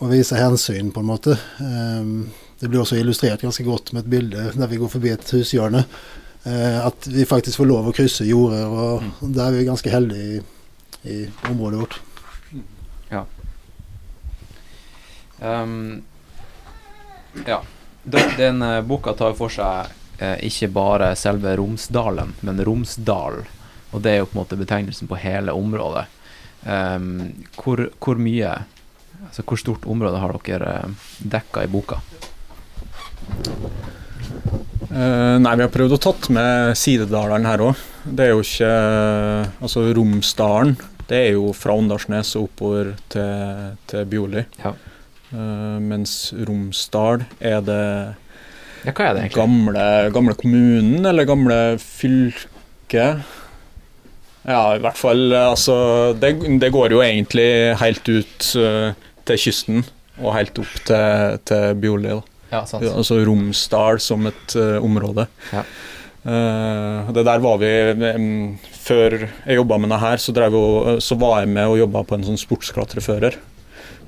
og 0.00 0.10
vise 0.10 0.34
hensyn, 0.34 0.90
på 0.90 1.00
en 1.02 1.06
måte. 1.12 1.36
Eh, 1.60 2.41
det 2.62 2.70
blir 2.70 2.84
også 2.84 2.96
illustrert 2.96 3.42
ganske 3.42 3.66
godt 3.66 3.90
med 3.92 4.04
et 4.04 4.10
bilde 4.12 4.48
der 4.54 4.70
vi 4.70 4.78
går 4.80 4.90
forbi 4.92 5.10
et 5.12 5.30
hushjørne. 5.34 5.84
Eh, 6.46 6.78
at 6.86 7.06
vi 7.10 7.26
faktisk 7.28 7.58
får 7.60 7.68
lov 7.68 7.90
å 7.90 7.94
krysse 7.94 8.26
jorder, 8.26 8.70
og 8.70 9.02
der 9.34 9.48
er 9.48 9.56
vi 9.58 9.68
ganske 9.68 9.90
heldige 9.90 10.38
i 10.38 10.42
i 11.02 11.30
området 11.50 11.80
vårt. 11.80 12.00
Um, 15.40 16.02
ja. 17.46 17.62
Den, 18.02 18.30
den 18.36 18.62
eh, 18.62 18.82
boka 18.82 19.12
tar 19.12 19.34
for 19.34 19.50
seg 19.50 19.90
eh, 20.22 20.38
ikke 20.46 20.68
bare 20.74 21.08
selve 21.18 21.56
Romsdalen, 21.58 22.34
men 22.46 22.62
Romsdal. 22.64 23.42
Og 23.90 24.04
det 24.04 24.12
er 24.12 24.22
jo 24.22 24.28
på 24.30 24.36
en 24.36 24.42
måte 24.44 24.58
betegnelsen 24.60 25.10
på 25.10 25.18
hele 25.18 25.54
området. 25.54 26.06
Um, 26.62 27.32
hvor, 27.58 27.88
hvor 27.98 28.20
mye 28.22 28.62
Altså, 29.22 29.44
hvor 29.46 29.58
stort 29.60 29.84
område 29.86 30.18
har 30.18 30.32
dere 30.42 30.70
dekka 31.30 31.62
i 31.62 31.68
boka? 31.70 32.00
Eh, 34.92 35.36
nei, 35.40 35.54
vi 35.56 35.64
har 35.64 35.72
prøvd 35.72 35.96
å 35.96 36.00
tatt 36.04 36.28
med 36.34 36.76
sidedalene 36.76 37.48
her 37.48 37.62
òg. 37.64 37.84
Det 38.02 38.26
er 38.26 38.32
jo 38.34 38.42
ikke 38.42 38.70
Altså 39.62 39.84
Romsdalen, 39.96 40.74
det 41.08 41.20
er 41.28 41.36
jo 41.36 41.52
fra 41.56 41.76
Åndalsnes 41.78 42.34
og 42.36 42.50
oppover 42.50 42.92
til, 43.12 43.76
til 43.88 44.08
Bjorli. 44.10 44.44
Ja. 44.62 44.74
Uh, 45.32 45.78
mens 45.80 46.34
Romsdal 46.36 47.22
er 47.40 47.62
det 47.64 47.84
Ja, 48.84 48.92
er 48.92 49.14
det 49.16 49.30
gamle, 49.32 49.86
gamle 50.12 50.34
kommunen, 50.36 51.06
eller 51.08 51.24
gamle 51.24 51.78
fylket. 51.80 53.22
Ja, 54.42 54.74
i 54.74 54.82
hvert 54.82 54.98
fall 54.98 55.32
Altså, 55.38 55.76
det, 56.18 56.34
det 56.60 56.72
går 56.74 56.92
jo 56.92 57.00
egentlig 57.00 57.78
helt 57.80 58.12
ut 58.12 58.50
uh, 58.60 58.92
til 59.24 59.40
kysten 59.46 59.86
og 60.20 60.34
helt 60.36 60.58
opp 60.60 60.76
til, 60.84 61.40
til 61.48 61.80
Bjorli. 61.80 62.18
da. 62.18 62.31
Ja, 62.52 62.64
sant. 62.68 62.84
Altså 62.84 63.16
Romsdal 63.26 63.98
som 64.04 64.26
et 64.28 64.56
uh, 64.60 64.76
område. 64.84 65.26
Ja. 65.52 65.62
Uh, 66.22 67.08
det 67.16 67.24
der 67.26 67.40
var 67.42 67.56
vi 67.58 67.70
um, 68.14 68.58
Før 68.82 69.16
jeg 69.24 69.56
jobba 69.58 69.78
med 69.82 69.90
det 69.90 69.98
her, 70.02 70.20
så, 70.22 70.32
vi, 70.36 70.42
og- 70.58 71.00
så 71.02 71.16
var 71.18 71.40
jeg 71.40 71.48
med 71.54 71.66
og 71.70 71.78
jobba 71.80 72.02
på 72.06 72.14
en 72.18 72.24
sånn 72.26 72.38
sportsklatrefører. 72.38 73.36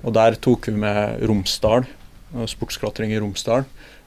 Og 0.05 0.13
der 0.15 0.35
tok 0.43 0.67
vi 0.69 0.75
med 0.77 1.23
Romsdal, 1.27 1.87
eh, 2.35 2.47
sportsklatring 2.51 3.15
i 3.15 3.19
Romsdal. 3.23 3.65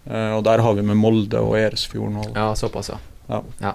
Uh, 0.08 0.38
og 0.38 0.44
der 0.48 0.62
har 0.64 0.76
vi 0.78 0.84
med 0.88 0.96
Molde 1.00 1.40
og 1.42 1.56
Eresfjorden. 1.60 2.20
Og, 2.22 2.36
Ja, 2.36 2.52
såpass, 2.56 2.92
ja. 2.94 3.74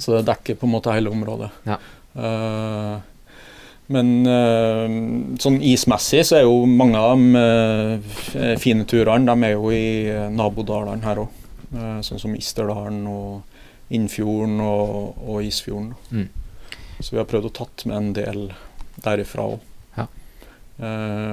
Så 0.00 0.16
det 0.16 0.24
dekker 0.26 0.56
på 0.58 0.66
en 0.66 0.72
måte 0.74 0.92
hele 0.96 1.12
området. 1.12 1.50
Ja. 1.68 1.76
Eh, 2.16 2.98
men 3.92 4.12
eh, 4.24 4.94
sånn 5.40 5.58
ismessig 5.60 6.22
så 6.24 6.38
er 6.38 6.46
jo 6.46 6.62
mange 6.68 7.00
av 7.00 7.20
de 7.20 7.40
eh, 7.40 8.54
fine 8.60 8.86
turene 8.88 9.28
De 9.28 9.48
er 9.50 9.58
jo 9.58 9.72
i 9.74 10.08
eh, 10.08 10.30
nabodalene 10.32 11.04
her 11.04 11.20
òg. 11.26 11.40
sånn 12.06 12.20
som 12.22 12.36
Isterdalen 12.38 13.02
og 13.10 13.92
Innfjorden 13.94 14.60
og, 14.62 15.18
og 15.26 15.44
Isfjorden. 15.44 15.92
Mm. 16.14 16.28
Så 17.00 17.12
vi 17.12 17.18
har 17.18 17.28
prøvd 17.28 17.50
å 17.50 17.56
tatt 17.58 17.84
med 17.90 17.96
en 17.98 18.12
del 18.16 18.40
derifra 19.04 19.48
òg. 19.52 19.70
Ja. 19.94 20.06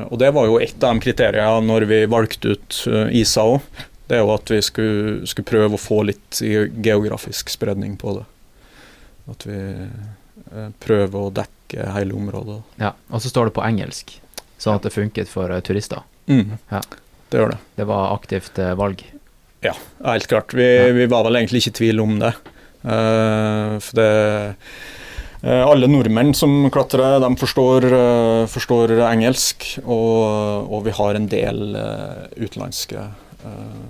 og 0.10 0.20
det 0.22 0.32
var 0.36 0.46
jo 0.46 0.60
et 0.62 0.84
av 0.84 0.94
de 0.94 1.02
kriteriene 1.06 1.66
når 1.66 1.86
vi 1.90 2.02
valgte 2.10 2.56
ut 2.56 2.82
isa 3.16 3.46
òg. 3.54 3.62
Det 4.10 4.18
er 4.18 4.26
jo 4.26 4.34
at 4.34 4.52
vi 4.52 4.60
skulle, 4.66 5.30
skulle 5.30 5.48
prøve 5.48 5.78
å 5.78 5.82
få 5.82 6.02
litt 6.10 6.42
geografisk 6.42 7.54
spredning 7.54 7.96
på 8.02 8.18
det. 8.18 8.26
At 9.32 9.46
vi 9.48 9.62
prøver 10.84 11.22
å 11.22 11.34
dekke 11.38 11.61
hele 11.76 12.14
området. 12.18 12.62
ja. 12.82 12.92
Og 13.10 13.22
så 13.22 13.30
står 13.32 13.50
det 13.50 13.56
på 13.56 13.64
engelsk, 13.66 14.20
sånn 14.62 14.76
at 14.76 14.84
det 14.84 14.94
funket 14.94 15.30
for 15.32 15.52
eh, 15.52 15.62
turister. 15.62 16.04
Mm. 16.28 16.58
Ja. 16.72 16.82
Det 17.32 17.40
gjør 17.40 17.54
det. 17.54 17.60
Det 17.80 17.86
var 17.88 18.14
aktivt 18.16 18.60
eh, 18.60 18.74
valg. 18.76 19.04
Ja, 19.62 19.74
helt 20.06 20.28
klart. 20.28 20.54
Vi, 20.54 20.66
Ja. 20.66 20.92
vi 20.94 21.06
var 21.08 21.24
vel 21.24 21.36
egentlig 21.40 21.62
ikke 21.62 21.76
i 21.76 21.80
tvil 21.80 22.00
om 22.02 22.18
det. 22.20 22.34
Uh, 22.82 23.78
for 23.78 23.94
det 24.00 24.08
eh, 25.44 25.62
Alle 25.62 25.86
nordmenn 25.90 26.34
som 26.34 26.70
klatrer, 26.74 27.20
de 27.22 27.30
forstår, 27.38 27.86
eh, 27.94 28.46
forstår 28.50 28.96
engelsk. 29.06 29.68
Og, 29.86 30.66
og 30.72 30.84
vi 30.88 30.92
har 30.98 31.16
en 31.16 31.28
del 31.30 31.76
eh, 31.78 32.26
utenlandske 32.42 33.06
uh, 33.46 33.86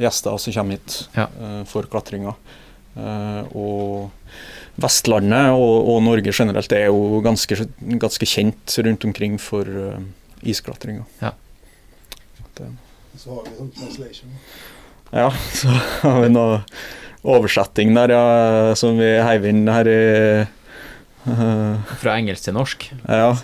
gjester 0.00 0.38
som 0.40 0.52
kommer 0.56 0.78
hit 0.80 0.96
Ja. 1.16 1.28
uh, 1.40 1.62
for 1.68 1.84
klatringa. 1.92 2.34
Uh, 2.96 3.42
og 3.56 4.10
Vestlandet 4.80 5.52
og, 5.52 5.88
og 5.92 6.02
Norge 6.06 6.32
generelt 6.32 6.72
er 6.72 6.86
jo 6.88 7.20
ganske, 7.24 7.66
ganske 8.00 8.28
kjent 8.28 8.78
rundt 8.86 9.04
omkring 9.04 9.36
for 9.42 9.68
uh, 9.68 10.00
isklatringa. 10.42 11.04
Så 13.22 13.34
har 13.36 13.44
vi 13.44 13.52
sånn 13.58 13.70
translation. 13.76 14.32
Ja, 15.12 15.28
så 15.60 15.68
har 16.02 16.22
vi 16.24 16.32
noe 16.32 16.62
oversetting 17.22 17.92
der, 17.94 18.14
ja, 18.16 18.74
som 18.78 18.96
vi 18.98 19.12
heiv 19.22 19.44
inn 19.46 19.66
her 19.70 19.86
i 19.90 20.00
uh, 21.28 21.92
Fra 22.00 22.16
engelsk 22.16 22.48
til 22.48 22.56
norsk. 22.56 22.88
Ja, 23.04 23.34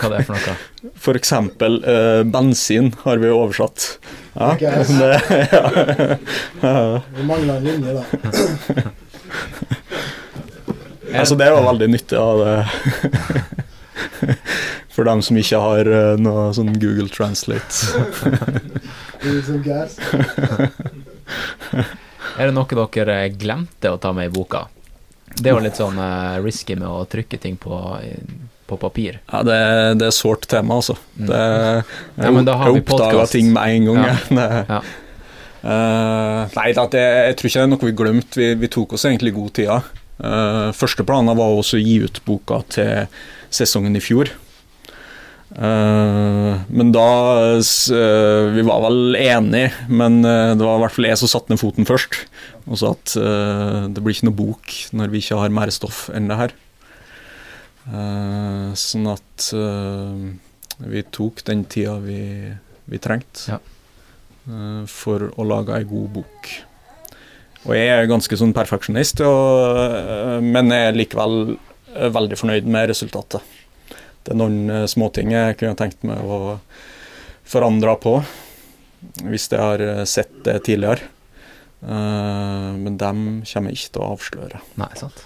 Hva 0.00 0.12
det 0.14 0.22
er 0.22 0.28
for 0.30 0.38
noe. 0.38 0.56
for 1.04 1.18
eksempel 1.18 1.82
eh, 1.84 2.22
bensin 2.24 2.94
har 3.02 3.20
vi 3.20 3.34
oversatt. 3.34 3.92
Ja, 4.06 4.54
Okay. 4.54 4.84
det, 4.86 5.10
ja. 5.50 5.64
ja. 6.62 6.74
Vi 7.18 7.24
mangler 7.26 7.58
en 7.58 7.64
linje 7.66 7.96
der. 7.98 8.92
Altså, 11.10 11.34
det 11.34 11.50
var 11.50 11.64
veldig 11.66 11.88
nyttig 11.90 12.18
av 12.18 12.38
det. 12.44 12.58
For 14.94 15.06
dem 15.06 15.22
som 15.22 15.38
ikke 15.40 15.58
har 15.62 15.90
eh, 15.90 16.20
noe 16.20 16.50
sånn 16.54 16.70
Google 16.78 17.08
Translate. 17.10 18.04
Gas. 19.66 19.98
Er 22.38 22.48
det 22.48 22.54
noe 22.56 22.86
dere 22.94 23.16
glemte 23.34 23.92
å 23.92 23.98
ta 24.00 24.14
med 24.16 24.30
i 24.30 24.34
boka? 24.34 24.68
Det 25.30 25.50
er 25.50 25.54
jo 25.54 25.64
litt 25.64 25.78
sånn 25.78 25.98
eh, 26.00 26.38
risky 26.44 26.78
med 26.78 26.88
å 26.88 27.04
trykke 27.10 27.38
ting 27.42 27.58
på, 27.60 27.74
på 28.70 28.80
papir. 28.80 29.20
Ja, 29.30 29.42
det, 29.46 29.60
det 30.00 30.10
er 30.10 30.16
sårt 30.16 30.48
tema, 30.50 30.80
altså. 30.80 30.98
Mm. 31.18 31.26
Det, 31.30 31.44
jeg 32.16 32.24
Ja, 32.26 32.34
men 32.38 32.48
da 32.48 32.58
har 32.60 32.70
vi 32.70 32.80
jeg 32.80 32.86
oppdaga 32.86 33.28
ting 33.30 33.52
med 33.54 33.76
en 33.76 33.90
gang. 33.90 34.02
Ja. 34.04 34.16
ja 34.30 34.38
Det, 34.38 34.48
Eh, 35.60 36.52
nei, 36.56 36.68
det, 36.72 37.00
jeg 37.04 37.36
tror 37.36 37.50
ikke 37.50 37.58
det 37.58 37.64
er 37.64 37.72
noe 37.72 37.88
vi 37.88 37.96
glemte. 37.96 38.40
Vi, 38.40 38.52
vi 38.62 38.70
tok 38.72 38.94
oss 38.96 39.06
egentlig 39.08 39.34
god 39.36 39.52
tida. 39.58 39.80
Uh, 40.20 40.68
første 40.76 41.04
planen 41.08 41.32
var 41.36 41.56
også 41.56 41.78
å 41.78 41.80
gi 41.80 41.96
ut 42.04 42.20
boka 42.26 42.60
til 42.72 43.08
sesongen 43.52 43.96
i 43.96 44.04
fjor. 44.04 44.32
Uh, 45.50 46.60
men 46.70 46.92
da 46.94 47.06
Vi 47.58 48.62
var 48.68 48.84
vel 48.84 49.16
enige, 49.18 49.72
men 49.88 50.20
det 50.22 50.62
var 50.62 50.78
i 50.78 50.82
hvert 50.84 50.94
fall 50.94 51.08
jeg 51.08 51.20
som 51.20 51.32
satte 51.32 51.52
ned 51.52 51.60
foten 51.62 51.88
først. 51.88 52.22
Og 52.70 52.80
sa 52.80 52.92
at 52.94 53.16
det 53.90 54.02
blir 54.04 54.14
ikke 54.14 54.28
noe 54.28 54.36
bok 54.38 54.74
når 54.94 55.10
vi 55.10 55.22
ikke 55.24 55.40
har 55.40 55.52
mer 55.52 55.72
stoff 55.74 56.04
enn 56.14 56.28
det 56.30 56.36
her. 56.38 56.54
Sånn 58.78 59.08
at 59.10 59.48
vi 60.80 61.02
tok 61.10 61.42
den 61.48 61.64
tida 61.72 61.96
vi, 62.04 62.20
vi 62.92 63.00
trengte 63.02 63.56
Ja. 63.56 63.58
Eh, 64.50 64.82
for 64.90 65.30
å 65.30 65.46
lage 65.46 65.76
ei 65.76 65.86
god 65.88 66.10
bok. 66.18 66.50
Og 67.68 67.74
jeg 67.76 67.90
er 67.92 68.08
ganske 68.08 68.38
sånn 68.40 68.54
perfeksjonist, 68.56 69.22
og, 69.26 69.80
eh, 69.86 70.36
men 70.44 70.72
jeg 70.74 70.88
er 70.88 70.98
likevel 70.98 71.54
eh, 71.54 72.10
veldig 72.12 72.38
fornøyd 72.40 72.68
med 72.70 72.90
resultatet. 72.92 73.44
Det 74.24 74.34
er 74.34 74.40
noen 74.40 74.88
småting 74.90 75.32
jeg 75.32 75.56
kunne 75.60 75.78
tenkt 75.78 76.04
meg 76.04 76.20
å 76.20 76.58
forandre 77.48 77.96
på, 78.02 78.18
hvis 79.24 79.48
jeg 79.48 79.60
har 79.60 80.04
sett 80.04 80.42
det 80.44 80.58
tidligere. 80.66 81.08
Men 81.80 82.98
dem 83.00 83.22
kommer 83.48 83.72
jeg 83.72 83.78
ikke 83.78 83.94
til 83.94 84.02
å 84.04 84.10
avsløre. 84.12 84.60
Nei, 84.76 84.90
sant. 85.00 85.24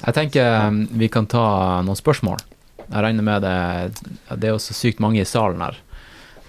Jeg 0.00 0.16
tenker 0.16 0.80
vi 0.96 1.10
kan 1.12 1.28
ta 1.28 1.44
noen 1.84 2.00
spørsmål. 2.00 2.40
Jeg 2.84 3.04
regner 3.04 3.24
med 3.24 3.44
det 3.44 4.38
Det 4.40 4.50
er 4.50 4.58
så 4.60 4.76
sykt 4.76 5.04
mange 5.04 5.20
i 5.20 5.28
salen 5.28 5.62
her. 5.64 5.78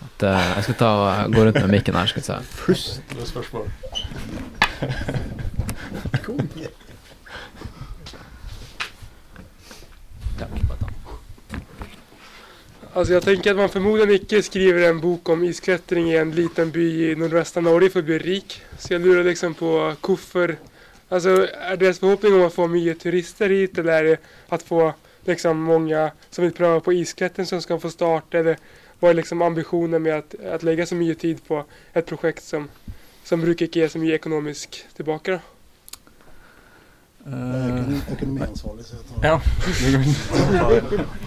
At 0.05 0.23
uh, 0.23 0.29
jeg 0.55 0.63
skal 0.63 0.77
ta, 0.79 0.89
gå 1.33 1.45
rundt 1.45 1.59
med 1.59 1.71
mikken 1.73 1.95
her. 1.97 2.05
skal 2.05 2.21
vi 2.21 2.25
se. 2.25 2.33
Ja, 10.39 10.45
bare 10.67 10.77
ta. 10.79 10.89
Alltså 12.93 13.13
jag 13.13 13.23
tänker 13.23 13.51
att 13.51 13.57
man 13.57 13.69
förmodligen 13.69 14.11
inte 14.11 14.43
skriver 14.43 14.89
en 14.89 14.99
bok 14.99 15.29
om 15.29 15.43
isklättring 15.43 16.11
i 16.11 16.17
en 16.17 16.31
liten 16.31 16.71
by 16.71 17.11
i 17.11 17.15
nordvästra 17.15 17.61
Norge 17.61 17.89
för 17.89 17.99
att 17.99 18.05
bli 18.05 18.19
rik. 18.19 18.61
Så 18.79 18.93
jag 18.93 19.01
lurar 19.01 19.23
liksom 19.23 19.53
på 19.53 19.95
hvorfor 20.01 20.57
Alltså 21.09 21.47
är 21.51 21.77
deras 21.77 21.99
förhoppning 21.99 22.33
om 22.33 22.41
att 22.41 22.53
få 22.53 22.67
mycket 22.67 22.99
turister 22.99 23.49
hit 23.49 23.77
eller 23.77 23.93
er 23.93 24.03
det 24.03 24.17
att 24.47 24.63
få 24.63 24.93
liksom 25.25 25.61
många 25.61 26.11
som 26.29 26.43
vill 26.43 26.53
pröva 26.53 26.79
på 26.79 26.93
isklättring 26.93 27.45
som 27.45 27.61
ska 27.61 27.79
få 27.79 27.89
starta 27.89 28.37
eller 28.37 28.57
vad 29.05 29.11
är 29.11 29.15
liksom 29.21 29.41
ambitionen 29.41 30.01
med 30.03 30.15
att, 30.17 30.35
att 30.53 30.63
lägga 30.63 30.85
så 30.85 30.95
mycket 30.95 31.19
tid 31.19 31.39
på 31.47 31.63
ett 31.93 32.05
projekt 32.05 32.43
som, 32.43 32.67
som 33.23 33.41
brukar 33.41 33.65
inte 33.65 33.79
ge 33.79 33.89
så 33.89 33.97
mycket 33.99 34.15
ekonomisk 34.15 34.85
tillbaka 34.95 35.31
då? 35.31 35.39
Jeg 37.25 37.33
er 37.33 37.69
økonom- 37.71 38.01
økonomiansvarlig, 38.13 38.85
så 38.85 38.95
jeg 38.95 39.05
tar 39.09 39.23
Ja. 39.25 39.39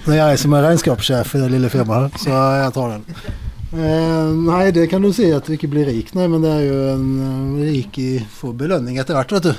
Det 0.07 0.15
er 0.15 0.29
jeg 0.29 0.39
som 0.39 0.53
er 0.55 0.63
regnskapssjef 0.63 1.35
i 1.35 1.41
det 1.43 1.51
lille 1.51 1.71
firmaet, 1.71 2.19
så 2.23 2.31
jeg 2.63 2.73
tar 2.77 2.93
den. 2.97 3.05
Eh, 3.73 4.29
nei, 4.49 4.71
det 4.71 4.87
kan 4.91 5.03
du 5.03 5.13
si 5.13 5.31
at 5.35 5.47
du 5.47 5.53
ikke 5.57 5.71
blir 5.71 5.87
rik, 5.91 6.15
nei, 6.15 6.27
men 6.31 6.43
det 6.43 6.53
er 6.55 6.63
jo 6.69 6.77
en 6.95 7.09
eh, 7.59 7.65
rik 7.71 7.99
i 7.99 8.11
får 8.39 8.55
belønning 8.63 8.99
etter 9.03 9.15
hvert, 9.19 9.35
vet 9.39 9.43
du. 9.51 9.55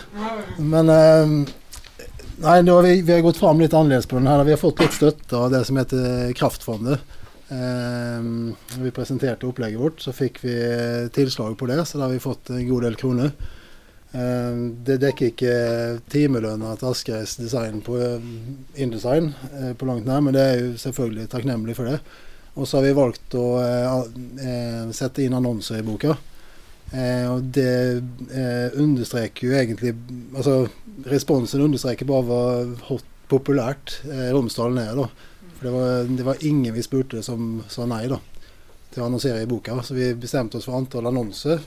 Men 0.63 0.89
eh, 0.89 1.35
nei, 2.43 2.57
vi, 2.63 3.01
vi 3.01 3.13
har 3.13 3.21
gått 3.27 3.37
fram 3.39 3.59
litt 3.59 3.75
annerledes 3.75 4.07
på 4.07 4.15
den 4.19 4.27
her. 4.31 4.43
Vi 4.47 4.55
har 4.55 4.63
fått 4.63 4.79
litt 4.79 4.95
støtte 4.95 5.35
av 5.43 5.51
det 5.51 5.65
som 5.67 5.77
heter 5.79 6.31
Kraftfondet. 6.39 7.03
Eh, 7.49 8.21
vi 8.79 8.91
presenterte 8.91 9.47
opplegget 9.47 9.81
vårt, 9.81 10.01
så 10.01 10.13
fikk 10.13 10.43
vi 10.43 10.55
tilslag 11.13 11.57
på 11.57 11.65
det, 11.65 11.81
så 11.85 11.97
da 11.97 12.05
har 12.05 12.13
vi 12.13 12.21
fått 12.21 12.51
en 12.53 12.67
god 12.67 12.85
del 12.85 12.97
kroner. 12.99 13.31
Eh, 14.11 14.59
det 14.85 14.99
dekker 15.01 15.31
ikke 15.31 15.55
timelønna 16.13 16.75
til 16.77 16.91
Asgeis 16.91 17.35
design 17.41 17.81
på 17.85 17.97
eh, 17.97 18.31
InDesign 18.77 19.31
på 19.77 19.89
langt 19.89 20.05
nær, 20.05 20.21
men 20.25 20.37
det 20.37 20.43
er 20.45 20.61
jo 20.61 20.75
selvfølgelig 20.83 21.29
takknemlig 21.33 21.77
for 21.79 21.89
det. 21.89 21.97
Og 22.59 22.67
så 22.67 22.77
har 22.77 22.85
vi 22.85 22.97
valgt 22.97 23.35
å 23.39 23.45
sette 24.91 25.23
inn 25.23 25.35
annonser 25.37 25.79
i 25.79 25.85
boka. 25.85 26.15
Og 27.29 27.45
det 27.55 28.01
understreker 28.81 29.45
jo 29.45 29.53
egentlig 29.53 29.93
Altså 30.33 30.55
responsen 31.07 31.61
understreker 31.61 32.09
bare 32.09 32.25
hvor 32.25 32.73
hot 32.89 33.05
populært 33.31 33.99
Romsdalen 34.33 34.81
er. 34.81 34.97
da. 34.97 35.05
For 35.59 35.67
det 35.67 35.75
var, 35.75 36.09
det 36.17 36.25
var, 36.25 36.43
ingen 36.47 36.73
vi 36.73 36.83
spurte 36.83 37.23
som 37.23 37.61
sa 37.67 37.85
nei 37.85 38.05
da, 38.07 38.17
til 38.89 39.03
å 39.03 39.07
annonsere 39.09 39.43
i 39.43 39.49
boka. 39.49 39.81
Så 39.83 39.97
vi 39.97 40.13
bestemte 40.15 40.57
oss 40.57 40.67
for 40.69 40.79
antall 40.79 41.11
annonser, 41.11 41.59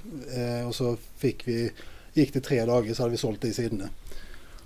og 0.66 0.72
så 0.74 0.94
fikk 1.20 1.44
vi 1.48 1.59
Gikk 2.12 2.33
det 2.33 2.40
tre 2.40 2.64
dager, 2.64 2.94
så 2.94 3.02
hadde 3.02 3.14
vi 3.14 3.20
solgt 3.20 3.42
de 3.42 3.55
sidene. 3.57 3.88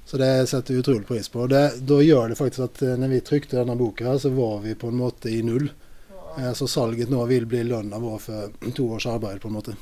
Så 0.06 0.16
det 0.16 0.46
setter 0.46 0.74
vi 0.74 0.80
utrolig 0.80 1.06
pris 1.06 1.28
på. 1.28 1.46
Det, 1.46 1.72
da 1.78 2.02
gjør 2.02 2.28
det 2.28 2.38
faktisk 2.38 2.64
at 2.64 2.82
eh, 2.82 2.94
når 2.98 3.08
vi 3.08 3.20
trykte 3.26 3.58
denne 3.58 3.74
boka, 3.78 4.18
så 4.18 4.30
var 4.30 4.60
vi 4.62 4.74
på 4.74 4.90
en 4.90 5.00
måte 5.00 5.30
i 5.30 5.40
null. 5.42 5.66
Eh, 6.38 6.52
så 6.52 6.68
salget 6.70 7.10
nå 7.10 7.24
vil 7.26 7.46
bli 7.46 7.64
lønna 7.66 7.98
vår 7.98 8.18
for 8.22 8.70
to 8.74 8.86
års 8.94 9.06
arbeid, 9.10 9.40
på 9.42 9.50
en 9.50 9.58
måte. 9.58 9.74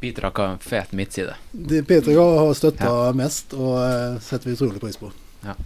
Peter 0.00 0.28
har 0.28 0.40
en 0.46 0.58
fet 0.60 0.92
midtside. 0.92 1.36
Det, 1.52 1.84
har 1.88 2.54
støtta 2.54 2.88
ja. 2.88 3.12
mest, 3.16 3.52
og 3.56 3.76
eh, 3.84 4.16
setter 4.20 4.48
vi 4.48 4.56
utrolig 4.56 4.80
pris 4.80 4.96
på. 5.00 5.12
Ja. 5.44 5.56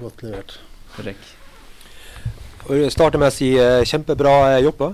Godt 0.00 0.24
levert. 0.24 0.58
Rick. 1.04 1.41
Jeg 2.62 2.92
starter 2.94 3.18
med 3.18 3.32
å 3.32 3.34
si 3.34 3.48
uh, 3.58 3.80
kjempebra 3.82 4.60
jobba. 4.62 4.92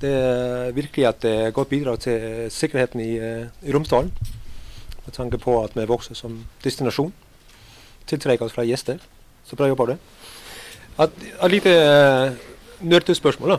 Det 0.00 0.10
er 0.14 0.70
virkelig 0.76 1.08
et 1.08 1.24
godt 1.52 1.68
bidrag 1.72 1.98
til 2.04 2.46
sikkerheten 2.54 3.02
i, 3.02 3.16
i 3.18 3.74
Romsdalen 3.74 4.12
med 5.02 5.16
tanke 5.16 5.40
på 5.42 5.56
at 5.64 5.74
vi 5.74 5.88
vokser 5.90 6.14
som 6.14 6.38
destinasjon. 6.62 7.10
Tiltrekker 8.06 8.46
oss 8.46 8.54
flere 8.54 8.70
gjester. 8.70 9.02
Så 9.44 9.58
bra 9.58 9.66
jobba 9.66 9.88
du. 9.90 9.92
Et 11.02 11.26
lite 11.50 11.74
nerdespørsmål. 12.86 13.58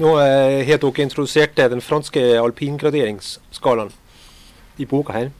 Nå 0.00 0.16
uh, 0.16 0.64
har 0.64 0.80
dere 0.80 1.04
introdusert 1.04 1.60
den 1.60 1.84
franske 1.84 2.24
alpingraderingsskalaen 2.40 3.92
i 4.80 4.88
boka 4.88 5.20
her. 5.20 5.34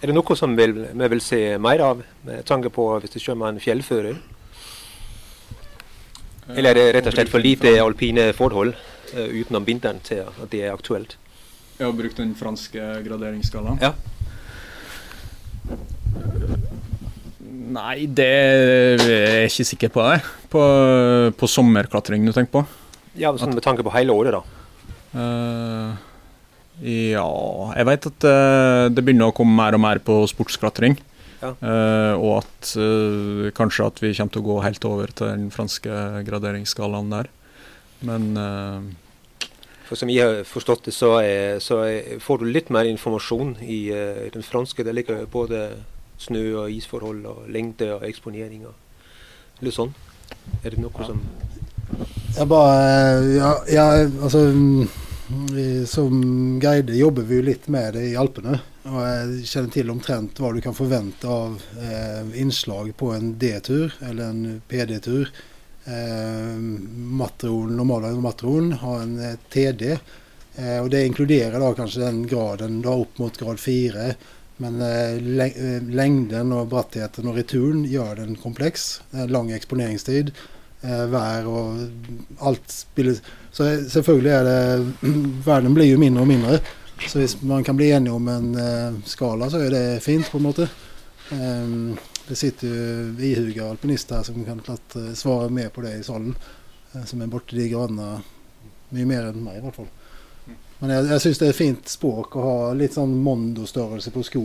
Er 0.00 0.08
det 0.08 0.16
noe 0.16 0.40
som 0.40 0.56
vi 0.56 0.72
vil 0.72 1.22
se 1.22 1.44
mer 1.60 1.84
av, 1.92 2.06
med 2.24 2.46
tanke 2.48 2.72
på 2.72 2.88
hvis 3.04 3.18
det 3.18 3.26
kommer 3.28 3.52
en 3.52 3.60
fjellfører? 3.60 4.16
Eller 6.50 6.72
er 6.72 6.78
det 6.78 6.86
rett 6.96 7.10
og 7.10 7.14
slett 7.14 7.30
for 7.30 7.42
lite 7.42 7.76
alpine 7.82 8.30
forhold 8.36 8.74
uh, 9.14 9.28
utenom 9.30 9.66
vinteren 9.66 10.00
til 10.04 10.24
at 10.26 10.48
det 10.50 10.64
er 10.66 10.74
aktuelt? 10.74 11.16
Jeg 11.78 11.86
har 11.86 11.94
brukt 11.96 12.18
den 12.18 12.34
franske 12.38 12.88
graderingsskalaen? 13.06 13.78
Ja. 13.82 13.94
Nei, 17.72 18.04
det 18.06 18.28
er 18.28 19.02
jeg 19.02 19.50
ikke 19.50 19.66
sikker 19.70 19.92
på. 19.94 20.04
det. 20.10 20.20
På, 20.52 20.62
på 21.38 21.48
sommerklatring 21.48 22.26
du 22.26 22.32
tenker 22.34 22.60
på? 22.60 22.64
Ja, 23.18 23.32
sånn 23.36 23.54
Med 23.56 23.64
tanke 23.64 23.84
på 23.84 23.92
hele 23.94 24.14
året, 24.16 24.36
da? 24.36 24.42
Uh, 25.12 25.92
ja 26.80 27.26
Jeg 27.76 27.84
vet 27.84 28.06
at 28.08 28.24
uh, 28.24 28.84
det 28.88 29.02
begynner 29.04 29.28
å 29.28 29.34
komme 29.36 29.52
mer 29.56 29.76
og 29.76 29.82
mer 29.84 30.00
på 30.04 30.22
sportsklatring. 30.30 30.98
Ja. 31.42 31.52
Uh, 31.58 32.14
og 32.22 32.32
at 32.40 32.72
kanskje 33.58 33.86
at 33.90 34.02
vi 34.02 34.14
kommer 34.14 34.32
til 34.32 34.44
å 34.44 34.46
gå 34.46 34.58
helt 34.62 34.84
over 34.86 35.10
til 35.10 35.32
den 35.32 35.48
franske 35.54 36.02
graderingsskalaen 36.28 37.10
der. 37.10 37.30
Men 38.06 38.30
for 39.92 40.00
som 40.00 40.08
jeg 40.08 40.24
har 40.24 40.46
forstått 40.48 40.86
det, 40.88 40.94
så, 40.96 41.10
er, 41.20 41.58
så 41.60 41.82
er, 41.84 42.14
får 42.22 42.40
du 42.40 42.46
litt 42.48 42.70
mer 42.72 42.88
informasjon 42.88 43.58
i, 43.60 43.90
uh, 43.92 44.22
den 44.32 44.46
franske. 44.46 44.86
Det 44.86 44.94
ligger 44.96 45.26
både 45.28 45.66
snø- 46.22 46.62
og 46.62 46.72
isforhold 46.72 47.26
og 47.28 47.50
lengde 47.52 47.90
og 47.92 48.06
eksponering 48.08 48.64
og 48.70 49.60
litt 49.60 49.76
sånn. 49.76 49.92
Er 50.64 50.72
det 50.72 50.80
noe 50.80 50.96
ja. 50.96 51.10
som 51.10 51.20
Jeg 52.38 52.48
bare 52.48 52.78
ja, 53.36 53.50
ja, 53.68 53.86
altså 54.24 54.46
Som 55.86 56.60
guide 56.60 56.96
jobber 56.96 57.22
vi 57.22 57.42
litt 57.42 57.68
med 57.68 57.94
det 57.94 58.04
i 58.10 58.16
Alpene. 58.16 58.58
Og 58.88 58.98
jeg 59.00 59.46
kjenner 59.46 59.72
til 59.74 59.92
omtrent 59.92 60.40
hva 60.42 60.50
du 60.52 60.60
kan 60.64 60.74
forvente 60.74 61.28
av 61.30 61.60
eh, 61.78 62.32
innslag 62.42 62.90
på 62.98 63.12
en 63.14 63.34
D-tur 63.38 63.94
eller 64.02 64.32
en 64.32 64.60
PD-tur. 64.68 65.30
Eh, 65.84 66.58
Normalen 66.58 67.76
normale 67.76 68.12
matron 68.20 68.72
har 68.82 69.02
en 69.04 69.18
eh, 69.22 69.38
TD. 69.52 69.96
Eh, 70.56 70.78
og 70.82 70.90
Det 70.90 71.06
inkluderer 71.06 71.58
da 71.62 71.72
kanskje 71.78 72.04
den 72.04 72.24
graden 72.26 72.80
da 72.84 72.96
opp 73.04 73.18
mot 73.22 73.38
grad 73.38 73.60
4 73.60 74.12
men 74.62 74.80
eh, 74.84 75.46
eh, 75.48 75.82
lengden 75.82 76.52
og 76.54 76.68
brattheten 76.72 77.30
og 77.30 77.38
returen 77.40 77.86
gjør 77.88 78.20
den 78.20 78.36
kompleks. 78.38 79.00
Lang 79.12 79.50
eksponeringstid, 79.54 80.34
eh, 80.82 81.04
vær 81.12 81.48
og 81.50 82.46
alt 82.48 82.70
spiller 82.70 83.18
Så 83.52 83.66
selvfølgelig 83.92 84.32
er 84.36 84.48
det 84.48 85.10
Verden 85.48 85.74
blir 85.74 85.90
jo 85.90 86.00
mindre 86.00 86.22
og 86.22 86.30
mindre. 86.30 86.60
Så 87.08 87.18
hvis 87.18 87.36
man 87.42 87.64
kan 87.64 87.76
bli 87.76 87.90
enige 87.90 88.14
om 88.14 88.28
en 88.28 88.52
skala, 89.04 89.48
så 89.50 89.58
er 89.58 89.72
det 89.74 90.02
fint, 90.04 90.28
på 90.30 90.38
en 90.38 90.44
måte. 90.44 90.68
det 92.28 92.36
sitter 92.38 92.68
jo 92.68 93.16
ihuga 93.18 93.70
alpinister 93.70 94.20
her 94.20 94.28
som 94.28 94.44
kan 94.44 94.60
klart 94.62 94.94
svare 95.18 95.48
mer 95.50 95.72
på 95.74 95.82
det 95.82 95.96
i 95.98 96.04
salen. 96.06 96.36
som 97.04 97.22
er 97.22 97.26
borti 97.32 97.56
de 97.56 97.66
gradene 97.72 98.20
mye 98.92 99.08
mer 99.08 99.32
enn 99.32 99.42
meg, 99.42 99.58
i 99.58 99.64
hvert 99.64 99.80
fall. 99.80 99.90
Men 100.82 100.90
jeg, 100.96 101.06
jeg 101.12 101.22
syns 101.22 101.38
det 101.38 101.48
er 101.48 101.54
fint 101.54 101.90
språk 101.92 102.32
å 102.34 102.40
ha 102.42 102.54
litt 102.74 102.96
sånn 102.96 103.12
Mondo-størrelse 103.22 104.10
på 104.10 104.24
sko 104.26 104.42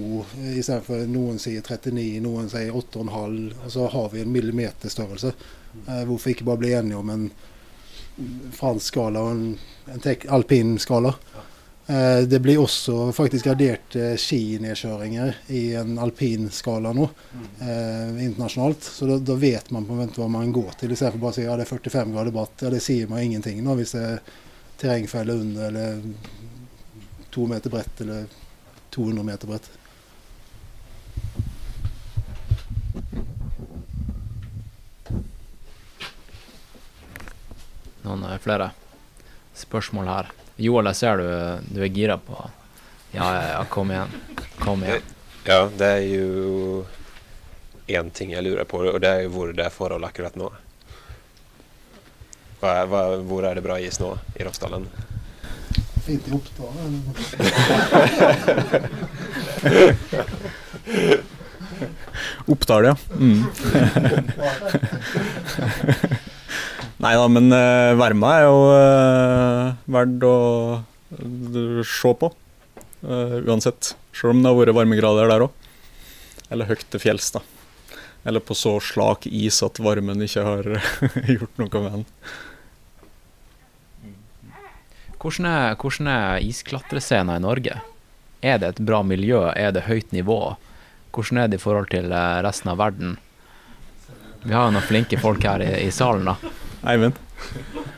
istedenfor 0.54 1.08
noen 1.10 1.39
sier 1.41 1.63
39, 1.65 2.19
noen 2.21 2.52
sier 2.52 2.76
8,5. 2.78 3.39
Og 3.65 3.71
så 3.73 3.88
har 3.89 4.12
vi 4.12 4.21
en 4.21 4.36
millimeterstørrelse. 4.36 5.32
Eh, 5.85 6.03
hvorfor 6.07 6.33
ikke 6.33 6.47
bare 6.47 6.63
bli 6.63 6.73
enige 6.77 6.97
om 6.97 7.09
en 7.13 7.29
fransk 8.57 8.93
skala 8.93 9.21
og 9.21 9.35
en, 9.35 9.43
en 9.93 10.01
alpin 10.33 10.77
skala? 10.81 11.13
Eh, 11.87 12.19
det 12.27 12.39
blir 12.39 12.59
også 12.59 13.11
faktisk 13.15 13.45
graderte 13.47 14.09
skinedkjøringer 14.19 15.37
i 15.55 15.61
en 15.79 15.93
alpin 16.03 16.49
skala 16.51 16.91
nå, 16.91 17.05
eh, 17.61 18.25
internasjonalt. 18.25 18.83
Så 18.83 19.07
da, 19.07 19.19
da, 19.23 19.37
vet 19.39 19.71
man 19.71 19.87
på 19.87 19.95
en 19.95 20.01
måte 20.03 20.19
hva 20.19 20.27
man 20.31 20.51
går 20.51 20.75
til, 20.81 20.91
istedenfor 20.91 21.23
bare 21.23 21.35
å 21.35 21.37
si 21.37 21.45
ja, 21.47 21.55
det 21.55 21.63
er 21.63 21.71
45 21.71 22.11
grader 22.17 22.35
bratt. 22.35 22.65
Ja, 22.65 22.73
det 22.73 22.83
sier 22.83 23.07
meg 23.11 23.29
ingenting 23.29 23.63
nå 23.63 23.77
hvis 23.79 23.95
det 23.95 24.03
er 24.03 24.19
terrengfelle 24.81 25.39
under, 25.39 25.71
eller 25.71 26.01
to 27.31 27.47
meter 27.47 27.71
bredt, 27.71 28.03
eller 28.03 28.27
200 28.91 29.29
meter 29.31 29.47
bredt. 29.53 29.71
Noen 38.07 38.39
flere 38.39 38.69
spørsmål 39.57 40.07
her. 40.07 40.29
Joel, 40.61 40.87
jeg 40.93 40.97
ser 41.01 41.19
du, 41.19 41.27
du 41.75 41.81
er 41.83 41.91
gira 41.93 42.15
på 42.17 42.37
Ja, 43.11 43.25
ja, 43.35 43.41
ja, 43.51 43.63
kom 43.71 43.91
igjen. 43.91 44.13
Kom 44.61 44.83
igjen. 44.85 45.03
Ja, 45.47 45.59
det 45.79 45.87
er 45.87 46.05
jo 46.07 46.85
én 47.87 48.09
ting 48.11 48.31
jeg 48.33 48.43
lurer 48.43 48.65
på, 48.67 48.81
og 48.83 48.99
det 49.03 49.09
er 49.11 49.21
jo 49.25 49.33
hvor 49.35 49.51
det 49.55 49.65
er 49.65 49.73
forhold 49.73 50.03
akkurat 50.07 50.35
nå. 50.39 50.49
Hva 52.61 52.73
hva, 52.89 53.01
hvor 53.27 53.45
er 53.47 53.53
det 53.59 53.63
bra 53.65 53.77
is 53.79 53.99
nå 54.01 54.15
i 54.39 54.43
Rofsdalen? 54.47 54.87
Fint 56.07 56.27
i 56.27 56.31
Oppdal. 56.35 56.73
Oppdal, 62.47 62.83
ja. 62.85 62.95
Mm. 63.19 63.43
Nei 66.97 67.13
da, 67.13 67.27
men 67.29 67.51
uh, 67.53 67.93
Verma 67.93 68.29
er 68.39 68.47
jo 68.47 68.62
uh, 68.73 69.75
verdt 69.93 70.23
å 70.25 70.38
uh, 70.81 71.83
se 71.86 72.13
på. 72.17 72.31
Uh, 73.05 73.38
uansett. 73.45 73.91
Selv 74.17 74.33
om 74.33 74.41
det 74.41 74.49
har 74.49 74.57
vært 74.57 74.77
varmegrader 74.79 75.29
der 75.29 75.45
òg. 75.45 75.69
Eller 76.49 76.71
høyt 76.71 76.88
til 76.89 77.03
fjells, 77.03 77.29
da. 77.36 77.43
Eller 78.25 78.41
på 78.41 78.57
så 78.57 78.79
slak 78.81 79.29
is 79.29 79.62
at 79.62 79.77
varmen 79.77 80.25
ikke 80.25 80.48
har 80.48 80.71
gjort 81.35 81.62
noe 81.62 81.83
med 81.85 82.00
den. 82.00 82.08
Hvordan 85.21 85.52
er, 85.54 85.77
hvordan 85.77 86.10
er 86.10 86.50
isklatrescena 86.50 87.37
i 87.37 87.45
Norge? 87.45 87.77
Er 88.41 88.58
det 88.62 88.73
et 88.73 88.85
bra 88.89 89.04
miljø? 89.06 89.45
Er 89.54 89.73
det 89.75 89.85
høyt 89.85 90.10
nivå? 90.17 90.56
Hvordan 91.13 91.43
er 91.43 91.54
det 91.54 91.62
i 91.62 91.62
forhold 91.62 91.93
til 91.93 92.10
resten 92.45 92.73
av 92.73 92.81
verden? 92.81 93.19
Vi 94.43 94.54
har 94.54 94.65
jo 94.65 94.79
noen 94.79 94.85
flinke 94.85 95.21
folk 95.21 95.45
her 95.45 95.62
i, 95.62 95.75
i 95.85 95.93
salen, 95.93 96.29
da. 96.33 96.65
Eivind? 96.88 97.19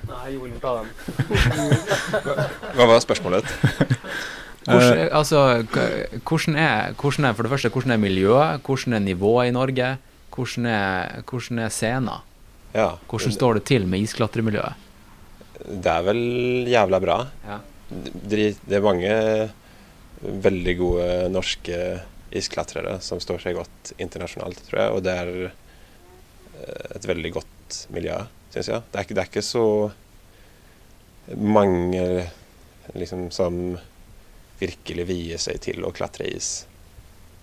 Nei, 0.09 0.25
jeg 0.33 0.39
vil 0.41 0.59
ta 0.61 0.79
den. 0.79 0.89
Hva 2.77 2.87
var 2.89 3.01
spørsmålet? 3.03 3.47
Hvordan, 4.69 4.99
altså, 5.15 5.43
hvordan 6.27 6.57
er, 6.59 6.93
hvordan 6.99 7.29
er, 7.29 7.33
for 7.33 7.45
det 7.45 7.53
første, 7.53 7.71
hvordan 7.73 7.95
er 7.95 8.01
miljøet? 8.01 8.65
Hvordan 8.65 8.97
er 8.97 9.05
nivået 9.05 9.49
i 9.49 9.55
Norge? 9.55 9.93
Hvordan 10.35 10.65
er, 10.69 11.21
hvordan 11.29 11.59
er 11.65 11.73
scenen? 11.73 12.25
Ja, 12.73 12.91
hvordan 13.09 13.33
står 13.33 13.57
det 13.57 13.63
til 13.65 13.87
med 13.89 14.05
isklatremiljøet? 14.05 14.73
Det 15.59 15.91
er 15.91 16.05
vel 16.05 16.21
jævla 16.69 16.99
bra. 17.03 17.17
Ja. 17.47 17.57
Det, 17.89 18.57
det, 18.61 18.75
er 18.77 18.85
mange 18.85 19.13
veldig 20.21 20.75
gode 20.77 21.07
norske 21.33 21.79
isklatrere 22.35 22.99
som 23.01 23.21
står 23.21 23.41
seg 23.41 23.57
godt 23.57 23.93
internasjonalt, 23.97 24.61
tror 24.67 24.83
jeg. 24.83 24.93
Og 24.93 25.03
det 25.05 25.15
er 25.17 25.31
eh, 25.47 26.85
et 26.99 27.09
veldig 27.09 27.33
godt 27.39 27.79
miljø, 27.95 28.19
syns 28.53 28.71
jeg. 28.71 28.85
Det 28.91 29.01
er, 29.01 29.13
det 29.13 29.23
er 29.23 29.29
ikke 29.29 29.45
så 29.45 29.65
mange 31.37 32.03
liksom, 32.95 33.29
som 33.31 33.77
virkelig 34.59 35.05
vier 35.09 35.41
seg 35.41 35.61
til 35.63 35.85
å 35.85 35.93
klatre 35.95 36.27
is 36.27 36.65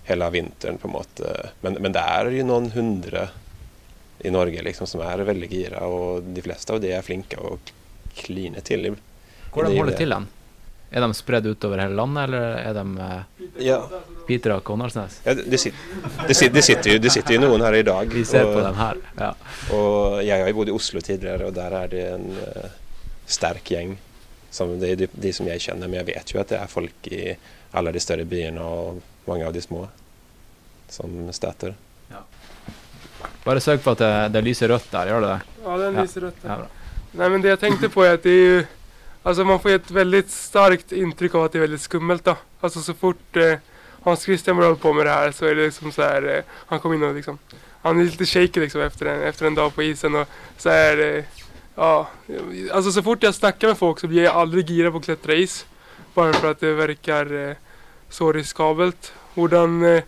hele 0.07 0.29
vinteren, 0.31 0.79
på 0.79 0.89
en 0.89 0.95
måte. 0.95 1.33
Men, 1.65 1.79
men 1.83 1.95
det 1.95 2.03
er 2.03 2.31
jo 2.31 2.47
noen 2.47 2.71
hundre 2.75 3.29
i 4.25 4.31
Norge 4.33 4.63
liksom, 4.63 4.89
som 4.89 5.03
er 5.05 5.25
veldig 5.27 5.49
gira, 5.51 5.83
og 5.91 6.29
de 6.35 6.45
fleste 6.45 6.75
av 6.75 6.81
de 6.83 6.93
er 6.95 7.05
flinke 7.05 7.41
å 7.43 7.57
kline 8.17 8.63
til. 8.65 8.95
Hvordan 9.53 9.77
holder 9.77 9.97
du 9.97 10.01
til 10.01 10.15
hen? 10.15 10.29
Er 10.91 11.03
de 11.03 11.15
spredd 11.19 11.47
utover 11.51 11.81
hele 11.83 11.97
landet, 11.99 12.29
eller 12.29 12.59
er 12.63 12.75
de 12.77 12.85
eh, 13.03 13.23
Ja, 13.67 13.81
Peter 14.27 14.53
og 14.55 14.63
Konardsnes? 14.65 15.21
ja 15.25 15.35
det, 15.35 15.59
sitter, 15.59 15.79
det, 16.29 16.37
sitter, 16.37 16.55
det, 16.55 16.63
sitter 16.65 16.91
jo, 16.93 16.99
det 17.03 17.11
sitter 17.13 17.35
jo 17.35 17.41
noen 17.43 17.61
her 17.67 17.75
i 17.75 17.83
dag. 17.83 18.07
Vi 18.13 18.23
ser 18.25 18.45
på 18.53 18.61
dem 18.63 18.75
her. 18.79 19.01
Ja. 19.19 19.33
og 19.75 20.23
jeg 20.25 20.41
har 20.43 20.49
jo 20.49 20.55
bodd 20.61 20.69
i 20.71 20.77
Oslo 20.77 21.01
tidligere, 21.01 21.47
og 21.51 21.55
der 21.57 21.75
er 21.83 21.91
det 21.91 22.05
en 22.15 22.29
uh, 22.39 22.69
sterk 23.27 23.65
gjeng. 23.75 23.97
Som 24.51 24.77
det 24.81 24.91
er 24.95 24.97
de, 25.03 25.09
de 25.13 25.33
som 25.37 25.49
jeg 25.51 25.61
kjenner, 25.61 25.89
men 25.91 25.99
jeg 26.01 26.07
vet 26.15 26.31
jo 26.33 26.41
at 26.41 26.49
det 26.55 26.61
er 26.63 26.71
folk 26.71 27.11
i 27.11 27.35
alle 27.77 27.93
de 27.93 28.01
større 28.01 28.25
byene 28.25 28.63
og 28.63 29.03
mange 29.27 29.45
av 29.45 29.53
de 29.53 29.61
små 29.61 29.89
som 30.89 31.19
støtter. 31.35 31.75
Bare 33.47 33.61
sørg 33.63 33.81
for 33.83 33.95
at 33.97 34.03
det, 34.03 34.13
det 34.35 34.43
lyser 34.47 34.71
rødt 34.71 34.89
der, 34.91 35.11
gjør 35.11 35.23
det 35.25 35.29
det? 35.35 35.61
Ja, 35.67 35.77
den 35.83 35.95
Ja. 35.99 36.03
lyser 36.07 36.21
rødt 36.27 36.45
Ja, 36.45 36.49
Ja, 36.51 36.57
bra. 36.63 37.29
Men 37.29 37.43
det 37.43 37.49
jeg 37.55 37.59
tenkte 37.63 37.89
på 37.89 38.03
er 38.05 38.15
at 38.15 38.23
det 38.23 38.31
är 38.31 38.45
ju, 38.47 38.65
alltså 39.27 39.45
man 39.45 39.61
får 39.61 39.71
ett 39.71 39.91
väldigt 39.91 40.31
starkt 40.31 40.93
intryck 40.93 41.35
av 41.35 41.45
att 41.45 41.53
det 41.53 41.59
är 41.59 41.61
väldigt 41.61 41.81
skummelt 41.81 42.25
då. 42.25 42.37
Alltså 42.61 42.81
så 42.81 42.95
fort 42.95 43.37
eh, 43.37 43.59
Hans 44.03 44.23
Christian 44.23 44.57
börjar 44.57 44.71
hålla 44.71 44.81
på 44.81 44.93
med 44.93 45.07
det 45.07 45.11
här 45.11 45.33
så 45.33 45.47
är 45.47 45.55
det 45.55 45.65
liksom 45.65 45.93
så 45.93 46.03
här, 46.03 46.37
eh, 46.37 46.43
han 46.67 46.81
kom 46.81 46.95
in 46.95 47.03
och 47.03 47.15
liksom, 47.15 47.39
han 47.83 48.01
är 48.01 48.05
lite 48.05 48.27
shaky 48.27 48.61
liksom 48.61 48.81
efter 48.81 49.07
en, 49.07 49.23
efter 49.23 49.47
en 49.47 49.55
dag 49.55 49.75
på 49.75 49.83
isen 49.83 50.15
och 50.15 50.29
så 50.57 50.71
här, 50.71 51.17
eh, 51.17 51.25
ja, 51.75 52.09
alltså 52.73 52.93
så 52.93 53.03
fort 53.03 53.23
jag 53.23 53.35
snackar 53.35 53.69
med 53.69 53.79
folk 53.79 54.01
så 54.01 54.07
blir 54.07 54.23
jag 54.23 54.35
aldrig 54.35 54.69
girad 54.69 54.93
på 54.93 54.99
att 54.99 55.05
klättra 55.05 55.35
is. 55.35 55.67
Bara 56.15 56.33
för 56.33 56.51
att 56.51 56.61
det 56.61 56.73
verkar 56.73 57.49
eh, 57.49 57.57
så 58.09 58.33
riskabelt. 58.33 59.13
Hvordan 59.35 59.85
eh, 59.85 60.03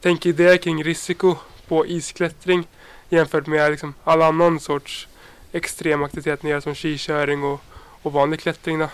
tänker 0.00 0.32
det 0.32 0.62
kring 0.62 0.84
risiko 0.84 1.36
på 1.68 1.86
isklättring 1.86 2.66
jämfört 3.08 3.46
med 3.46 3.70
liksom 3.70 3.94
all 4.04 4.22
annan 4.22 4.60
sorts 4.60 5.08
ekstrem 5.52 6.02
aktivitet 6.02 6.42
ni 6.42 6.50
gör 6.50 6.60
som 6.60 6.74
skikörning 6.74 7.44
og, 7.44 7.60
og 8.02 8.14
vanlig 8.14 8.42
kletring. 8.42 8.82
da. 8.82 8.90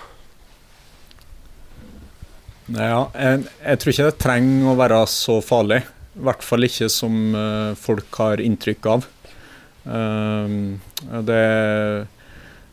Ja, 2.68 3.09
jeg, 3.16 3.46
jeg 3.64 3.80
tror 3.80 3.94
ikke 3.94 4.09
det 4.11 4.20
trenger 4.20 4.68
å 4.68 4.76
være 4.76 5.00
så 5.09 5.38
farlig. 5.44 5.80
I 6.18 6.24
hvert 6.26 6.44
fall 6.44 6.66
ikke 6.66 6.88
som 6.92 7.14
uh, 7.32 7.72
folk 7.78 8.20
har 8.20 8.42
inntrykk 8.44 8.88
av. 8.92 9.06
Uh, 9.88 10.76
det, 11.24 11.44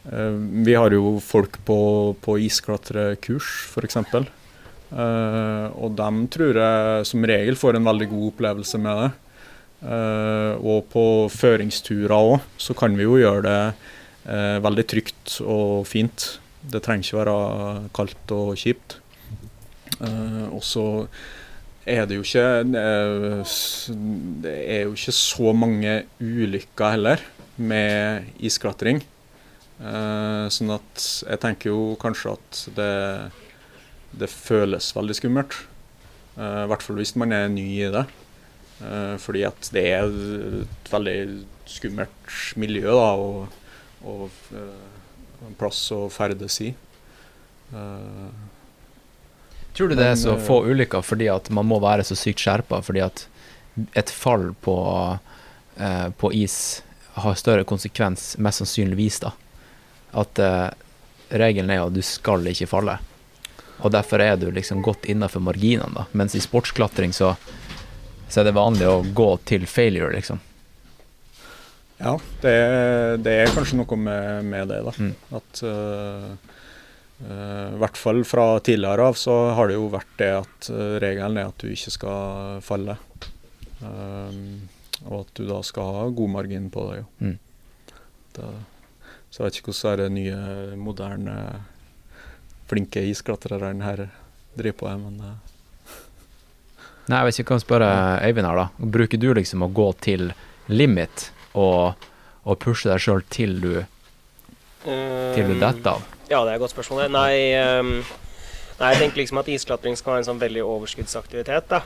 uh, 0.09 0.33
vi 0.67 0.75
har 0.75 0.95
jo 0.95 1.15
folk 1.23 1.61
på, 1.67 1.77
på 2.25 2.39
isklatrekurs, 2.43 3.53
f.eks. 3.71 4.01
Uh, 4.91 5.71
og 5.79 5.95
de 5.97 6.09
tror 6.33 6.59
jeg 6.59 7.07
som 7.07 7.25
regel 7.25 7.57
får 7.59 7.79
en 7.79 7.87
veldig 7.87 8.09
god 8.11 8.27
opplevelse 8.33 8.81
med 8.83 9.01
det. 9.03 9.13
Uh, 9.85 10.53
og 10.59 10.87
på 10.91 11.05
føringsturer 11.31 12.15
òg, 12.15 12.39
så 12.57 12.75
kan 12.77 12.95
vi 12.97 13.05
jo 13.05 13.19
gjøre 13.21 13.45
det 13.45 13.59
eh, 14.25 14.57
veldig 14.63 14.85
trygt 14.91 15.39
og 15.45 15.85
fint. 15.89 16.27
Det 16.65 16.81
trenger 16.83 17.05
ikke 17.05 17.21
være 17.21 17.89
kaldt 17.95 18.35
og 18.35 18.53
kjipt. 18.59 18.99
Eh, 20.01 20.45
og 20.49 20.63
så 20.65 20.85
er 21.85 22.07
det 22.09 22.17
jo 22.17 22.23
ikke 22.25 22.45
eh, 22.65 23.53
Det 24.43 24.55
er 24.73 24.81
jo 24.87 24.95
ikke 24.97 25.13
så 25.15 25.53
mange 25.55 25.99
ulykker 26.19 26.95
heller 26.97 27.21
med 27.55 28.31
isklatring. 28.43 29.03
Eh, 29.75 30.45
sånn 30.51 30.73
at 30.75 31.07
jeg 31.27 31.41
tenker 31.43 31.71
jo 31.71 31.95
kanskje 31.99 32.35
at 32.35 32.61
det, 32.77 32.91
det 34.23 34.31
føles 34.31 34.91
veldig 34.95 35.17
skummelt. 35.17 35.57
Eh, 36.35 36.63
hvert 36.69 36.83
fall 36.83 36.99
hvis 36.99 37.15
man 37.19 37.35
er 37.35 37.51
ny 37.51 37.67
i 37.79 37.91
det. 37.93 38.05
Eh, 38.83 39.15
fordi 39.21 39.45
at 39.47 39.69
det 39.75 39.85
er 39.93 40.09
et 40.63 40.91
veldig 40.91 41.19
skummelt 41.69 42.39
miljø 42.59 42.89
da, 42.91 43.11
og, 43.15 43.61
og 44.05 44.29
eh, 44.53 45.45
en 45.45 45.55
plass 45.59 45.79
å 45.93 46.05
ferdes 46.13 46.59
i. 46.63 46.71
Uh, 47.73 48.29
Tror 49.75 49.91
du 49.91 49.97
det 49.97 50.07
er 50.07 50.15
så 50.19 50.35
eh, 50.37 50.43
få 50.45 50.61
ulykker 50.69 51.03
fordi 51.03 51.27
at 51.31 51.49
man 51.51 51.67
må 51.67 51.81
være 51.83 52.05
så 52.07 52.15
sykt 52.15 52.43
skjerpa 52.45 52.77
fordi 52.85 53.01
at 53.03 53.25
et 53.97 54.11
fall 54.13 54.53
på, 54.63 54.75
uh, 55.81 56.07
på 56.15 56.31
is 56.31 56.83
har 57.15 57.35
større 57.39 57.65
konsekvens, 57.67 58.35
mest 58.43 58.61
sannsynligvis, 58.61 59.19
da. 59.23 59.33
At 60.15 60.39
uh, 60.39 60.69
regelen 61.31 61.71
er 61.71 61.83
at 61.83 61.95
du 61.95 62.01
skal 62.03 62.47
ikke 62.51 62.69
falle. 62.71 62.97
Og 63.83 63.91
derfor 63.91 64.23
er 64.23 64.37
du 64.39 64.47
liksom 64.55 64.83
godt 64.83 65.07
innafor 65.11 65.43
marginene, 65.43 65.91
da. 65.95 66.05
Mens 66.15 66.35
i 66.35 66.43
sportsklatring 66.43 67.11
så, 67.15 67.33
så 68.29 68.41
er 68.41 68.47
det 68.47 68.55
vanlig 68.55 68.87
å 68.87 69.01
gå 69.15 69.29
til 69.47 69.67
failure, 69.67 70.13
liksom. 70.15 70.39
Ja, 71.97 72.17
det 72.43 72.55
det 73.23 73.33
er 73.41 73.53
kanskje 73.55 73.79
noe 73.79 73.97
med, 73.99 74.45
med 74.49 74.67
det, 74.71 74.81
da. 74.83 74.93
Mm. 74.99 75.13
At 75.39 75.61
uh, 75.63 76.27
uh, 77.21 77.69
I 77.71 77.79
hvert 77.79 77.99
fall 77.99 78.23
fra 78.27 78.47
tidligere 78.59 79.07
av 79.11 79.19
så 79.19 79.35
har 79.55 79.71
det 79.71 79.77
jo 79.77 79.87
vært 79.93 80.11
det 80.19 80.31
at 80.41 80.69
uh, 80.73 80.97
regelen 81.03 81.39
er 81.39 81.51
at 81.53 81.63
du 81.63 81.71
ikke 81.71 81.93
skal 81.95 82.61
falle. 82.65 82.97
Og 85.05 85.15
at 85.19 85.31
du 85.37 85.43
da 85.45 85.59
skal 85.67 85.91
ha 85.93 86.05
god 86.15 86.31
margin 86.31 86.69
på 86.73 86.85
det, 86.89 87.01
jo. 87.01 87.07
Mm. 87.19 87.35
Det, 88.35 88.51
så 89.29 89.41
jeg 89.41 89.45
vet 89.45 89.57
ikke 89.59 89.73
hvordan 89.75 89.99
de 89.99 90.07
nye, 90.15 90.77
moderne, 90.79 91.35
flinke 92.71 93.03
isklatrerne 93.11 93.85
her 93.85 94.07
driver 94.55 94.79
på 94.79 94.89
jeg, 94.89 95.03
men 95.03 95.19
Nei, 97.11 97.19
Hvis 97.27 97.43
vi 97.43 97.45
kan 97.45 97.61
spørre 97.61 97.89
Eivind 98.25 98.47
her, 98.47 98.57
da. 98.57 98.89
Bruker 98.95 99.21
du 99.21 99.27
liksom 99.37 99.67
å 99.67 99.69
gå 99.69 99.91
til 100.01 100.31
limit 100.71 101.27
og, 101.55 102.07
å 102.45 102.55
pushe 102.61 102.91
deg 102.91 103.01
sjøl 103.01 103.23
til 103.33 103.55
du, 103.63 103.71
til 104.85 105.47
du 105.49 105.55
detter 105.57 105.95
av? 105.95 106.03
Ja, 106.29 106.43
det 106.43 106.51
er 106.51 106.55
et 106.55 106.61
godt 106.61 106.73
spørsmål. 106.75 107.07
Nei, 107.13 107.53
um, 107.79 107.95
nei, 108.79 108.91
jeg 108.93 109.01
tenker 109.01 109.21
liksom 109.21 109.41
at 109.41 109.49
isklatring 109.53 109.97
skal 109.97 110.15
være 110.15 110.23
en 110.23 110.29
sånn 110.29 110.41
veldig 110.41 110.65
overskuddsaktivitet. 110.65 111.69
da. 111.71 111.81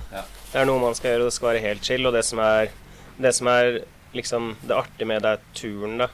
Det 0.51 0.59
er 0.61 0.67
noe 0.67 0.81
man 0.81 0.97
skal 0.97 1.13
gjøre, 1.13 1.25
og 1.25 1.31
det 1.31 1.37
skal 1.37 1.51
være 1.51 1.63
helt 1.63 1.85
chill. 1.85 2.07
Og 2.07 2.15
det 2.15 2.25
som 2.27 2.41
er, 2.43 2.73
det 3.19 3.33
som 3.35 3.51
er 3.51 3.81
liksom 4.15 4.53
det 4.63 4.75
artige 4.75 5.07
med 5.11 5.23
det, 5.23 5.35
er 5.37 5.55
turen, 5.55 5.97
da. 6.03 6.09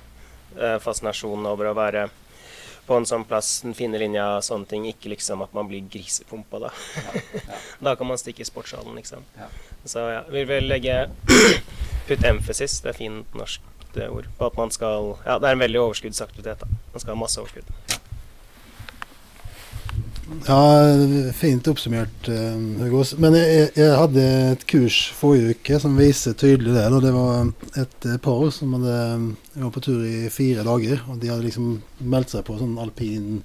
Eh, 0.55 0.77
Fascinasjonen 0.83 1.49
over 1.49 1.71
å 1.71 1.77
være 1.77 2.07
på 2.85 2.97
en 2.99 3.07
sånn 3.09 3.25
plass, 3.27 3.59
den 3.65 3.75
fine 3.77 3.99
linja, 4.01 4.25
sånne 4.45 4.69
ting. 4.69 4.87
Ikke 4.89 5.11
liksom 5.13 5.43
at 5.45 5.53
man 5.57 5.69
blir 5.69 5.85
grisepumpa, 5.91 6.61
da. 6.67 6.71
da 7.85 7.95
kan 7.97 8.09
man 8.09 8.21
stikke 8.21 8.45
i 8.45 8.49
sportshallen, 8.49 8.95
liksom. 8.99 9.25
Så 9.85 10.05
ja, 10.09 10.23
vi 10.31 10.45
vil 10.49 10.69
legge 10.69 11.05
Put 12.07 12.23
emphasis, 12.25 12.79
det 12.85 12.91
er 12.91 12.97
fint 12.99 13.37
norsk 13.37 13.61
ord, 14.11 14.27
på 14.37 14.47
at 14.49 14.57
man 14.59 14.71
skal 14.73 15.15
Ja, 15.25 15.37
det 15.39 15.47
er 15.47 15.55
en 15.55 15.63
veldig 15.63 15.79
overskuddsaktivitet, 15.87 16.61
da. 16.61 16.81
Man 16.93 17.01
skal 17.01 17.15
ha 17.15 17.21
masse 17.21 17.41
overskudd. 17.41 17.69
Ja, 20.47 21.33
fint 21.37 21.67
oppsummert, 21.69 22.27
eh, 22.27 22.55
Hugo. 22.81 23.03
Men 23.21 23.35
jeg, 23.37 23.67
jeg 23.77 23.97
hadde 23.99 24.23
et 24.53 24.63
kurs 24.69 24.97
forrige 25.13 25.53
uke 25.53 25.77
som 25.81 25.97
viser 25.99 26.33
tydelig 26.37 26.73
det. 26.73 26.85
Det 27.03 27.11
var 27.13 27.51
et 27.77 28.07
eh, 28.09 28.17
par 28.23 28.47
som 28.53 28.73
hadde 28.77 28.95
jeg 28.95 29.61
var 29.63 29.75
på 29.75 29.83
tur 29.85 30.01
i 30.05 30.25
fire 30.33 30.65
dager. 30.65 31.03
og 31.09 31.19
De 31.21 31.29
hadde 31.29 31.45
liksom 31.45 31.77
meldt 32.01 32.33
seg 32.33 32.45
på 32.47 32.57
sånn 32.57 32.73
alpin 32.81 33.43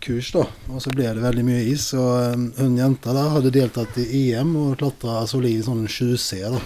kurs. 0.00 0.30
da, 0.36 0.46
og 0.70 0.78
Så 0.82 0.94
ble 0.94 1.10
det 1.10 1.26
veldig 1.26 1.44
mye 1.48 1.66
is. 1.72 1.90
og 1.98 2.14
eh, 2.22 2.46
Hun 2.62 2.78
jenta 2.78 3.16
der 3.16 3.34
hadde 3.34 3.54
deltatt 3.58 3.98
i 3.98 4.30
EM 4.30 4.54
og 4.62 4.78
klatra 4.78 5.24
solid 5.26 5.66
sånn 5.66 5.88
7C. 5.90 6.44
da. 6.46 6.62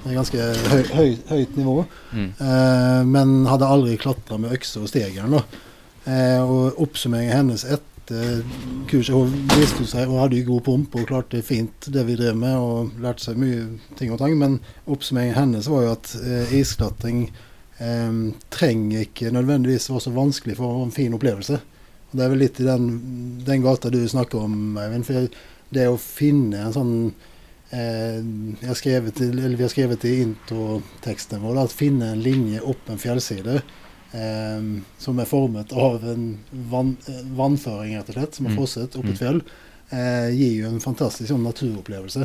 Det 0.00 0.12
er 0.12 0.16
ganske 0.16 0.44
høy, 0.72 0.84
høy, 0.96 1.10
høyt 1.28 1.56
nivå. 1.56 1.80
Mm. 2.12 2.30
Eh, 2.36 3.00
men 3.08 3.34
hadde 3.48 3.72
aldri 3.72 3.96
klatra 4.00 4.38
med 4.40 4.52
økse 4.56 4.84
og 4.84 4.92
stegeren. 4.92 5.32
da. 5.36 5.44
Eh, 6.08 6.40
og 6.40 6.78
oppsummeringen 6.80 7.36
hennes 7.36 7.64
etter 7.64 7.89
kurset 8.90 9.14
Hun 9.14 9.32
viste 9.54 9.86
seg 9.88 10.10
og 10.10 10.24
hadde 10.24 10.42
god 10.46 10.64
pump 10.66 10.96
og 10.98 11.06
klarte 11.08 11.42
fint 11.46 11.88
det 11.94 12.04
vi 12.08 12.16
drev 12.18 12.38
med 12.38 12.56
og 12.58 13.00
lærte 13.02 13.24
seg 13.24 13.40
mye 13.40 13.66
ting 13.98 14.12
og 14.12 14.20
tang. 14.22 14.36
Men 14.40 14.58
oppsummeringen 14.90 15.38
hennes 15.38 15.70
var 15.70 15.86
jo 15.86 15.94
at 15.94 16.12
eh, 16.20 16.54
isklatring 16.60 17.26
eh, 17.78 18.20
trenger 18.52 19.06
ikke 19.06 19.34
nødvendigvis 19.34 19.90
være 19.92 20.06
så 20.06 20.14
vanskelig 20.16 20.58
for 20.60 20.84
en 20.84 20.94
fin 20.94 21.14
opplevelse. 21.16 21.60
Og 22.10 22.18
Det 22.18 22.24
er 22.24 22.32
vel 22.32 22.42
litt 22.42 22.60
i 22.60 22.66
den, 22.66 22.88
den 23.46 23.62
gata 23.62 23.90
du 23.90 24.00
snakker 24.08 24.46
om, 24.46 24.78
Eivind. 24.82 25.06
For 25.06 25.28
det 25.70 25.86
å 25.86 25.98
finne 26.00 26.64
en 26.66 26.74
sånn 26.74 26.94
eh, 27.70 28.18
jeg 28.18 28.70
har 28.72 28.78
skrevet, 28.78 29.22
eller 29.22 29.54
Vi 29.56 29.66
har 29.66 29.72
skrevet 29.72 30.08
i 30.10 30.16
introteksten 30.24 31.44
vår 31.44 31.62
at 31.64 31.76
finne 31.76 32.12
en 32.14 32.24
linje 32.24 32.62
opp 32.66 32.90
en 32.90 32.98
fjellside 33.00 33.60
som 34.12 35.18
er 35.22 35.24
formet 35.30 35.72
av 35.72 36.02
en 36.04 36.38
vann, 36.70 36.96
eh, 37.08 37.20
vannføring, 37.38 37.96
rett 37.96 38.08
og 38.10 38.14
slett, 38.16 38.34
som 38.34 38.46
har 38.46 38.52
Mm. 38.54 38.58
frosset 38.58 38.96
opp 38.96 39.04
Mm. 39.04 39.10
et 39.12 39.18
fjell. 39.18 39.42
eh, 39.92 40.30
gir 40.30 40.62
jo 40.62 40.68
en 40.68 40.78
fantastisk 40.80 41.28
sånn 41.32 41.42
naturopplevelse. 41.42 42.22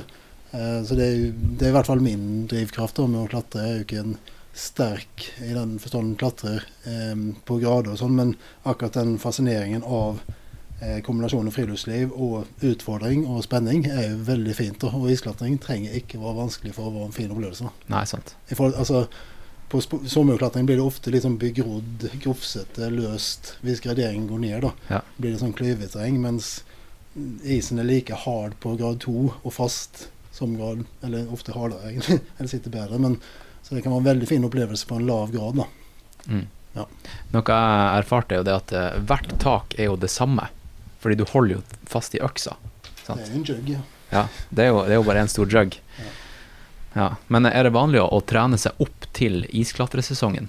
Eh, 0.54 0.82
så 0.86 0.96
det 0.96 1.06
er, 1.10 1.32
det 1.58 1.62
er 1.66 1.70
i 1.70 1.74
hvert 1.74 1.88
fall 1.88 2.00
min 2.00 2.48
drivkraft 2.48 2.96
da, 2.96 3.08
med 3.08 3.26
å 3.28 3.30
klatre. 3.30 3.62
Jeg 3.62 3.70
er 3.72 3.78
jo 3.78 3.86
ikke 3.86 4.00
en 4.06 4.18
sterk 4.54 5.26
i 5.42 5.54
den 5.54 5.80
forstand 5.80 6.18
klatrer 6.18 6.62
eh, 6.86 7.16
på 7.46 7.60
grader 7.60 7.92
og 7.92 7.98
sånn, 7.98 8.16
men 8.16 8.36
akkurat 8.66 8.94
den 8.94 9.18
fascineringen 9.18 9.84
av 9.84 10.20
kombinasjonen 11.04 11.52
friluftsliv 11.54 12.12
og 12.12 12.46
utfordring 12.62 13.26
og 13.28 13.42
spenning 13.44 13.86
er 13.88 14.10
jo 14.12 14.18
veldig 14.28 14.54
fint. 14.56 14.84
Og 14.84 15.10
isklatring 15.10 15.58
trenger 15.60 15.96
ikke 15.96 16.20
være 16.20 16.36
vanskelig 16.36 16.74
for 16.76 16.90
å 16.90 16.94
være 16.94 17.06
en 17.06 17.12
fin 17.16 17.30
opplevelse. 17.32 17.70
Nei, 17.90 18.04
sant. 18.04 18.36
I 18.52 18.56
forhold, 18.56 18.76
altså, 18.76 19.08
på 19.84 20.00
sommerklatring 20.08 20.66
blir 20.66 20.78
det 20.80 20.86
ofte 20.86 21.12
litt 21.12 21.24
sånn 21.26 21.38
begrodd, 21.42 22.06
grufsete, 22.24 22.88
løst. 22.94 23.56
Hvis 23.62 23.82
graderingen 23.84 24.28
går 24.30 24.40
ned, 24.40 24.62
da 24.62 24.72
Ja. 24.90 25.02
blir 25.18 25.32
det 25.36 25.40
sånn 25.42 25.54
klyveterreng. 25.54 26.20
Mens 26.22 26.64
isen 27.44 27.80
er 27.80 27.84
like 27.88 28.14
hard 28.26 28.56
på 28.60 28.76
grad 28.78 29.00
to 29.02 29.34
og 29.44 29.54
fast 29.54 30.08
som 30.36 30.58
grad 30.58 30.84
Eller 31.04 31.28
ofte 31.32 31.54
hardere, 31.56 31.92
egentlig. 31.92 32.20
Eller 32.38 32.50
sitter 32.50 32.70
bedre. 32.74 33.00
Men, 33.00 33.20
så 33.64 33.76
det 33.76 33.84
kan 33.84 33.92
være 33.94 34.00
en 34.04 34.10
veldig 34.12 34.28
fin 34.28 34.44
opplevelse 34.48 34.86
på 34.88 34.96
en 35.00 35.08
lav 35.08 35.32
grad. 35.32 35.56
da. 35.56 35.68
Mm. 36.28 36.46
Ja. 36.76 36.86
Noe 37.32 37.44
jeg 37.56 38.00
erfarte, 38.04 38.36
er 38.36 38.42
jo 38.42 38.44
det 38.50 38.56
at 38.56 38.74
eh, 38.76 39.00
hvert 39.08 39.36
tak 39.40 39.76
er 39.80 39.86
jo 39.92 39.96
det 39.96 40.10
samme. 40.12 40.50
Fordi 41.00 41.16
du 41.16 41.26
holder 41.30 41.56
jo 41.56 41.64
fast 41.88 42.16
i 42.18 42.20
øksa. 42.20 42.58
Sant? 43.06 43.22
Det 43.22 43.30
er 43.30 43.36
en 43.38 43.44
jug, 43.48 43.70
ja. 43.70 43.82
Ja, 44.12 44.28
det 44.52 44.66
er 44.66 44.70
jo, 44.74 44.82
det 44.86 44.92
er 44.96 45.00
jo 45.00 45.04
bare 45.08 45.24
en 45.24 45.32
stor 45.32 45.48
jug. 45.50 45.78
Ja. 46.00 46.12
Men 47.28 47.50
er 47.50 47.68
det 47.68 47.74
vanlig 47.76 48.00
å, 48.02 48.08
å 48.08 48.22
trene 48.24 48.60
seg 48.62 48.80
opp 48.84 49.08
til 49.16 49.44
isklatresesongen? 49.52 50.48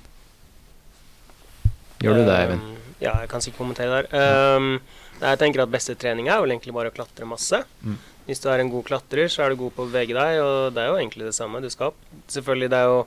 Gjør 2.03 2.21
du 2.21 2.25
det, 2.27 2.37
Eivind? 2.37 2.63
Um, 2.63 2.93
ja, 3.01 3.17
jeg 3.23 3.31
kan 3.33 3.43
sikkert 3.43 3.63
kommentere 3.65 4.03
der. 4.03 4.57
Um, 4.57 4.77
jeg 5.21 5.41
tenker 5.41 5.65
at 5.65 5.73
beste 5.73 5.97
trening 5.99 6.29
er 6.29 6.43
vel 6.45 6.53
egentlig 6.55 6.75
bare 6.77 6.93
å 6.93 6.95
klatre 6.95 7.29
masse. 7.29 7.63
Mm. 7.83 7.97
Hvis 8.27 8.43
du 8.43 8.49
er 8.51 8.61
en 8.63 8.71
god 8.73 8.87
klatrer, 8.89 9.31
så 9.33 9.45
er 9.45 9.53
du 9.53 9.61
god 9.61 9.75
på 9.77 9.85
å 9.87 9.91
bevege 9.91 10.17
deg, 10.17 10.41
og 10.43 10.75
det 10.77 10.83
er 10.83 10.91
jo 10.91 10.99
egentlig 11.01 11.29
det 11.29 11.37
samme. 11.37 11.63
Du 11.63 11.71
skal 11.73 11.93
opp. 11.93 12.01
Selvfølgelig, 12.33 12.71
det 12.73 12.81
er 12.81 12.91
jo 12.91 13.03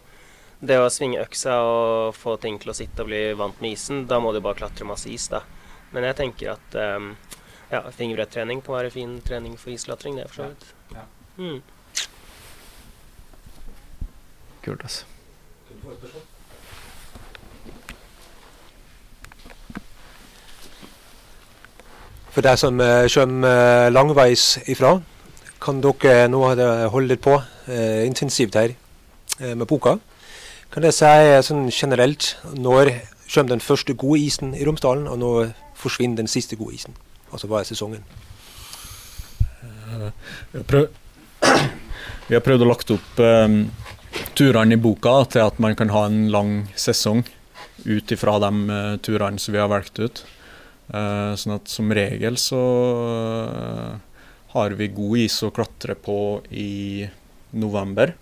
det 0.59 0.77
å 0.79 0.91
svinge 0.91 1.23
øksa 1.23 1.55
og 1.63 2.15
få 2.19 2.35
ting 2.43 2.59
til 2.59 2.73
å 2.73 2.75
sitte 2.75 3.03
og 3.03 3.11
bli 3.11 3.21
vant 3.39 3.61
med 3.63 3.77
isen, 3.77 4.03
da 4.09 4.19
må 4.23 4.33
du 4.35 4.41
bare 4.43 4.59
klatre 4.59 4.87
masse 4.87 5.11
is, 5.11 5.29
da. 5.31 5.43
Men 5.93 6.07
jeg 6.09 6.17
tenker 6.19 6.53
at 6.57 6.79
um, 6.97 7.13
ja, 7.71 7.83
fingerbrettrening 7.95 8.63
kan 8.65 8.79
være 8.79 8.93
fin 8.93 9.19
trening 9.25 9.55
for 9.59 9.73
isklatring, 9.73 10.19
det, 10.19 10.27
for 10.31 10.41
så 10.41 10.49
vidt. 10.51 10.73
Ja. 10.97 11.05
Mm. 11.39 11.61
Kult, 14.69 14.83
altså. 14.85 15.05
For 22.29 22.45
deg 22.45 22.59
som 22.61 22.77
eh, 22.83 23.07
kommer 23.09 23.49
eh, 23.49 23.87
langveis 23.89 24.59
ifra, 24.69 24.99
kan 25.59 25.81
dere 25.81 26.27
nå 26.29 26.43
holde 26.93 27.07
litt 27.09 27.23
på 27.25 27.33
eh, 27.65 28.05
intensivt 28.05 28.59
her 28.59 28.75
eh, 28.75 29.55
med 29.57 29.65
boka. 29.65 29.97
Kan 30.69 30.85
jeg 30.85 30.99
si 30.99 31.09
sånn 31.49 31.65
generelt 31.73 32.35
når 32.53 32.93
kommer 33.25 33.55
den 33.55 33.65
første 33.65 33.97
gode 33.97 34.21
isen 34.21 34.53
i 34.53 34.61
Romsdalen, 34.69 35.09
og 35.09 35.17
når 35.17 35.51
forsvinner 35.81 36.21
den 36.21 36.29
siste 36.29 36.59
gode 36.59 36.77
isen? 36.77 36.93
Altså 37.33 37.49
hva 37.49 37.63
er 37.63 37.71
sesongen? 37.71 38.05
Vi 39.89 40.61
har, 40.61 40.65
prøvd, 40.69 40.89
vi 42.29 42.37
har 42.37 42.45
prøvd 42.45 42.65
å 42.65 42.69
lagt 42.69 42.93
opp 42.93 43.21
um, 43.25 43.63
turene 44.39 44.77
i 44.77 44.79
boka 44.79 45.17
til 45.33 45.43
at 45.49 45.59
man 45.59 45.75
kan 45.75 45.91
ha 45.91 46.05
en 46.07 46.29
lang 46.31 46.53
sesong 46.79 47.25
ut 47.83 48.11
ifra 48.15 48.37
de 48.43 48.51
uh, 48.71 48.95
turene 49.03 49.41
som 49.41 49.55
vi 49.55 49.59
har 49.59 49.71
valgt 49.71 49.99
ut. 49.99 50.23
Uh, 50.89 51.35
sånn 51.37 51.57
at 51.57 51.69
som 51.69 51.91
regel 51.93 52.39
så 52.39 52.61
uh, 53.03 54.23
har 54.55 54.75
vi 54.79 54.89
god 54.95 55.25
is 55.25 55.37
å 55.43 55.51
klatre 55.53 55.95
på 55.99 56.41
i 56.49 57.05
november. 57.59 58.15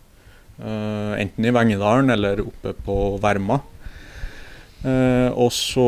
Enten 0.57 1.45
i 1.45 1.51
Vengedalen 1.53 2.09
eller 2.09 2.39
oppe 2.41 2.71
på 2.81 2.95
Verma. 3.21 3.59
Uh, 4.77 5.33
og 5.33 5.49
så 5.53 5.85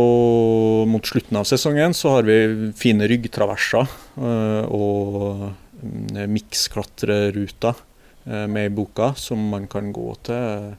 mot 0.89 1.05
slutten 1.05 1.38
av 1.38 1.45
sesongen 1.45 1.93
så 1.93 2.15
har 2.15 2.25
vi 2.25 2.71
fine 2.77 3.05
ryggtraverser 3.09 3.86
uh, 4.17 4.65
og 4.65 5.43
mm, 5.82 6.23
miksklatreruter 6.34 7.84
med 8.26 8.67
i 8.67 8.72
boka 8.74 9.13
som 9.17 9.41
man 9.51 9.65
kan 9.72 9.93
gå 9.95 10.11
til. 10.28 10.76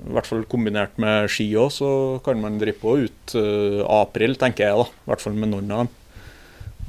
I 0.00 0.12
hvert 0.14 0.28
fall 0.28 0.44
kombinert 0.48 0.96
med 1.02 1.28
ski 1.32 1.46
òg, 1.60 1.70
så 1.74 1.90
kan 2.24 2.40
man 2.40 2.58
drive 2.60 2.78
på 2.80 2.94
ut 3.04 3.34
uh, 3.36 3.82
april, 4.00 4.36
tenker 4.40 4.68
jeg. 4.68 4.78
da, 4.78 4.86
I 4.86 5.10
hvert 5.10 5.24
fall 5.24 5.36
med 5.36 5.52
noen 5.52 5.72
av 5.74 5.82
dem. 5.82 5.96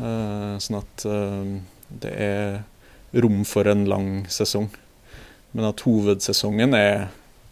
Uh, 0.02 0.54
sånn 0.64 0.80
at 0.80 1.06
uh, 1.10 1.58
det 2.02 2.14
er 2.16 2.62
rom 3.24 3.43
for 3.47 3.68
en 3.68 3.84
lang 3.89 4.10
sesong. 4.32 4.70
Men 5.52 5.68
at 5.68 5.84
hovedsesongen 5.84 6.78
er 6.78 7.10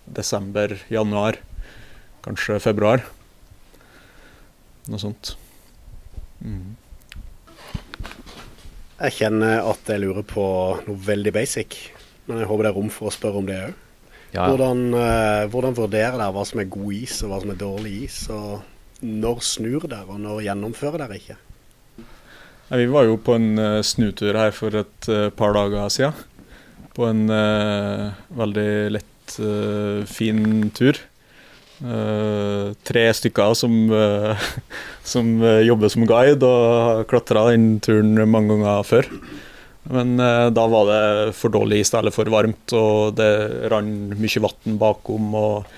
desember, 0.07 0.77
januar, 0.91 1.41
kanskje 2.23 2.61
februar. 2.63 3.03
Noe 4.89 5.01
sånt. 5.01 5.35
Mm. 6.39 6.77
Jeg 8.99 9.15
kjenner 9.19 9.67
at 9.67 9.91
jeg 9.91 10.03
lurer 10.05 10.25
på 10.27 10.45
noe 10.87 11.03
veldig 11.03 11.35
basic, 11.35 11.75
men 12.29 12.43
jeg 12.43 12.49
håper 12.49 12.67
det 12.67 12.71
er 12.71 12.77
rom 12.77 12.91
for 12.93 13.09
å 13.09 13.13
spørre 13.13 13.41
om 13.41 13.47
det 13.49 13.59
òg. 13.67 13.77
Ja, 14.29 14.43
ja. 14.43 14.47
Hvordan, 14.51 14.81
eh, 14.93 15.47
hvordan 15.49 15.77
vurderer 15.77 16.19
dere 16.19 16.33
hva 16.35 16.45
som 16.45 16.61
er 16.61 16.69
god 16.69 16.93
is, 16.93 17.15
og 17.25 17.31
hva 17.31 17.39
som 17.41 17.53
er 17.53 17.57
dårlig 17.57 17.93
is? 18.05 18.17
Og 18.29 18.61
når 19.01 19.41
snur 19.41 19.87
dere, 19.89 20.05
og 20.05 20.19
når 20.21 20.43
gjennomfører 20.45 21.01
dere 21.01 21.17
ikke? 21.17 21.37
Ja, 22.69 22.77
vi 22.77 22.85
var 22.93 23.07
jo 23.07 23.17
på 23.17 23.33
en 23.39 23.57
eh, 23.57 23.81
snutur 23.81 24.37
her 24.37 24.53
for 24.53 24.75
et 24.77 25.09
eh, 25.09 25.31
par 25.33 25.55
dager 25.57 25.89
siden. 25.89 26.25
På 26.93 27.07
en 27.07 27.29
uh, 27.31 28.11
veldig 28.35 28.71
lett, 28.91 29.35
uh, 29.39 30.03
fin 30.09 30.67
tur. 30.75 30.97
Uh, 31.79 32.75
tre 32.83 33.05
stykker 33.15 33.53
som, 33.55 33.75
som 35.13 35.29
jobber 35.63 35.93
som 35.93 36.03
guide 36.09 36.43
og 36.43 36.65
har 36.89 37.05
klatra 37.07 37.45
den 37.53 37.77
turen 37.79 38.19
mange 38.27 38.51
ganger 38.57 38.83
før. 38.89 39.07
Men 39.89 40.19
eh, 40.19 40.47
da 40.53 40.65
var 40.69 40.89
det 40.89 41.33
for 41.37 41.53
dårlig 41.53 41.81
is 41.83 41.93
eller 41.97 42.13
for 42.13 42.29
varmt, 42.29 42.73
og 42.77 43.15
det 43.17 43.29
rant 43.73 44.13
mye 44.19 44.43
vann 44.45 44.81
bakom 44.81 45.31
og 45.37 45.71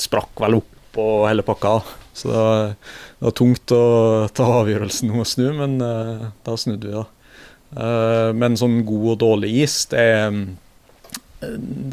sprakk 0.00 0.42
vel 0.42 0.58
opp 0.58 0.98
og 0.98 1.26
hele 1.28 1.44
pakka. 1.46 1.76
Så 2.16 2.32
det 2.32 2.40
var, 2.40 2.72
det 3.20 3.28
var 3.28 3.36
tungt 3.38 3.74
å 3.76 3.82
ta 4.34 4.48
avgjørelsen 4.62 5.12
om 5.12 5.22
å 5.22 5.28
snu, 5.28 5.50
men 5.60 5.76
eh, 5.84 6.26
da 6.46 6.56
snudde 6.58 6.90
vi, 6.90 6.96
da. 6.96 7.04
Eh, 7.76 8.30
men 8.34 8.58
sånn 8.58 8.80
god 8.88 9.12
og 9.14 9.20
dårlig 9.22 9.52
is, 9.62 9.78
det, 9.94 10.08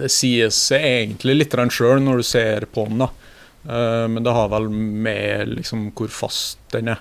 det 0.01 0.09
sier 0.09 0.49
seg 0.55 0.87
egentlig 0.87 1.37
litt 1.37 1.59
sjøl 1.75 2.01
når 2.01 2.23
du 2.23 2.27
ser 2.31 2.65
på 2.73 2.87
den, 2.89 3.05
da. 3.05 3.11
Men 3.63 4.25
det 4.25 4.31
har 4.35 4.49
vel 4.51 4.65
med 4.67 5.53
liksom 5.53 5.85
hvor 5.95 6.09
fast 6.11 6.57
den 6.73 6.89
er, 6.91 6.99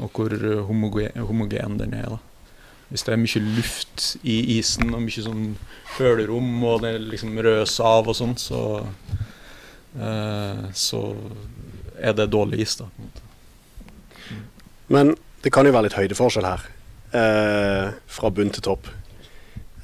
og 0.00 0.08
hvor 0.16 0.32
homogen, 0.64 1.18
homogen 1.20 1.76
den 1.76 1.92
er. 1.98 2.14
da. 2.14 2.27
Hvis 2.88 3.04
det 3.04 3.12
er 3.12 3.20
mye 3.20 3.40
luft 3.58 4.04
i 4.24 4.38
isen 4.56 4.94
og 4.94 5.02
mye 5.04 5.24
sånn 5.24 5.48
hølerom, 5.98 6.50
og 6.64 6.82
det 6.86 6.94
liksom 7.04 7.36
røser 7.44 7.84
av 7.84 8.08
og 8.08 8.16
sånn, 8.16 8.36
så, 8.40 8.62
eh, 10.00 10.62
så 10.72 11.02
er 12.00 12.16
det 12.16 12.30
dårlig 12.32 12.62
is, 12.64 12.78
da. 12.80 12.88
måte. 12.96 13.24
Men 14.88 15.12
det 15.44 15.52
kan 15.52 15.68
jo 15.68 15.74
være 15.74 15.88
litt 15.88 15.98
høydeforskjell 15.98 16.48
her, 16.48 16.64
eh, 17.12 17.92
fra 18.06 18.30
bunn 18.30 18.50
til 18.50 18.64
topp. 18.64 18.88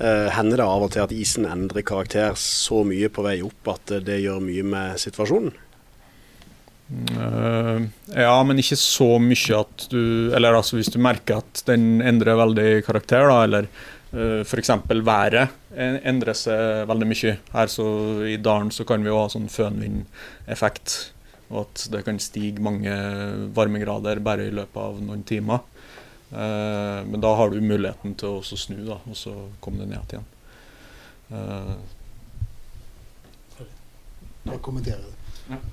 Eh, 0.01 0.31
hender 0.35 0.59
det 0.59 0.67
av 0.67 0.83
og 0.83 0.91
til 0.91 1.05
at 1.05 1.13
isen 1.13 1.45
endrer 1.47 1.85
karakter 1.87 2.35
så 2.41 2.81
mye 2.87 3.09
på 3.09 3.23
vei 3.23 3.37
opp 3.47 3.69
at 3.77 3.93
det 4.03 4.23
gjør 4.25 4.41
mye 4.43 4.65
med 4.67 4.99
situasjonen? 4.99 5.53
Eh, 6.91 7.81
ja, 8.21 8.35
men 8.45 8.61
ikke 8.61 8.77
så 8.77 9.15
mye 9.23 9.57
at 9.57 9.87
du 9.89 10.29
Eller 10.37 10.53
altså 10.53 10.77
hvis 10.77 10.91
du 10.93 10.99
merker 11.01 11.41
at 11.41 11.63
den 11.65 12.03
endrer 12.05 12.37
veldig 12.37 12.85
karakter, 12.85 13.25
da, 13.31 13.39
eller 13.47 13.69
uh, 14.13 14.43
f.eks. 14.45 14.71
været 15.01 15.55
endrer 15.75 16.37
seg 16.37 16.85
veldig 16.91 17.09
mye. 17.09 17.37
Her 17.55 17.73
så 17.73 17.87
i 18.29 18.37
dalen 18.37 18.71
så 18.75 18.87
kan 18.89 19.03
vi 19.03 19.11
jo 19.11 19.19
ha 19.23 19.31
sånn 19.33 19.49
fønvindeffekt, 19.53 20.99
og 21.51 21.65
at 21.65 21.87
det 21.95 22.05
kan 22.07 22.21
stige 22.23 22.63
mange 22.63 22.93
varmegrader 23.57 24.21
bare 24.25 24.51
i 24.51 24.55
løpet 24.55 24.81
av 24.85 25.01
noen 25.03 25.25
timer. 25.27 25.65
Uh, 26.35 27.01
men 27.09 27.21
da 27.23 27.33
har 27.39 27.51
du 27.51 27.61
muligheten 27.63 28.17
til 28.19 28.29
å 28.31 28.39
også 28.43 28.61
snu, 28.67 28.79
da, 28.87 29.01
og 29.09 29.19
så 29.19 29.35
komme 29.65 29.83
det 29.83 29.91
ned 29.95 30.17
igjen. 30.17 30.31
Uh, 31.33 31.75
Jeg 34.45 34.61
kommenterer 34.61 35.01
det. 35.01 35.14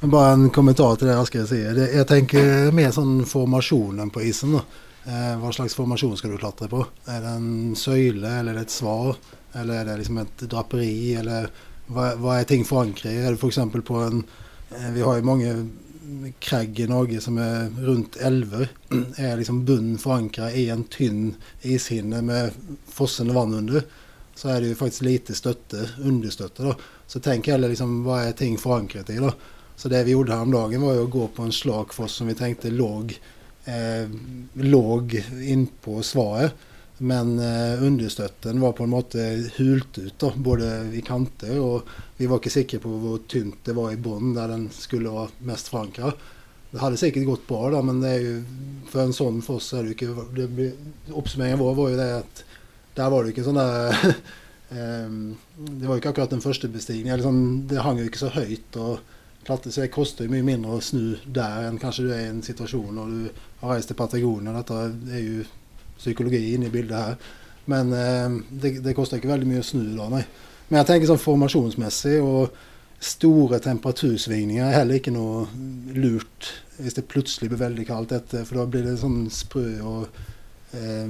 Bare 0.01 0.33
en 0.33 0.49
kommentar 0.51 0.97
til 0.99 1.07
det 1.07 1.15
jeg 1.15 1.47
sier. 1.47 1.75
si 1.77 1.97
jeg 1.97 2.07
tenker 2.07 2.71
mer 2.75 2.91
sånn 2.91 3.21
formasjonen 3.25 4.11
på 4.11 4.23
isen. 4.27 4.57
da. 4.57 4.63
Eh, 5.05 5.35
hva 5.41 5.51
slags 5.53 5.73
formasjon 5.73 6.17
skal 6.17 6.33
du 6.33 6.37
klatre 6.37 6.67
på? 6.69 6.83
Er 7.09 7.21
det 7.23 7.35
en 7.37 7.75
søyle, 7.75 8.27
eller 8.39 8.51
er 8.51 8.59
det 8.59 8.67
et 8.67 8.73
svar? 8.75 9.15
Eller 9.53 9.79
er 9.79 9.85
det 9.85 9.97
liksom 10.01 10.19
et 10.21 10.43
draperi? 10.51 11.15
Eller 11.17 11.47
hva, 11.87 12.11
hva 12.21 12.39
er 12.39 12.49
ting 12.49 12.65
forankret 12.67 13.13
i? 13.13 13.21
Er 13.21 13.33
det 13.33 13.39
f.eks. 13.39 13.57
på 13.87 14.03
en 14.03 14.25
eh, 14.75 14.91
Vi 14.93 15.01
har 15.01 15.17
jo 15.17 15.29
mange 15.31 15.55
Kregg 16.43 16.79
i 16.79 16.87
Norge 16.89 17.21
som 17.23 17.37
er 17.39 17.69
rundt 17.85 18.17
elver, 18.19 18.69
er 19.17 19.37
liksom 19.39 19.63
bunnen 19.65 19.97
forankra 20.01 20.51
i 20.51 20.67
en 20.73 20.83
tynn 20.91 21.35
ishinne 21.61 22.21
med 22.25 22.57
fossende 22.91 23.35
vann 23.37 23.53
under, 23.55 23.85
så 24.35 24.51
er 24.51 24.61
det 24.61 24.73
jo 24.73 24.79
faktisk 24.81 25.05
lite 25.07 25.35
støtte, 25.37 25.85
understøtte. 26.03 26.67
da. 26.67 26.75
Så 27.07 27.21
tenk 27.23 27.47
heller 27.47 27.71
liksom, 27.71 28.01
hva 28.05 28.25
er 28.25 28.37
ting 28.37 28.57
forankret 28.59 29.09
i. 29.13 29.19
da. 29.21 29.31
Så 29.81 29.89
det 29.89 30.03
vi 30.05 30.11
gjorde 30.11 30.35
her 30.35 30.41
om 30.45 30.51
dagen, 30.53 30.83
var 30.85 30.93
jo 30.93 31.07
å 31.07 31.09
gå 31.09 31.27
på 31.33 31.41
en 31.41 31.55
slagfoss 31.57 32.19
som 32.19 32.27
vi 32.29 32.35
tenkte 32.37 32.69
lå, 32.69 32.89
eh, 33.65 34.11
innpå 35.41 36.03
svaret. 36.05 36.67
Men 37.01 37.39
eh, 37.39 37.81
understøtten 37.81 38.59
var 38.61 38.75
på 38.77 38.85
en 38.85 38.91
måte 38.93 39.23
hult 39.55 39.97
ut, 39.97 40.13
da, 40.21 40.29
både 40.37 40.67
i 40.93 41.01
kanter. 41.01 41.55
Og 41.57 41.89
vi 42.19 42.27
var 42.29 42.37
ikke 42.37 42.53
sikre 42.53 42.77
på 42.83 42.91
hvor 43.01 43.23
tynt 43.25 43.63
det 43.65 43.73
var 43.73 43.89
i 43.89 43.97
bunnen, 43.97 44.35
der 44.35 44.53
den 44.53 44.67
skulle 44.75 45.15
være 45.15 45.49
mest 45.49 45.71
forankra. 45.73 46.11
Det 46.69 46.83
hadde 46.83 46.99
sikkert 47.01 47.25
gått 47.31 47.47
bra, 47.49 47.71
da, 47.73 47.79
men 47.81 48.03
det 48.03 48.11
er 48.11 48.21
jo, 48.27 48.35
for 48.91 49.01
en 49.01 49.17
sånn 49.17 49.41
foss 49.41 49.71
er 49.73 49.81
det 49.81 49.95
jo 49.95 49.97
ikke 49.97 50.27
det 50.37 50.67
Oppsummeringen 51.09 51.59
vår 51.63 51.73
var 51.79 51.89
jo 51.89 51.97
det 52.03 52.11
at 52.19 52.43
der 52.99 53.09
var 53.09 53.25
det 53.25 53.33
ikke 53.33 53.47
sånn 53.47 53.57
der 53.57 53.97
um, 55.07 55.17
Det 55.81 55.89
var 55.89 55.95
jo 55.95 56.03
ikke 56.03 56.13
akkurat 56.13 56.37
den 56.37 56.45
første 56.45 56.69
bestigningen. 56.69 57.17
Liksom, 57.17 57.41
det 57.65 57.81
hang 57.81 57.97
jo 57.97 58.05
ikke 58.11 58.21
så 58.21 58.29
høyt. 58.37 58.77
og 58.77 59.01
klatre, 59.45 59.71
så 59.71 59.81
Det 59.81 59.91
koster 59.93 60.29
mye 60.31 60.45
mindre 60.45 60.77
å 60.77 60.83
snu 60.83 61.17
der 61.25 61.67
enn 61.67 61.79
kanskje 61.81 62.07
du 62.07 62.13
er 62.13 62.25
i 62.25 62.31
en 62.31 62.43
situasjon 62.45 62.95
når 62.95 63.13
du 63.13 63.43
har 63.61 63.75
reist 63.75 63.91
til 63.91 63.99
Patagonia. 63.99 64.53
Dette 64.57 64.81
er 65.15 65.21
jo 65.21 65.45
psykologi 65.97 66.53
inne 66.55 66.69
i 66.69 66.73
bildet 66.73 66.97
her. 66.97 67.31
Men 67.71 67.93
eh, 67.93 68.41
det, 68.49 68.79
det, 68.81 68.95
koster 68.97 69.19
ikke 69.19 69.31
veldig 69.31 69.49
mye 69.49 69.61
å 69.61 69.67
snu 69.67 69.83
da, 69.95 70.09
nei. 70.11 70.23
Men 70.69 70.81
jeg 70.81 70.89
tenker 70.89 71.11
sånn 71.11 71.21
formasjonsmessig 71.21 72.17
og 72.23 72.55
store 73.01 73.57
temperatursvingninger 73.63 74.65
er 74.65 74.77
heller 74.77 74.99
ikke 74.99 75.13
noe 75.13 75.47
lurt 75.97 76.51
hvis 76.81 76.97
det 76.97 77.07
plutselig 77.09 77.49
blir 77.51 77.61
veldig 77.61 77.85
kaldt 77.89 78.13
etter, 78.15 78.45
for 78.45 78.61
da 78.61 78.67
blir 78.69 78.85
det 78.85 78.95
sånn 79.01 79.25
sprø 79.33 79.65
og 79.85 80.21
eh, 80.77 81.09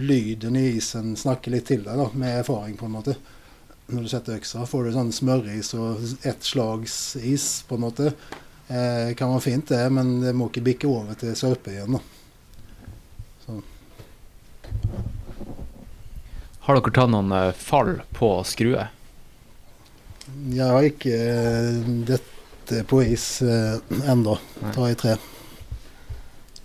lyden 0.00 0.58
i 0.60 0.66
isen 0.74 1.14
snakker 1.16 1.54
litt 1.54 1.68
til 1.70 1.84
deg, 1.86 1.96
da, 2.00 2.08
med 2.12 2.40
erfaring, 2.42 2.76
på 2.80 2.88
en 2.88 2.96
måte. 2.98 3.16
Når 3.92 4.06
du 4.06 4.08
setter 4.08 4.38
øksa, 4.38 4.64
får 4.66 4.86
du 4.86 4.94
sånn 4.94 5.12
smøris 5.12 5.74
og 5.76 6.00
ett 6.24 6.44
slags 6.46 7.16
is, 7.20 7.46
på 7.68 7.76
en 7.76 7.84
måte. 7.84 8.14
Eh, 8.68 9.12
kan 9.18 9.34
være 9.34 9.44
fint, 9.44 9.68
det, 9.68 9.82
men 9.92 10.20
det 10.22 10.32
må 10.32 10.48
ikke 10.48 10.64
bikke 10.64 10.88
over 10.88 11.18
til 11.20 11.36
sørpe 11.36 11.74
igjen. 11.74 11.98
da. 11.98 12.04
Har 16.64 16.78
dere 16.78 16.94
tatt 16.96 17.12
noen 17.12 17.32
eh, 17.36 17.50
fall 17.60 17.98
på 18.16 18.38
skrue? 18.48 18.86
Jeg 20.54 20.64
har 20.64 20.86
ikke 20.88 21.12
uh, 21.12 21.88
dette 22.08 22.80
på 22.88 23.02
is 23.04 23.26
uh, 23.44 23.76
ennå. 24.08 24.38
Ta 24.72 24.88
i 24.88 24.96
tre. 24.96 25.18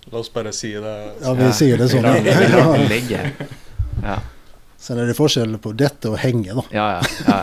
La 0.08 0.22
oss 0.22 0.32
bare 0.32 0.54
si 0.56 0.72
det. 0.72 0.96
Ja, 1.20 1.36
vi 1.36 1.44
ja. 1.44 1.52
sier 1.54 1.76
det 1.76 1.90
sånn. 1.92 2.08
ligge. 2.88 3.26
Ja. 4.00 4.20
Sen 4.80 4.98
er 4.98 5.10
det 5.10 5.16
forskjell 5.18 5.58
på 5.60 5.74
dette 5.76 6.08
og 6.08 6.16
henge, 6.22 6.56
da. 6.56 6.64
Ja, 6.72 6.86
ja. 7.28 7.40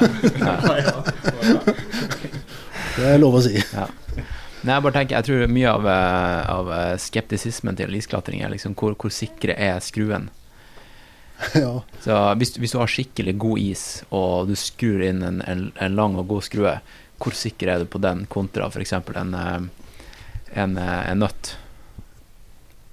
ja. 0.81 0.95
det 2.97 3.11
er 3.13 3.21
lov 3.21 3.37
å 3.37 3.43
si. 3.45 3.55
Ja. 3.61 3.85
Nei, 4.63 4.73
jeg 4.73 4.83
bare 4.83 4.95
tenker, 4.95 5.19
jeg 5.19 5.27
tror 5.27 5.53
mye 5.53 5.75
av, 5.77 5.85
av 6.49 6.71
skeptisismen 6.99 7.77
til 7.77 7.93
isklatring 7.95 8.41
er 8.41 8.51
liksom 8.55 8.73
hvor, 8.79 8.97
hvor 8.97 9.13
sikre 9.13 9.53
er 9.53 9.77
skruen? 9.85 10.31
ja. 11.53 11.83
Så 12.01 12.17
hvis, 12.41 12.55
hvis, 12.57 12.73
du 12.73 12.79
har 12.81 12.89
skikkelig 12.89 13.35
god 13.37 13.61
is, 13.61 13.83
og 14.09 14.49
du 14.49 14.55
skrur 14.57 15.03
inn 15.05 15.21
en, 15.25 15.41
en, 15.45 15.67
en 15.77 15.97
lang 15.97 16.17
og 16.17 16.27
god 16.31 16.47
skrue, 16.47 16.73
hvor 17.21 17.37
sikker 17.37 17.71
er 17.73 17.81
du 17.81 17.89
på 17.89 18.01
den 18.01 18.25
kontra 18.29 18.69
f.eks. 18.69 18.93
En, 18.97 19.33
eh, 19.37 19.93
en, 20.57 20.77
eh, 20.77 20.99
en 21.11 21.23
nøtt? 21.25 21.53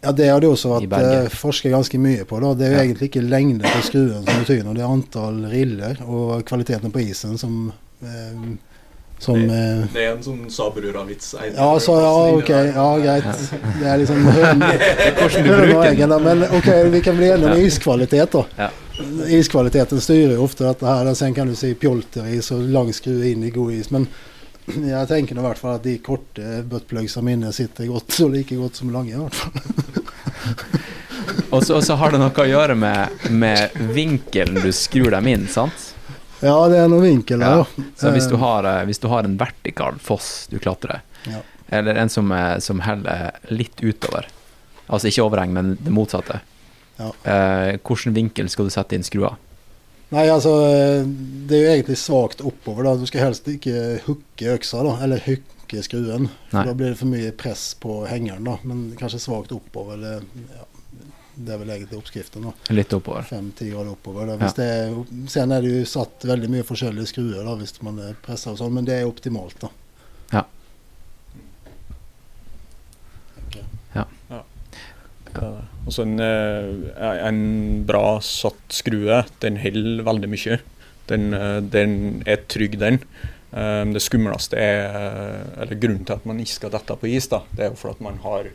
Ja, 0.05 0.13
Det 0.13 0.29
har 0.29 0.45
det 0.45 0.51
også 0.53 0.75
vært 0.77 0.93
uh, 0.95 1.33
forsket 1.33 1.73
ganske 1.73 1.99
mye 2.01 2.27
på. 2.29 2.39
Da. 2.45 2.53
Det 2.59 2.69
er 2.69 2.75
jo 2.75 2.79
ja. 2.79 2.85
egentlig 2.85 3.11
ikke 3.11 3.25
lengde 3.25 3.65
på 3.65 3.83
skruen 3.89 4.23
som 4.23 4.45
betyr 4.45 4.63
noe, 4.67 4.77
det 4.77 4.85
er 4.85 4.93
antall 4.93 5.43
riller 5.51 6.05
og 6.05 6.45
kvaliteten 6.49 6.95
på 6.95 7.03
isen 7.07 7.41
som 7.41 7.59
eh, 8.05 8.55
som, 9.19 9.49
det, 9.49 9.55
eh, 9.55 9.87
det, 9.95 10.03
er 10.03 10.11
en 10.17 10.23
sånn 10.25 10.51
Saberura-vits. 10.53 11.35
Ja, 11.55 11.69
så, 11.81 11.95
ja, 12.03 12.11
ok, 12.35 12.51
ja, 12.51 12.87
greit. 13.01 13.45
Det 13.79 13.87
er 13.89 14.01
liksom 14.03 14.27
høna 15.47 16.19
Men 16.21 16.45
ok, 16.51 16.69
vi 16.93 17.01
kan 17.05 17.17
bli 17.17 17.31
enige 17.31 17.53
om 17.55 17.63
iskvalitet, 17.63 18.35
da. 18.35 18.45
Ja. 18.59 18.71
Iskvaliteten 19.39 20.03
styrer 20.03 20.37
jo 20.37 20.45
ofte 20.45 20.67
dette 20.67 20.87
her. 20.87 21.15
Sen 21.19 21.35
kan 21.35 21.49
du 21.49 21.57
si 21.59 21.73
pjolteris 21.79 22.51
og 22.55 22.69
lang 22.75 22.93
skrue 22.95 23.33
inn 23.33 23.47
i 23.47 23.55
god 23.55 23.73
is. 23.79 23.91
Men 23.95 24.09
jeg 24.95 25.09
tenker 25.09 25.39
i 25.39 25.45
hvert 25.45 25.61
fall 25.61 25.79
at 25.79 25.85
de 25.85 25.97
korte 26.05 26.63
buttplugsa 26.69 27.23
mine 27.25 27.53
sitter 27.53 27.89
godt 27.91 28.13
så 28.19 28.29
like 28.35 28.57
godt 28.57 28.81
som 28.81 28.93
lange. 28.95 29.15
i 29.15 29.21
hvert 29.21 29.35
fall. 29.35 29.53
og 31.55 31.85
så 31.85 31.99
har 32.01 32.15
det 32.15 32.21
noe 32.23 32.45
å 32.45 32.49
gjøre 32.49 32.77
med, 32.79 33.27
med 33.31 33.77
vinkelen 33.95 34.61
du 34.63 34.71
skrur 34.75 35.13
dem 35.15 35.29
inn, 35.31 35.49
sant? 35.49 35.91
Ja, 36.45 36.57
det 36.69 36.79
er 36.83 36.89
noen 36.93 37.07
vinkel 37.07 37.41
der, 37.41 37.63
ja. 37.63 37.85
Så 37.97 38.11
hvis 38.13 38.27
du, 38.29 38.37
har, 38.41 38.67
eh, 38.69 38.83
hvis 38.89 39.01
du, 39.01 39.07
har, 39.09 39.25
en 39.25 39.37
vertikal 39.41 39.97
foss 40.03 40.47
du 40.53 40.59
klatrer, 40.61 41.01
ja. 41.31 41.41
eller 41.73 41.97
en 42.03 42.11
som, 42.13 42.29
som 42.61 42.83
heller 42.85 43.31
litt 43.49 43.81
utover, 43.81 44.29
altså 44.87 45.09
ikke 45.09 45.25
overheng, 45.25 45.55
men 45.57 45.73
det 45.81 45.95
motsatte, 45.95 46.43
ja. 46.99 47.09
eh, 47.23 47.71
hvilken 47.81 48.17
vinkel 48.19 48.51
skal 48.53 48.69
du 48.69 48.75
sette 48.75 48.99
inn 48.99 49.07
skrua? 49.07 49.33
Nei, 50.13 50.27
altså 50.31 50.53
Det 51.49 51.57
er 51.57 51.65
jo 51.65 51.73
egentlig 51.73 51.97
svakt 51.99 52.45
oppover. 52.45 52.85
da 52.85 52.95
Du 53.01 53.07
skal 53.09 53.29
helst 53.29 53.49
ikke 53.51 54.01
hooke 54.07 54.55
øksa, 54.55 54.85
da, 54.87 54.95
eller 55.07 55.23
hooke 55.25 55.83
skruen. 55.83 56.29
For 56.51 56.61
Nei. 56.61 56.67
Da 56.69 56.77
blir 56.77 56.93
det 56.93 57.01
for 57.01 57.11
mye 57.11 57.33
press 57.37 57.73
på 57.81 58.05
hengeren, 58.11 58.47
da. 58.47 58.59
Men 58.63 58.87
kanskje 59.01 59.23
svakt 59.25 59.55
oppover. 59.57 59.99
Det, 59.99 60.45
ja, 60.55 60.67
det 61.35 61.55
er 61.55 61.63
vel 61.63 61.73
egentlig 61.75 61.99
oppskriften. 61.99 62.47
da. 62.47 62.75
Litt 62.75 62.93
oppover. 62.95 63.27
Fem-ti 63.27 63.71
grader 63.73 63.95
oppover. 63.97 64.31
Da. 64.31 64.37
Hvis 64.43 64.59
ja. 64.59 64.65
det, 64.65 65.31
sen 65.33 65.53
er 65.53 65.65
det 65.65 65.73
jo 65.73 65.87
satt 65.89 66.27
veldig 66.31 66.53
mye 66.53 66.67
forskjellige 66.67 67.11
skruer 67.11 67.41
da, 67.43 67.57
hvis 67.59 67.81
man 67.83 68.03
presser 68.25 68.55
og 68.55 68.61
sånn, 68.61 68.75
men 68.77 68.87
det 68.89 69.01
er 69.01 69.11
optimalt. 69.11 69.59
da. 69.65 69.73
Ja. 70.35 70.45
Okay. 73.49 73.65
Ja. 73.97 74.07
ja. 74.31 74.43
Altså 75.43 76.05
en, 76.07 76.19
eh, 76.21 77.27
en, 77.27 77.41
bra 77.87 78.19
satt 78.25 78.73
skrue, 78.73 79.23
den 79.45 79.59
holder 79.61 80.05
veldig 80.07 80.31
mye. 80.33 80.59
Den, 81.11 81.33
eh, 81.37 81.61
den 81.61 82.23
er 82.27 82.45
trygg, 82.49 82.79
den. 82.81 83.01
Eh, 83.53 83.85
det 83.93 84.03
skumleste 84.03 84.57
er 84.59 85.45
Eller 85.61 85.79
grunnen 85.79 86.05
til 86.05 86.17
at 86.17 86.25
man 86.27 86.41
ikke 86.41 86.59
skal 86.59 86.73
dette 86.75 86.97
på 86.97 87.11
is, 87.11 87.29
da, 87.29 87.45
det 87.53 87.67
er 87.67 87.71
jo 87.71 87.79
for 87.79 87.95
at 87.95 88.01
man 88.01 88.19
har 88.25 88.49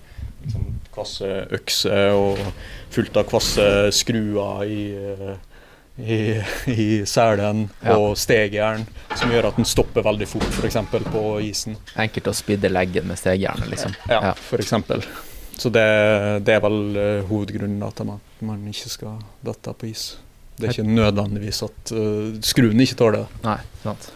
liksom, 0.44 0.66
kvasse 0.92 1.30
økser 1.56 2.18
og 2.18 2.42
fullt 2.92 3.22
av 3.22 3.30
kvasse 3.30 3.70
skruer 3.96 4.66
i, 4.66 4.84
i, 6.00 6.20
i 6.84 6.90
selen 7.06 7.70
ja. 7.84 7.96
og 7.96 8.18
stegjern, 8.18 8.88
som 9.16 9.32
gjør 9.32 9.52
at 9.52 9.62
den 9.62 9.70
stopper 9.70 10.04
veldig 10.04 10.28
fort, 10.28 10.50
f.eks. 10.50 10.82
på 11.14 11.26
isen. 11.46 11.78
Enkelt 11.96 12.32
å 12.32 12.36
spidde 12.36 12.74
leggen 12.74 13.08
med 13.08 13.22
stegjernet, 13.22 13.70
liksom. 13.72 13.96
Ja, 14.10 14.32
ja. 14.32 14.38
f.eks. 14.38 15.28
Så 15.60 15.72
det, 15.76 15.86
det, 16.48 16.56
er 16.56 16.64
vel 16.64 16.80
uh, 16.96 17.28
hovedgrunnen 17.28 17.84
til 17.84 18.12
at 18.16 18.44
man 18.48 18.68
ikke 18.72 18.92
skal 18.92 19.22
dette 19.46 19.76
på 19.76 19.90
is. 19.92 20.10
Det 20.60 20.70
er 20.70 20.78
ikke 20.78 20.88
nødvendigvis 20.88 21.64
at 21.68 21.96
uh, 21.96 22.36
skruene 22.44 22.86
ikke 22.86 23.00
tåler 23.00 23.24
det. 23.24 23.42
Nei, 23.44 23.60
sant. 23.84 24.12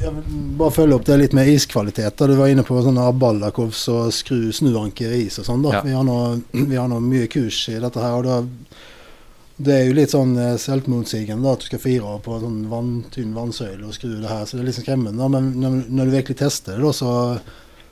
Jeg 0.00 0.12
vil 0.16 0.38
bare 0.56 0.72
følge 0.72 0.96
opp 0.96 1.04
det 1.04 1.18
litt 1.20 1.34
med 1.36 1.48
iskvalitet. 1.52 2.22
Du 2.24 2.36
var 2.38 2.48
inne 2.48 2.64
på 2.64 2.78
sånne 2.80 3.04
Ballakovs 3.20 3.82
og 3.92 4.14
skru 4.16 4.48
snuanker 4.54 5.12
i 5.12 5.26
is 5.26 5.36
og 5.42 5.48
sånn. 5.48 5.66
Ja. 5.68 5.82
Vi, 5.84 5.92
har 5.92 6.06
nå, 6.06 6.16
vi 6.52 6.78
har 6.78 6.88
nå 6.88 7.00
mye 7.04 7.28
kurs 7.30 7.66
i 7.68 7.76
dette 7.82 8.00
her. 8.00 8.16
og 8.16 8.24
da, 8.24 8.38
Det 9.60 9.74
er 9.76 9.84
jo 9.84 9.96
litt 9.98 10.14
sånn 10.14 10.32
eh, 10.40 10.56
selvmotsigende 10.60 11.52
at 11.52 11.60
du 11.60 11.68
skal 11.68 11.82
fire 11.84 12.16
på 12.24 12.38
sånn 12.40 12.62
vann, 12.72 12.94
tynn 13.12 13.36
vannsøyle 13.36 13.84
og 13.84 13.96
skru 13.96 14.14
det 14.14 14.30
her. 14.32 14.46
Så 14.48 14.56
det 14.56 14.64
er 14.64 14.70
litt 14.70 14.78
sånn 14.78 14.88
skremmende. 14.88 15.28
Men 15.36 15.52
når, 15.60 15.76
når, 15.88 16.08
du 16.08 16.16
virkelig 16.16 16.40
tester 16.40 16.80
det, 16.80 16.86
da, 16.86 16.94
så 16.96 17.12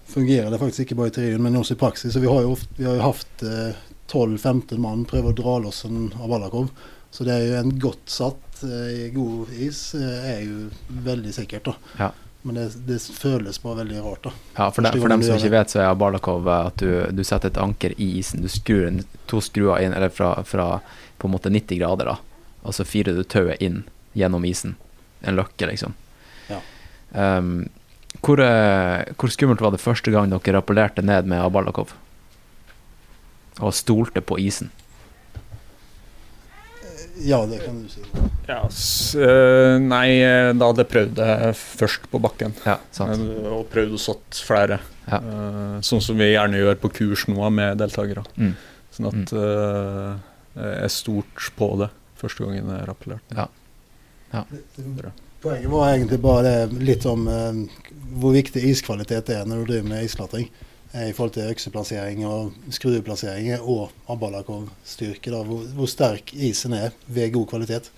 fungerer 0.09 0.51
det 0.51 0.59
faktisk 0.59 0.87
ikke 0.87 0.99
bare 0.99 1.13
i 1.13 1.17
teorien, 1.19 1.43
men 1.43 1.57
også 1.57 1.77
i 1.77 1.81
praksis. 1.81 2.13
Så 2.13 2.21
vi 2.21 2.31
har 2.31 2.43
jo, 2.43 2.57
vi 2.77 2.87
har 2.89 2.97
jo 2.99 3.07
hatt 3.11 3.43
eh, 3.45 3.81
12-15 4.09 4.79
mann 4.81 5.05
prøve 5.09 5.33
å 5.33 5.37
dra 5.37 5.59
loss 5.65 5.85
en 5.89 6.09
Abalakov. 6.23 6.71
Så 7.11 7.25
det 7.25 7.35
er 7.35 7.45
jo 7.47 7.59
en 7.61 7.75
godt 7.81 8.09
satt 8.13 8.63
eh, 8.65 9.09
god 9.15 9.53
is 9.53 9.83
eh, 9.97 10.33
er 10.33 10.41
jo 10.47 10.71
veldig 11.05 11.35
sikkert. 11.35 11.71
da. 11.71 11.77
Ja. 11.99 12.11
Men 12.43 12.55
det, 12.55 12.67
det, 12.87 12.99
føles 13.03 13.61
bare 13.63 13.83
veldig 13.83 14.01
rart. 14.05 14.29
da. 14.29 14.33
Ja, 14.57 14.71
For, 14.71 14.83
de, 14.87 15.01
for 15.01 15.13
dem 15.13 15.25
som 15.27 15.37
ikke 15.37 15.53
vet, 15.53 15.73
så 15.75 15.83
er 15.83 15.91
Abalakov 15.91 16.49
at 16.53 16.81
du, 16.81 16.93
du, 17.13 17.25
setter 17.27 17.53
et 17.53 17.61
anker 17.61 17.97
i 18.01 18.13
isen. 18.21 18.45
Du 18.45 18.49
skrur 18.53 19.03
to 19.29 19.43
skruer 19.45 19.85
inn 19.85 19.97
eller 19.97 20.13
fra, 20.15 20.37
fra, 20.49 20.79
på 21.19 21.29
en 21.29 21.35
måte 21.35 21.53
90 21.53 21.83
grader, 21.83 22.13
da. 22.15 22.53
og 22.63 22.77
så 22.77 22.87
firer 22.89 23.19
du 23.19 23.25
tauet 23.27 23.61
inn 23.65 23.83
gjennom 24.17 24.47
isen. 24.49 24.79
En 25.21 25.37
løkke, 25.37 25.67
liksom. 25.69 25.97
Ja. 26.49 26.63
Um, 27.13 27.67
hvor, 28.29 28.43
eh, 28.45 29.09
hvor, 29.17 29.33
skummelt 29.33 29.63
var 29.65 29.73
det 29.73 29.81
første 29.81 30.13
gang 30.13 30.29
dere 30.29 30.59
rappellerte 30.59 31.05
ned 31.05 31.29
med 31.31 31.41
Abalakov? 31.41 31.95
Og 33.59 33.75
stolte 33.75 34.21
på 34.23 34.39
isen? 34.43 34.71
Ja, 37.19 37.41
det 37.51 37.65
kan 37.65 37.81
du 37.83 37.89
si. 37.91 38.05
Ja, 38.47 38.61
s 38.71 39.17
eh, 39.19 39.75
nei, 39.83 40.21
eh, 40.23 40.53
da 40.55 40.69
hadde 40.71 40.85
jeg 40.85 40.91
prøvd 40.93 41.17
det 41.19 41.33
først 41.59 42.07
på 42.13 42.21
bakken. 42.23 42.55
Ja, 42.69 42.77
sant. 42.95 43.25
Og 43.51 43.67
prøvd 43.73 43.97
å 43.97 44.03
satt 44.03 44.39
flere. 44.47 44.79
Ja. 45.09 45.19
Eh, 45.19 45.79
sånn 45.89 46.05
som 46.05 46.21
vi 46.21 46.31
gjerne 46.31 46.61
gjør 46.61 46.79
på 46.85 46.93
kurs 47.01 47.27
nå 47.31 47.51
med 47.55 47.81
deltakere. 47.83 48.23
Mm. 48.39 48.55
Sånn 48.95 49.11
at 49.11 49.33
mm. 49.35 50.21
jeg 50.59 50.77
er 50.85 50.93
stort 50.93 51.51
på 51.59 51.73
det 51.83 51.91
første 52.19 52.47
gangen 52.47 52.71
jeg 52.77 52.87
rappellerte. 52.89 53.49
Poenget 55.43 55.71
var 55.71 55.93
egentlig 55.93 56.19
bare 56.19 56.53
litt 56.83 57.05
om 57.07 57.29
eh, 57.31 57.59
hvor 58.19 58.35
viktig 58.35 58.59
iskvalitet 58.73 59.29
er 59.31 59.45
når 59.47 59.61
du 59.61 59.69
driver 59.73 59.89
med 59.93 60.07
isklatring. 60.09 60.49
eh, 60.93 61.11
I 61.11 61.13
forhold 61.15 61.37
til 61.37 61.53
økseplassering 61.53 62.25
og 62.27 62.57
skrueplasseringer 62.75 63.63
og 63.63 63.93
abalakovstyrke. 64.11 65.31
Hvor, 65.31 65.63
hvor 65.77 65.91
sterk 65.91 66.33
isen 66.35 66.75
er 66.75 66.91
ved 67.07 67.31
god 67.37 67.47
kvalitet. 67.53 67.91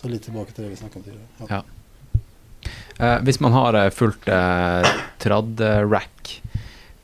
Så 0.00 0.08
litt 0.08 0.24
tilbake 0.24 0.54
til 0.56 0.64
det 0.64 0.70
vi 0.72 0.80
snakket 0.80 0.96
om 0.96 1.04
tidligere. 1.04 1.50
Ja. 1.50 1.60
Eh, 2.96 3.18
hvis 3.28 3.40
man 3.44 3.52
har 3.52 3.76
eh, 3.76 3.92
fullt 3.92 4.30
eh, 4.32 4.88
tradd-rack, 5.20 6.32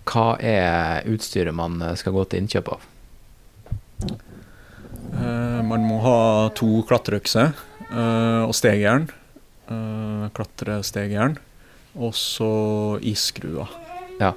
hva 0.09 0.27
er 0.41 1.05
utstyret 1.12 1.53
man 1.57 1.77
eh, 1.85 1.93
skal 2.01 2.16
gå 2.16 2.24
til 2.24 2.47
innkjøp 2.47 2.72
av? 2.72 2.89
Eh, 5.12 5.61
man 5.68 5.85
må 5.85 6.01
ha 6.09 6.18
to 6.57 6.81
klatreøkser 6.89 7.53
eh, 7.53 8.43
og 8.49 8.57
stegjern. 8.57 9.11
Uh, 9.70 10.28
Klatrestegjern. 10.36 11.38
Og 11.96 12.12
så 12.14 12.50
iskrua. 13.00 13.66
Ja. 14.20 14.34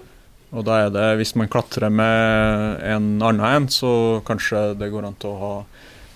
Og 0.50 0.66
da 0.66 0.80
er 0.86 0.94
det, 0.94 1.06
hvis 1.20 1.36
man 1.38 1.50
klatrer 1.52 1.92
med 1.94 2.82
en 2.88 3.12
annen 3.22 3.44
en, 3.46 3.68
så 3.70 4.22
kanskje 4.26 4.72
det 4.80 4.90
går 4.90 5.06
an 5.06 5.18
til 5.22 5.36
å 5.36 5.42
ha 5.44 5.54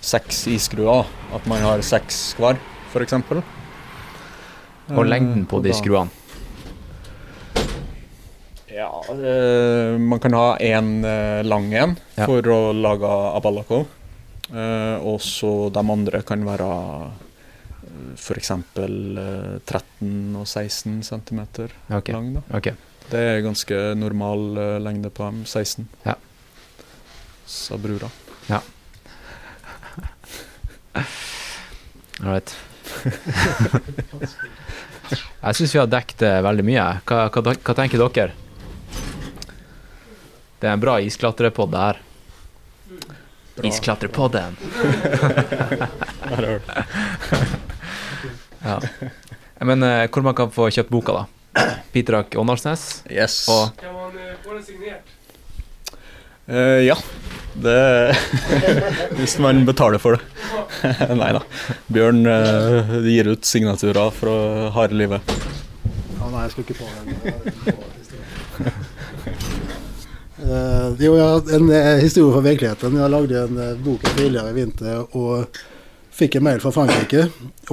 seks 0.04 0.46
isskruer. 0.50 1.06
At 1.36 1.46
man 1.50 1.62
har 1.62 1.84
seks 1.86 2.34
hver, 2.40 2.58
f.eks. 2.90 3.14
Og 4.90 5.06
lengden 5.06 5.46
på 5.48 5.62
de 5.64 5.72
skruene? 5.76 6.10
Ja, 8.74 8.90
eh, 9.06 9.94
man 10.02 10.18
kan 10.18 10.34
ha 10.34 10.56
én 10.58 11.04
eh, 11.06 11.44
lang 11.46 11.72
en 11.72 11.96
Ja. 12.16 12.26
for 12.26 12.42
å 12.42 12.72
lage 12.74 13.06
abalako. 13.06 13.84
Eh, 14.50 14.96
og 14.98 15.20
så 15.22 15.70
de 15.70 15.78
andre 15.78 16.22
kan 16.22 16.42
være 16.44 16.66
f.eks. 18.16 18.50
Eh, 18.50 18.58
13 19.64 20.36
og 20.36 20.46
16 20.46 21.02
cm 21.06 21.40
okay. 21.88 22.12
lang. 22.12 22.34
Da. 22.36 22.42
Okay. 22.58 22.74
Det 23.10 23.20
er 23.20 23.42
ganske 23.44 23.80
normal 23.98 24.56
eh, 24.56 24.78
lengde 24.82 25.10
på 25.10 25.24
dem. 25.26 25.44
16. 25.46 25.88
Ja. 26.04 26.14
Sa 27.46 27.76
brura. 27.76 28.10
All 32.20 32.30
right. 32.30 32.56
Jeg 35.44 35.54
syns 35.58 35.74
vi 35.74 35.80
har 35.80 35.88
dekket 35.90 36.22
eh, 36.24 36.42
veldig 36.46 36.64
mye. 36.64 36.84
Hva, 37.04 37.28
hva, 37.34 37.52
hva 37.52 37.74
tenker 37.76 37.98
dere? 38.00 38.32
Det 40.60 40.66
er 40.70 40.74
en 40.78 40.80
bra 40.80 40.94
isklatrepod, 41.04 41.70
det 41.74 41.80
her. 41.82 41.96
Isklatrepodden. 43.68 44.56
ja. 48.64 48.80
Men 49.64 49.82
eh, 49.82 50.06
hvor 50.10 50.24
man 50.26 50.36
kan 50.36 50.50
få 50.52 50.68
kjøpt 50.74 50.92
boka, 50.92 51.12
da? 51.20 51.26
Pitrak 51.92 52.34
Åndalsnes. 52.40 53.04
Yes. 53.10 53.44
Og 53.52 53.70
Kan 53.80 53.94
man 53.94 54.16
eh, 54.18 54.34
få 54.44 54.56
den 54.56 54.64
signert? 54.66 55.14
Eh, 56.46 56.84
ja. 56.88 56.96
Det 57.54 58.16
Hvis 59.18 59.38
man 59.38 59.62
betaler 59.66 60.02
for 60.02 60.16
det. 60.16 60.22
Nei 61.20 61.30
da. 61.36 61.42
Bjørn 61.86 62.26
eh, 62.26 62.94
gir 63.06 63.30
ut 63.30 63.46
signaturer 63.46 64.10
fra 64.14 64.34
harde 64.74 64.98
livet. 64.98 65.36
Ja, 66.18 66.28
nei, 66.32 66.46
jeg 66.46 66.54
skal 66.56 66.66
ikke 66.66 66.80
på 66.80 66.86
den. 66.90 67.04
Eh, 70.44 70.88
jo, 71.00 71.14
jeg 71.16 71.24
har 71.24 71.54
en 71.56 71.70
eh, 71.72 72.02
historie 72.02 72.34
fra 72.34 72.42
virkeligheten. 72.44 72.98
Jeg 73.00 73.12
lagde 73.14 73.44
en 73.46 73.60
uh, 73.62 73.78
bok 73.80 74.02
tidligere 74.16 74.50
i 74.50 74.56
vinter 74.58 75.16
og 75.16 75.60
fikk 76.14 76.36
en 76.38 76.44
mail 76.46 76.60
fra 76.62 76.70
Frankrike 76.74 77.22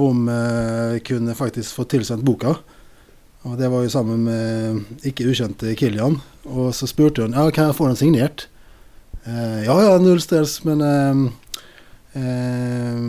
om 0.02 0.26
jeg 0.28 1.02
kunne 1.06 1.34
faktisk 1.38 1.76
få 1.78 1.86
tilsendt 1.90 2.26
boka. 2.26 2.52
Og 3.42 3.58
Det 3.58 3.68
var 3.70 3.82
jo 3.82 3.90
sammen 3.90 4.24
med 4.26 5.06
ikke 5.06 5.26
ukjente 5.30 5.74
Kilian. 5.78 6.20
Og 6.44 6.74
så 6.74 6.86
spurte 6.90 7.22
hun 7.22 7.34
ja, 7.34 7.50
kan 7.50 7.64
jeg 7.70 7.76
få 7.78 7.86
den 7.90 7.96
signert. 7.98 8.48
Eh, 9.24 9.64
ja 9.66 9.82
ja, 9.82 9.98
null 10.02 10.20
stress, 10.22 10.64
men 10.66 10.80
eh, 10.82 11.14
eh, 12.22 13.00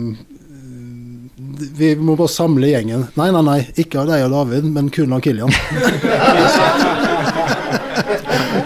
vi 1.78 1.96
må 1.98 2.16
bare 2.18 2.28
samle 2.30 2.66
gjengen. 2.70 3.06
Nei, 3.18 3.30
nei, 3.34 3.42
nei. 3.46 3.60
Ikke 3.78 4.00
av 4.02 4.08
deg 4.10 4.24
og 4.26 4.32
David, 4.34 4.64
men 4.74 4.90
kun 4.94 5.12
av 5.14 5.20
Kilian. 5.24 5.52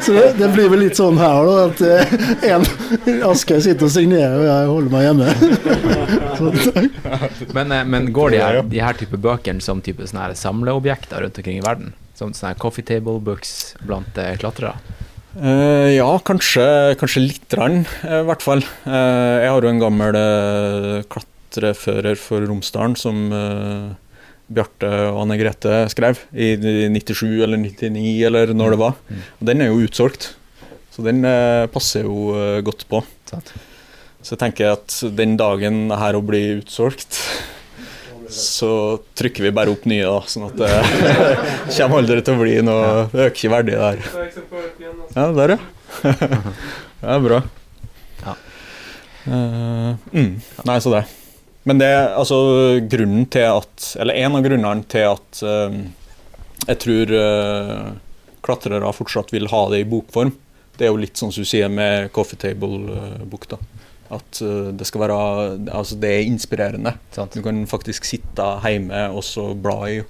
Så 0.09 0.15
det, 0.17 0.29
det 0.39 0.49
blir 0.55 0.71
vel 0.73 0.81
litt 0.87 0.97
sånn 0.97 1.19
her, 1.21 1.45
da. 1.45 1.57
At 1.69 1.81
eh, 1.85 2.53
en 2.55 2.65
Asker 3.29 3.61
sitter 3.61 3.89
og 3.89 3.93
signerer, 3.93 4.39
og 4.41 4.47
jeg 4.49 4.71
holder 4.73 4.95
meg 4.95 5.05
hjemme. 5.05 5.27
Så, 6.39 6.53
Men, 7.57 7.75
eh, 7.77 7.85
men 7.85 8.09
går 8.17 8.33
de 8.33 8.41
her, 8.41 8.61
de 8.73 8.81
her 8.81 8.97
type 8.97 9.21
bøkene 9.21 9.65
som 9.65 9.83
type 9.85 10.07
sånne 10.09 10.31
her 10.31 10.39
samleobjekter 10.39 11.27
rundt 11.27 11.43
omkring 11.43 11.61
i 11.61 11.67
verden? 11.67 11.93
Som 12.17 12.33
sånne 12.33 12.55
her 12.55 12.63
coffee 12.65 12.87
table 12.89 13.21
books 13.21 13.75
blant 13.85 14.17
eh, 14.17 14.33
klatrere? 14.41 14.79
Uh, 15.39 15.93
ja, 15.93 16.09
kanskje, 16.27 16.65
kanskje 16.99 17.27
litt, 17.27 17.53
rann, 17.55 17.85
eh, 18.03 18.23
i 18.23 18.27
hvert 18.27 18.43
fall. 18.43 18.65
Uh, 18.89 19.45
jeg 19.45 19.53
har 19.53 19.67
jo 19.67 19.71
en 19.71 19.83
gammel 19.85 20.17
uh, 20.19 21.05
klatrefører 21.13 22.19
for 22.19 22.49
Romsdalen 22.49 22.97
som 22.99 23.29
eh, 23.35 23.93
Bjarte 24.49 24.89
og 25.11 25.23
Anne 25.25 25.37
Grete 25.41 25.83
skrev 25.93 26.21
i 26.33 26.55
97 26.57 27.43
eller 27.45 27.61
99 27.61 28.13
eller 28.29 28.53
når 28.57 28.75
det 28.75 28.81
var. 28.81 28.95
Mm. 29.09 29.25
Og 29.39 29.51
den 29.51 29.65
er 29.65 29.71
jo 29.71 29.83
utsolgt, 29.85 30.31
så 30.95 31.05
den 31.07 31.21
eh, 31.29 31.67
passer 31.73 32.09
jo 32.09 32.33
eh, 32.37 32.61
godt 32.65 32.87
på. 32.89 33.03
Så 33.29 34.35
jeg 34.35 34.41
tenker 34.41 34.73
at 34.75 34.97
den 35.19 35.37
dagen 35.41 35.93
her 35.95 36.17
å 36.17 36.25
bli 36.25 36.43
utsolgt, 36.59 37.21
så 38.29 38.71
trykker 39.17 39.47
vi 39.47 39.53
bare 39.57 39.73
opp 39.73 39.87
nye, 39.89 40.05
da, 40.05 40.19
sånn 40.29 40.49
at 40.51 40.59
det 40.59 40.73
kommer 41.79 42.03
aldri 42.03 42.19
til 42.21 42.37
å 42.37 42.43
bli 42.43 42.59
noe 42.61 43.07
Det 43.13 43.29
øker 43.31 43.39
ikke 43.39 43.53
verdi 43.55 43.77
der. 43.79 44.03
Altså. 44.05 44.45
Ja, 45.15 45.29
der, 45.39 45.55
ja. 45.57 45.61
Det 46.99 47.15
er 47.15 47.23
bra. 47.23 47.39
Ja. 48.25 48.35
Eh, 49.29 50.11
mm. 50.13 50.33
Nei, 50.67 50.81
så 50.83 50.93
det. 50.93 51.07
Men 51.69 51.81
det 51.83 51.89
altså 52.17 52.39
grunnen 52.89 53.27
til 53.29 53.45
at 53.45 53.89
Eller 54.01 54.21
en 54.25 54.39
av 54.39 54.45
grunnene 54.47 54.87
til 54.89 55.09
at 55.11 55.41
uh, 55.45 55.75
jeg 56.69 56.81
tror 56.83 57.13
uh, 57.15 57.91
klatrere 58.45 58.93
fortsatt 58.97 59.33
vil 59.35 59.51
ha 59.53 59.61
det 59.73 59.83
i 59.83 59.89
bokform, 59.89 60.33
det 60.79 60.87
er 60.87 60.93
jo 60.93 61.01
litt 61.01 61.21
sånn 61.21 61.33
som 61.35 61.45
du 61.45 61.49
sier 61.49 61.69
med 61.73 62.09
Coffee 62.15 62.41
Table-bok. 62.41 63.47
da 63.53 63.59
At 64.17 64.41
uh, 64.41 64.71
det 64.73 64.89
skal 64.89 65.05
være 65.05 65.19
Altså, 65.75 65.99
det 66.01 66.11
er 66.15 66.31
inspirerende. 66.31 66.97
Sant? 67.15 67.37
Du 67.37 67.45
kan 67.45 67.61
faktisk 67.71 68.09
sitte 68.09 68.49
hjemme 68.65 69.07
og 69.13 69.23
så 69.27 69.51
bla 69.55 69.79
i, 69.93 70.01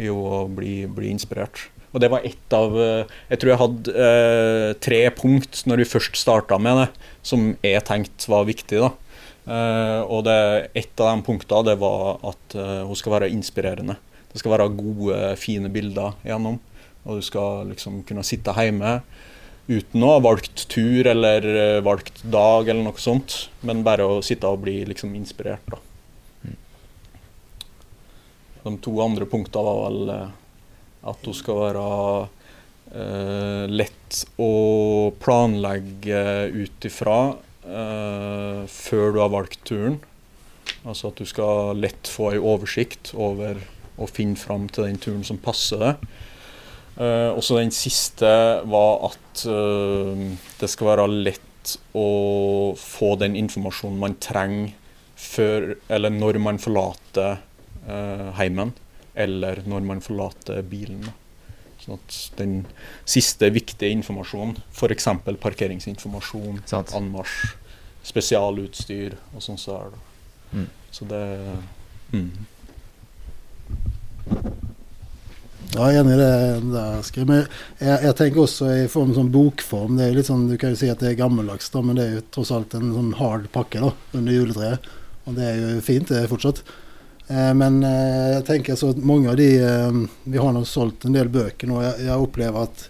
i 0.00 0.08
å 0.12 0.46
bli, 0.46 0.84
bli 0.86 1.12
inspirert. 1.12 1.68
Og 1.90 2.02
det 2.02 2.10
var 2.12 2.26
ett 2.26 2.54
av 2.54 2.76
eh, 2.78 3.12
Jeg 3.32 3.40
tror 3.40 3.52
jeg 3.52 3.62
hadde 3.64 3.94
eh, 4.06 4.72
tre 4.82 5.00
punkt 5.16 5.62
når 5.66 5.82
vi 5.82 5.90
først 5.90 6.18
starta 6.20 6.58
med 6.62 6.84
det, 6.84 6.88
som 7.26 7.52
jeg 7.66 7.84
tenkte 7.88 8.30
var 8.30 8.46
viktig. 8.48 8.78
da. 8.78 8.92
Eh, 9.50 10.00
og 10.06 10.24
det, 10.28 10.38
et 10.78 11.02
av 11.02 11.10
de 11.10 11.26
punktene 11.26 11.66
det 11.72 11.76
var 11.80 12.20
at 12.30 12.56
eh, 12.58 12.82
hun 12.86 12.98
skal 12.98 13.16
være 13.16 13.30
inspirerende. 13.34 13.96
Det 14.30 14.38
skal 14.38 14.54
være 14.54 14.70
gode, 14.78 15.18
fine 15.40 15.70
bilder 15.72 16.14
igjennom. 16.22 16.60
Og 17.02 17.18
du 17.18 17.26
skal 17.26 17.70
liksom 17.72 18.02
kunne 18.06 18.26
sitte 18.26 18.54
hjemme 18.54 19.00
uten 19.70 20.02
å 20.02 20.14
ha 20.16 20.22
valgt 20.22 20.66
tur 20.70 21.06
eller 21.06 21.46
eh, 21.50 21.82
valgt 21.86 22.22
dag 22.22 22.68
eller 22.68 22.84
noe 22.86 23.02
sånt, 23.02 23.48
men 23.66 23.84
bare 23.86 24.06
å 24.06 24.20
sitte 24.24 24.50
og 24.50 24.62
bli 24.66 24.82
liksom 24.88 25.14
inspirert. 25.18 25.66
da. 25.70 25.80
De 28.60 28.74
to 28.84 28.92
andre 29.00 29.24
punktene 29.24 29.64
var 29.64 29.78
vel 29.88 30.10
at 31.10 31.22
hun 31.24 31.36
skal 31.36 31.62
være 31.62 31.84
eh, 32.92 33.64
lett 33.72 34.24
å 34.42 34.52
planlegge 35.22 36.24
ut 36.52 36.86
ifra 36.86 37.20
eh, 37.66 38.62
før 38.70 39.14
du 39.14 39.20
har 39.22 39.32
valgt 39.32 39.60
turen. 39.68 40.00
Altså 40.84 41.10
at 41.10 41.20
du 41.20 41.28
skal 41.28 41.76
lett 41.80 42.08
få 42.08 42.32
ei 42.34 42.40
oversikt 42.40 43.12
over 43.18 43.60
å 44.00 44.08
finne 44.08 44.38
fram 44.40 44.68
til 44.72 44.86
den 44.88 45.00
turen 45.02 45.24
som 45.26 45.40
passer 45.42 45.82
deg. 45.82 46.10
Eh, 47.00 47.30
også 47.32 47.60
den 47.60 47.72
siste 47.74 48.30
var 48.68 49.10
at 49.10 49.44
eh, 49.48 50.26
det 50.60 50.68
skal 50.70 50.92
være 50.92 51.06
lett 51.12 51.76
å 51.96 52.74
få 52.80 53.14
den 53.20 53.36
informasjonen 53.38 54.00
man 54.00 54.16
trenger 54.22 54.74
før, 55.20 55.74
eller 55.92 56.12
når 56.12 56.40
man 56.40 56.60
forlater 56.60 57.36
eh, 57.86 58.28
heimen, 58.40 58.72
eller 59.14 59.60
når 59.68 59.84
man 59.86 60.00
forlater 60.04 60.62
bilen. 60.64 61.04
da. 61.08 61.16
Sånn 61.90 61.98
at 61.98 62.38
den 62.38 62.54
siste 63.08 63.50
viktige 63.50 63.90
informasjonen, 63.96 64.60
f.eks. 64.70 65.08
parkeringsinformasjon, 65.42 66.62
Sant. 66.70 66.94
anmarsj, 66.94 67.56
spesialutstyr 68.06 69.16
og 69.34 69.42
sånn 69.42 69.58
så 69.60 69.76
er 69.80 69.92
det. 69.94 70.02
Mm. 70.54 70.68
Så 70.94 71.06
det 71.10 71.24
Mm. 72.10 72.30
Ja, 75.70 75.84
jeg 75.86 76.00
er 76.00 76.02
enig 76.02 76.14
i 76.16 76.18
det 76.18 76.30
der. 76.74 77.26
Men 77.28 77.44
jeg, 77.78 77.98
jeg 78.02 78.14
tenker 78.18 78.42
også 78.42 78.70
i 78.74 78.88
form 78.90 79.12
sånn 79.14 79.30
bokform. 79.30 79.94
Det 79.94 80.06
er 80.06 80.10
jo 80.10 80.16
litt 80.18 80.26
sånn, 80.30 80.48
Du 80.50 80.56
kan 80.58 80.74
jo 80.74 80.80
si 80.80 80.90
at 80.90 80.98
det 80.98 81.12
er 81.12 81.20
gammeldags, 81.20 81.70
da, 81.70 81.82
men 81.86 81.98
det 81.98 82.06
er 82.06 82.16
jo 82.16 82.24
tross 82.34 82.50
alt 82.54 82.74
en 82.74 82.90
sånn 82.96 83.12
hard 83.20 83.46
pakke 83.54 83.82
da, 83.84 83.92
under 84.18 84.34
juletreet. 84.34 84.88
Og 85.28 85.36
det 85.38 85.46
er 85.46 85.60
jo 85.62 85.84
fint, 85.86 86.10
det 86.10 86.24
er 86.24 86.32
fortsatt. 86.32 86.64
Eh, 87.30 87.52
men 87.54 87.82
eh, 87.84 88.32
jeg 88.34 88.46
tenker 88.48 88.78
så 88.78 88.90
at 88.90 89.04
mange 89.06 89.30
av 89.30 89.36
de 89.38 89.52
eh, 89.62 90.00
Vi 90.24 90.40
har 90.42 90.54
nå 90.54 90.64
solgt 90.66 91.06
en 91.06 91.14
del 91.14 91.30
bøker 91.30 91.70
nå. 91.70 91.78
Jeg, 91.86 92.16
opplever 92.16 92.66
at 92.66 92.88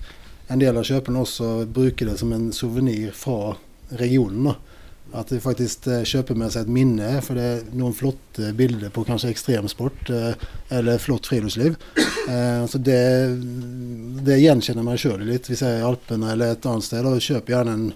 en 0.51 0.62
del 0.62 0.80
av 0.80 0.86
kjøperne 0.86 1.20
også 1.20 1.51
bruker 1.70 2.09
det 2.11 2.16
som 2.18 2.32
en 2.34 2.49
suvenir 2.57 3.12
fra 3.14 3.55
regionen. 4.01 4.55
At 5.14 5.30
de 5.30 5.41
faktisk 5.43 5.88
kjøper 6.07 6.38
med 6.38 6.51
seg 6.55 6.64
et 6.64 6.72
minne, 6.74 7.11
for 7.22 7.38
det 7.38 7.45
er 7.45 7.62
noen 7.74 7.95
flotte 7.95 8.51
bilder 8.59 8.91
på 8.95 9.03
kanskje 9.07 9.30
ekstremsport 9.30 10.11
eller 10.11 11.03
flott 11.03 11.26
friluftsliv. 11.30 11.74
Så 12.70 12.78
det, 12.82 13.01
det 14.26 14.38
gjenkjenner 14.38 14.86
meg 14.86 15.03
sjøl 15.03 15.22
litt 15.26 15.51
hvis 15.51 15.64
jeg 15.66 15.78
er 15.78 15.82
i 15.82 15.86
Alpene 15.86 16.30
eller 16.34 16.55
et 16.55 16.66
annet 16.70 16.86
sted. 16.86 17.07
og 17.07 17.22
kjøper 17.22 17.57
gjerne 17.57 17.74
en, 17.74 17.88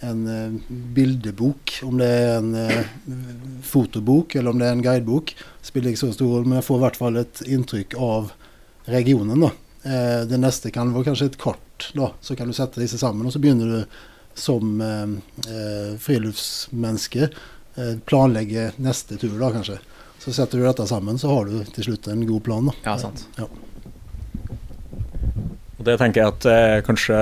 en 0.00 0.20
eh, 0.28 0.52
bildebok, 0.68 1.80
om 1.86 1.98
det 2.00 2.08
er 2.08 2.36
en 2.38 2.54
eh, 2.56 2.84
fotobok 3.66 4.34
eller 4.34 4.50
om 4.52 4.60
det 4.60 4.68
er 4.68 4.76
en 4.76 4.84
guidebok. 4.84 5.34
Spiller 5.64 5.92
ikke 5.92 6.04
så 6.06 6.12
stor 6.16 6.30
rolle, 6.34 6.48
men 6.48 6.60
jeg 6.60 6.68
får 6.68 6.80
i 6.80 6.84
hvert 6.84 7.00
fall 7.00 7.20
et 7.20 7.42
inntrykk 7.46 7.96
av 8.00 8.32
regionen. 8.90 9.46
da. 9.46 9.52
Eh, 9.84 10.22
det 10.30 10.40
neste 10.40 10.72
kan 10.74 10.94
være 10.94 11.10
kanskje 11.10 11.30
et 11.32 11.40
kart, 11.40 11.90
da. 11.96 12.12
Så 12.20 12.36
kan 12.38 12.48
du 12.50 12.56
sette 12.56 12.82
disse 12.82 13.00
sammen, 13.00 13.26
og 13.26 13.32
så 13.34 13.42
begynner 13.42 13.66
du 13.74 13.80
som 14.40 14.78
friluftsmenneske 16.00 17.26
planlegge 18.08 18.70
neste 18.80 19.18
tur, 19.20 19.34
da 19.40 19.50
kanskje. 19.52 19.76
Så 20.22 20.32
setter 20.32 20.60
du 20.60 20.64
dette 20.64 20.86
sammen, 20.88 21.18
så 21.18 21.32
har 21.34 21.50
du 21.50 21.64
til 21.74 21.90
slutt 21.90 22.08
en 22.08 22.22
god 22.28 22.44
plan. 22.46 22.70
da. 22.70 22.76
Ja, 22.86 22.94
sant. 23.02 23.26
Ja. 23.36 23.48
Og 25.80 25.86
det 25.88 25.96
tenker 25.96 26.20
jeg 26.20 26.34
at 26.34 26.46
eh, 26.50 26.78
kanskje 26.84 27.18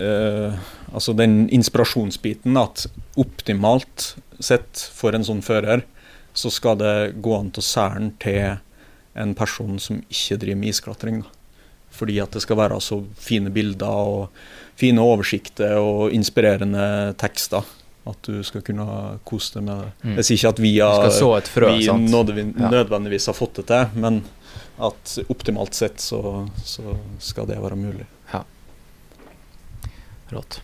eh, 0.00 0.54
Altså 0.92 1.14
den 1.16 1.48
inspirasjonsbiten 1.54 2.56
at 2.60 2.86
optimalt 3.18 4.14
sett 4.38 4.84
for 4.94 5.16
en 5.16 5.24
sånn 5.26 5.42
fører, 5.44 5.82
så 6.36 6.52
skal 6.52 6.78
det 6.80 6.94
gå 7.24 7.32
an 7.36 7.50
til 7.54 7.64
å 7.64 7.66
sære 7.66 7.98
den 7.98 8.12
til 8.22 8.58
en 9.16 9.32
person 9.36 9.80
som 9.80 10.02
ikke 10.12 10.38
driver 10.42 10.60
med 10.60 10.74
isklatring. 10.74 11.22
Da. 11.24 11.32
Fordi 11.96 12.18
at 12.20 12.36
det 12.36 12.42
skal 12.44 12.58
være 12.60 12.78
så 12.84 13.00
fine 13.16 13.50
bilder 13.52 14.12
og 14.12 14.42
fine 14.76 15.00
oversikter 15.00 15.78
og 15.80 16.12
inspirerende 16.14 17.14
tekster. 17.20 17.64
At 18.06 18.28
du 18.28 18.42
skal 18.46 18.62
kunne 18.62 18.86
kose 19.26 19.56
deg 19.56 19.64
med 19.66 19.80
det. 19.80 19.88
Mm. 20.04 20.12
Jeg 20.20 20.28
sier 20.28 20.38
ikke 20.38 20.52
at 20.52 20.62
vi, 20.62 20.74
har, 20.78 21.46
frø, 21.50 21.72
vi 21.74 22.44
nødvendigvis 22.60 23.26
har 23.32 23.34
fått 23.34 23.62
det 23.62 23.66
til, 23.72 23.96
men 24.04 24.20
at 24.76 25.16
optimalt 25.32 25.74
sett 25.74 26.04
så, 26.04 26.20
så 26.62 26.94
skal 27.18 27.48
det 27.48 27.58
være 27.64 27.80
mulig. 27.80 28.06
Ja. 28.30 28.44
Rått. 30.36 30.60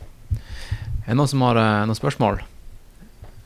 Er 1.05 1.13
det 1.15 1.19
noen 1.19 1.31
som 1.31 1.43
har 1.49 1.59
eh, 1.59 1.85
noen 1.89 1.99
spørsmål? 1.99 2.43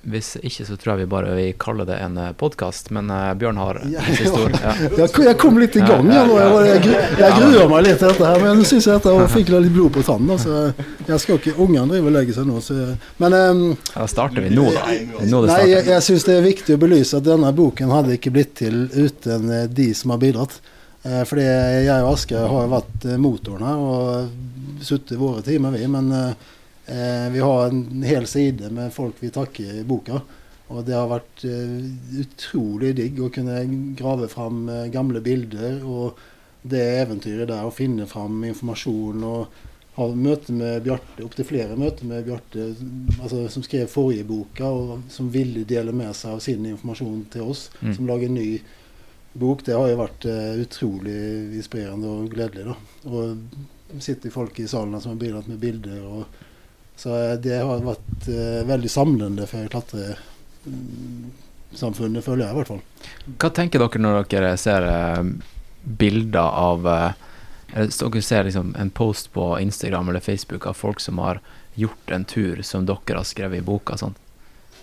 Hvis 0.06 0.36
ikke, 0.38 0.62
så 0.68 0.76
tror 0.78 0.92
jeg 0.92 1.00
vi 1.00 1.06
bare 1.10 1.32
vi 1.34 1.44
kaller 1.58 1.86
det 1.88 1.96
en 1.98 2.18
podkast. 2.38 2.92
Men 2.94 3.08
eh, 3.10 3.32
Bjørn 3.40 3.56
har 3.58 3.80
Ja, 3.90 4.04
siste 4.06 4.38
ord. 4.38 4.54
Ja. 4.62 4.74
Jeg, 5.00 5.08
kom- 5.16 5.24
jeg 5.26 5.38
kom 5.40 5.58
litt 5.58 5.74
i 5.74 5.82
gang. 5.82 6.06
Ja, 6.14 6.20
nå. 6.28 6.36
Jeg, 6.62 6.84
jeg, 6.86 7.08
jeg 7.18 7.32
gruer 7.40 7.72
meg 7.72 7.82
litt 7.88 7.98
til 7.98 8.12
dette 8.12 8.28
her, 8.30 8.38
men 8.44 8.60
jeg 8.62 8.68
syns 8.70 8.86
jeg 8.86 9.00
dette 9.02 9.26
fikk 9.32 9.50
litt 9.56 9.72
blod 9.74 9.96
på 9.96 10.04
tannen. 10.06 10.30
Altså. 10.36 10.60
Jeg 11.08 11.18
skal 11.24 11.40
ikke, 11.40 11.56
Ungene 11.64 11.88
driver 11.90 12.12
og 12.12 12.16
legger 12.20 12.38
seg 12.38 12.46
nå, 12.52 12.60
så 12.62 12.78
Men 13.24 13.34
um, 13.40 13.64
Da 13.90 14.06
starter 14.10 14.46
vi 14.46 14.52
nå, 14.54 14.68
da. 14.76 14.86
Nå 15.26 15.42
Nei, 15.48 15.60
jeg, 15.72 15.84
jeg 15.90 16.06
syns 16.06 16.28
det 16.28 16.36
er 16.38 16.46
viktig 16.46 16.76
å 16.78 16.82
belyse 16.86 17.18
at 17.18 17.26
denne 17.26 17.50
boken 17.56 17.90
hadde 17.96 18.14
ikke 18.20 18.34
blitt 18.36 18.54
til 18.62 18.84
uten 18.94 19.50
eh, 19.62 19.66
de 19.80 19.88
som 19.96 20.14
har 20.14 20.22
bidratt. 20.22 20.60
Eh, 21.02 21.22
fordi 21.26 21.48
jeg 21.50 21.96
og 22.04 22.12
Asker 22.14 22.46
har 22.52 22.70
vært 22.78 23.08
eh, 23.10 23.18
motoren 23.18 23.66
her 23.66 23.82
og 23.90 24.84
sittet 24.86 25.18
våre 25.18 25.42
timer, 25.46 25.74
vi. 25.74 25.86
Men 25.90 26.12
eh, 26.14 26.52
eh, 26.86 27.28
vi 27.32 27.40
har 27.42 27.68
en 27.68 28.02
hel 28.06 28.26
side 28.26 28.70
med 28.72 28.92
folk 28.94 29.14
vi 29.20 29.30
takker 29.34 29.80
i 29.80 29.84
boka. 29.84 30.20
Og 30.68 30.82
det 30.86 30.96
har 30.98 31.06
vært 31.10 31.44
eh, 31.46 31.84
utrolig 32.22 32.94
digg 32.98 33.20
å 33.22 33.30
kunne 33.30 33.60
grave 33.98 34.26
fram 34.32 34.64
eh, 34.68 34.88
gamle 34.90 35.20
bilder 35.22 35.84
og 35.86 36.18
det 36.66 36.82
eventyret 37.04 37.46
der, 37.46 37.62
å 37.62 37.70
finne 37.70 38.08
fram 38.10 38.40
informasjon 38.48 39.22
og 39.22 39.60
ha 39.96 40.06
møte 40.12 40.52
med 40.52 40.82
Bjarte, 40.84 41.22
opptil 41.24 41.46
flere 41.48 41.76
møter 41.78 42.04
med 42.10 42.26
Bjarte, 42.26 42.64
altså, 43.22 43.46
som 43.48 43.62
skrev 43.64 43.86
forrige 43.88 44.26
boka, 44.28 44.66
og 44.68 45.06
som 45.08 45.30
ville 45.32 45.62
dele 45.64 45.94
med 45.96 46.10
seg 46.18 46.34
av 46.34 46.42
sin 46.44 46.66
informasjon 46.68 47.22
til 47.32 47.46
oss, 47.52 47.70
Mm. 47.80 47.94
som 47.94 48.06
lager 48.10 48.26
en 48.28 48.34
ny 48.34 48.60
bok. 49.38 49.62
Det 49.64 49.72
har 49.78 49.88
jo 49.88 49.96
vært 50.02 50.26
eh, 50.26 50.58
utrolig 50.66 51.16
inspirerende 51.56 52.10
og 52.10 52.28
gledelig. 52.34 52.66
da. 52.66 52.76
Og 53.08 54.02
sitter 54.02 54.30
folk 54.34 54.58
i 54.60 54.66
salen 54.68 55.00
som 55.00 55.14
har 55.14 55.22
bidratt 55.22 55.48
med 55.48 55.60
bilder. 55.62 56.02
og 56.02 56.26
så 56.96 57.10
eh, 57.16 57.36
det 57.42 57.58
har 57.60 57.80
vært 57.84 58.28
eh, 58.28 58.62
veldig 58.68 58.90
samlende 58.90 59.46
for 59.50 59.68
klatresamfunnet, 59.72 62.24
føler 62.24 62.44
jeg 62.46 62.52
i 62.54 62.56
hvert 62.60 62.72
fall. 62.72 62.82
Hva 63.36 63.50
tenker 63.54 63.78
dere 63.82 63.98
når 64.02 64.14
dere 64.32 64.56
ser 64.60 64.82
eh, 64.90 65.22
bilder 65.86 66.48
av 66.48 66.78
hvis 67.76 67.98
dere 67.98 68.22
ser 68.22 68.44
liksom 68.46 68.68
en 68.78 68.90
post 68.94 69.32
på 69.34 69.44
Instagram 69.60 70.08
eller 70.08 70.20
Facebook 70.22 70.66
av 70.70 70.74
folk 70.78 71.00
som 71.02 71.18
har 71.18 71.40
gjort 71.74 72.10
en 72.14 72.24
tur 72.24 72.62
som 72.64 72.86
dere 72.86 73.16
har 73.18 73.24
skrevet 73.26 73.58
i 73.58 73.62
boka? 73.66 73.96
Sånn, 74.00 74.14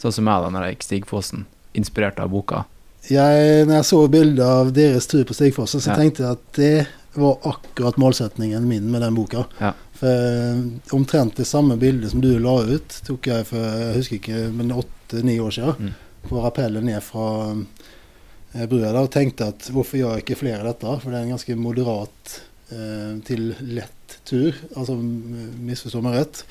sånn 0.01 0.11
som 0.20 0.26
meg 0.28 0.41
da 0.43 0.49
når 0.53 0.61
jeg 0.68 0.74
gikk 0.76 0.84
Stigfossen, 0.89 1.45
inspirert 1.74 2.20
av 2.22 2.30
boka. 2.34 2.64
Jeg, 3.09 3.66
når 3.68 3.76
jeg 3.80 3.86
så 3.88 4.07
bildet 4.11 4.45
av 4.45 4.70
deres 4.76 5.07
tur 5.11 5.24
på 5.28 5.34
Stigfossen, 5.36 5.82
så 5.84 5.89
Ja. 5.91 5.95
tenkte 5.99 6.24
jeg 6.24 6.32
at 6.32 6.43
det 6.59 6.88
var 7.16 7.38
akkurat 7.43 7.97
målsetningen 7.97 8.68
min 8.68 8.91
med 8.91 9.01
den 9.01 9.16
boka. 9.16 9.45
Ja. 9.59 9.74
For 9.98 10.10
eh, 10.10 10.64
omtrent 10.96 11.38
det 11.39 11.48
samme 11.50 11.78
bildet 11.82 12.12
som 12.12 12.24
du 12.24 12.32
la 12.41 12.56
ut, 12.66 13.00
tok 13.08 13.30
jeg 13.30 13.48
for 13.50 13.62
jeg 13.62 13.98
husker 14.00 14.20
ikke, 14.20 14.41
men 14.56 14.74
åtte-ni 14.76 15.39
år 15.44 15.58
siden. 15.58 15.89
Mm. 15.89 16.28
På 16.30 16.41
rappellet 16.44 16.86
ned 16.86 17.02
fra 17.04 17.28
eh, 17.52 18.66
brua 18.66 18.89
der, 18.89 19.04
og 19.04 19.12
tenkte 19.14 19.52
at 19.54 19.70
hvorfor 19.74 20.02
gjør 20.02 20.24
ikke 20.24 20.39
flere 20.39 20.66
dette? 20.66 20.98
For 21.00 21.10
det 21.12 21.20
er 21.20 21.28
en 21.28 21.36
ganske 21.36 21.58
moderat 21.60 22.38
eh, 22.74 23.10
til 23.28 23.52
lett 23.76 24.20
tur. 24.28 24.56
Altså 24.76 24.98
misforstå 24.98 26.04
meg 26.04 26.22
rett. 26.22 26.46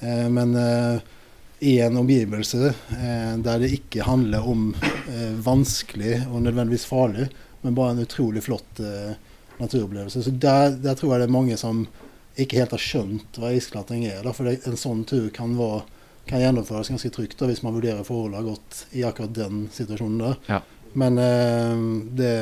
Eh, 0.00 0.28
men 0.28 0.56
eh, 0.56 1.00
i 1.58 1.80
en 1.80 1.96
omgivelse 1.96 2.66
eh, 2.66 3.36
der 3.42 3.58
det 3.58 3.72
ikke 3.74 4.06
handler 4.06 4.46
om 4.46 4.72
vanskelig 5.42 6.20
og 6.28 6.42
nødvendigvis 6.44 6.84
farlig, 6.86 7.30
men 7.62 7.74
bare 7.74 7.94
en 7.94 8.02
utrolig 8.04 8.42
flott 8.44 8.80
naturopplevelse. 9.58 10.20
Så 10.22 10.30
der, 10.30 10.76
der 10.76 10.94
tror 10.94 11.14
jeg 11.14 11.22
det 11.22 11.28
er 11.30 11.32
mange 11.32 11.56
som 11.56 11.86
ikke 12.38 12.60
helt 12.60 12.74
har 12.74 12.82
skjønt 12.82 13.38
hva 13.40 13.52
isklatring 13.56 14.04
er. 14.08 14.20
Da, 14.24 14.32
for 14.36 14.48
en 14.50 14.78
sånn 14.78 15.04
tur 15.08 15.28
kan, 15.34 15.56
være, 15.58 15.82
kan 16.30 16.42
gjennomføres 16.42 16.90
ganske 16.92 17.10
trygt 17.14 17.38
da, 17.40 17.48
hvis 17.50 17.64
man 17.66 17.74
vurderer 17.76 18.06
forholdene 18.06 18.46
godt 18.46 18.84
i 18.94 19.04
akkurat 19.06 19.34
den 19.36 19.66
situasjonen 19.74 20.22
der. 20.22 20.38
Ja. 20.48 20.60
Men 20.98 21.18
eh, 21.20 21.82
det, 22.20 22.32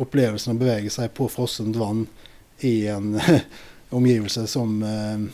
opplevelsen 0.00 0.54
å 0.54 0.60
bevege 0.60 0.92
seg 0.92 1.12
på 1.16 1.28
frossent 1.32 1.76
vann 1.80 2.06
i 2.64 2.86
en 2.92 3.14
omgivelse 3.98 4.46
som 4.50 4.78
eh, 4.86 5.28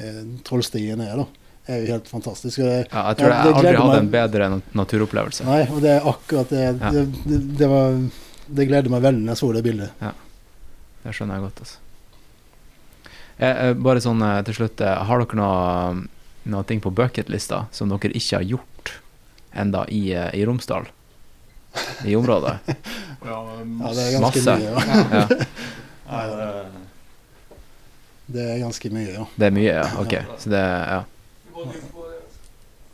eh, 0.00 0.22
Trollstien 0.46 1.02
er, 1.04 1.20
da, 1.20 1.26
er 1.66 1.82
jo 1.82 1.92
helt 1.96 2.10
fantastisk. 2.10 2.62
Det, 2.62 2.86
Ja, 2.92 3.06
jeg 3.10 3.20
tror 3.20 3.28
Ja, 3.28 3.36
jeg 3.36 3.44
det 3.44 3.52
aldri 3.52 3.62
gleder 3.66 3.82
hadde 3.84 4.02
en 4.06 4.12
bedre 4.16 4.50
naturopplevelse. 4.78 5.46
Nei, 5.48 5.62
og 5.68 5.82
det 5.84 5.96
er 5.98 6.10
akkurat 6.14 6.52
det. 6.54 6.64
Ja. 6.70 6.92
Det, 6.94 7.06
det, 7.26 7.44
det, 7.60 7.70
var, 7.74 8.02
det 8.46 8.68
gleder 8.70 8.94
meg 8.94 9.06
veldig 9.10 9.26
når 9.26 9.34
jeg 9.34 9.42
så 9.44 9.54
det 9.56 9.64
bildet. 9.66 10.12
Det 11.02 11.16
skjønner 11.16 11.40
jeg 11.40 11.50
godt. 11.50 11.64
altså. 11.66 11.80
Eh, 13.38 13.68
eh, 13.68 13.72
bare 13.74 14.02
sånn 14.04 14.22
eh, 14.22 14.40
til 14.46 14.58
slutt, 14.60 14.82
har 14.82 15.22
dere 15.22 15.38
noe, 15.38 16.04
noe 16.52 16.66
ting 16.68 16.82
på 16.84 16.92
bucketlista 16.94 17.66
som 17.74 17.92
dere 17.92 18.12
ikke 18.18 18.38
har 18.40 18.46
gjort 18.46 18.92
enda 19.52 19.84
i, 19.88 20.10
i 20.12 20.44
Romsdal? 20.48 20.88
I 22.04 22.16
området? 22.18 22.58
Ja, 23.22 23.36
det 23.94 24.02
er 24.02 24.16
ganske 24.16 24.40
Masse. 24.42 24.54
mye. 24.58 24.64
Ja. 24.66 24.78
Ja, 25.14 25.26
Nei, 26.10 26.22
det, 26.32 26.46
Det 28.34 28.46
er 28.50 28.56
ganske 28.58 28.90
mye, 28.90 29.12
ja. 29.14 29.26
det 29.38 29.46
er 29.46 29.54
mye, 29.54 29.74
ja. 29.76 29.84
Ok. 30.02 30.16
Så 30.42 30.50
det, 30.50 30.62
ja. 30.66 30.96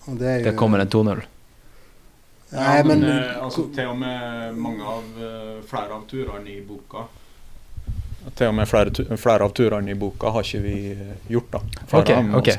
Det, 0.05 0.26
er 0.28 0.36
jo, 0.43 0.45
det 0.51 0.53
kommer 0.61 0.84
en 0.84 0.91
2-0. 0.93 1.22
Nei, 2.53 2.76
men, 2.84 3.07
men 3.07 3.24
altså, 3.41 3.64
til 3.72 3.89
og 3.89 3.97
med 4.03 4.61
mange 4.61 4.84
av 4.84 5.09
flere 5.70 5.97
av 5.97 6.05
turene 6.12 6.53
i 6.53 6.61
boka 6.68 7.07
Til 8.37 8.49
og 8.51 8.55
med 8.59 8.68
flere, 8.68 9.16
flere 9.16 9.45
av 9.47 9.53
turene 9.57 9.91
i 9.91 9.95
boka 9.99 10.31
har 10.35 10.45
ikke 10.45 10.61
vi 10.64 10.76
eh, 10.93 11.14
gjort, 11.33 11.51
da. 11.55 11.61
Flere 11.89 12.03
Ok, 12.03 12.11
av 12.11 12.16
dem 12.16 12.35
ok. 12.35 12.51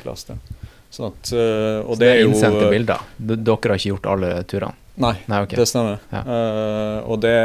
Sånn 0.90 1.06
at, 1.12 1.30
eh, 1.32 1.80
og 1.84 1.92
Så 1.94 2.00
det 2.00 2.08
er 2.10 2.20
jo 2.24 2.30
innsendte 2.32 2.70
bilder. 2.72 3.04
Dere 3.18 3.70
har 3.70 3.76
ikke 3.78 3.92
gjort 3.92 4.08
alle 4.10 4.30
turene? 4.50 4.74
Nei, 5.00 5.14
Nei, 5.30 5.38
okay. 5.46 5.56
det 5.56 5.66
stemmer. 5.70 6.00
Ja. 6.12 6.20
Uh, 6.26 6.96
og 7.08 7.20
det, 7.22 7.36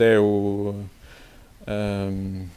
det 0.00 0.06
er 0.14 0.20
jo 0.22 0.84
um, 1.66 2.50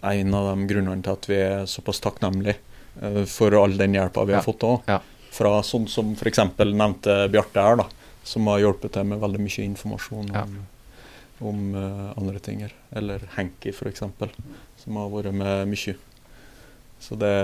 en 0.00 0.34
av 0.38 0.46
de 0.56 0.68
grunnene 0.70 1.02
til 1.04 1.12
at 1.16 1.26
vi 1.28 1.40
er 1.42 1.66
såpass 1.68 2.00
takknemlige 2.04 2.56
uh, 3.02 3.24
for 3.28 3.56
all 3.58 3.74
den 3.76 3.96
hjelpa 3.98 4.24
vi 4.24 4.32
Ja. 4.36 4.40
har 4.40 4.46
fått 4.46 4.64
òg. 4.64 4.86
Ja. 4.88 5.00
Fra 5.34 5.56
sånn 5.66 5.88
som 5.90 6.14
f.eks. 6.14 6.38
nevnte 6.62 7.18
Bjarte 7.34 7.60
her, 7.66 7.76
da, 7.82 7.88
som 8.24 8.46
har 8.52 8.62
hjulpet 8.62 8.94
til 8.94 9.04
med 9.10 9.20
veldig 9.20 9.42
mye 9.42 9.66
informasjon 9.66 10.30
om 10.32 10.56
om 11.38 11.74
eh, 11.74 12.18
andre 12.18 12.38
ting. 12.38 12.62
Eller 12.90 13.20
Hanky, 13.34 13.72
f.eks., 13.74 14.02
som 14.84 14.96
har 15.00 15.10
vært 15.12 15.34
med 15.34 15.68
mye. 15.68 15.96
Så 17.00 17.18
det 17.20 17.34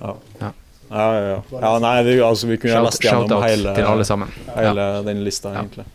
ja. 0.00 0.16
Ja. 0.40 0.52
Ja, 0.90 1.14
ja, 1.14 1.20
ja. 1.22 1.42
ja 1.60 1.78
nei, 1.78 2.02
vi, 2.02 2.16
altså, 2.20 2.48
vi 2.50 2.56
kunne 2.58 2.74
Shout- 2.74 2.88
lest 2.88 3.04
gjennom 3.04 3.42
hele, 3.44 3.74
til 3.76 3.86
alle 3.86 4.04
sammen. 4.04 4.32
hele 4.56 4.86
den 5.06 5.22
lista, 5.24 5.52
Ja. 5.54 5.62
egentlig. 5.62 5.86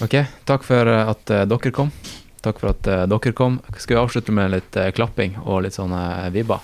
Ok, 0.00 0.14
takk 0.44 0.62
for 0.62 0.86
eh, 0.86 1.08
at 1.10 1.30
uh, 1.30 1.42
dere 1.48 1.72
kom. 1.72 1.90
Takk 2.44 2.60
for 2.60 2.70
at 2.70 2.86
uh, 2.86 3.02
dere 3.10 3.32
kom. 3.32 3.58
Skal 3.76 3.96
vi 3.96 4.00
avslutte 4.02 4.32
med 4.32 4.52
litt 4.52 4.76
uh, 4.76 4.90
klapping 4.94 5.38
og 5.42 5.64
litt 5.64 5.74
sånne 5.74 6.30
vibber? 6.34 6.60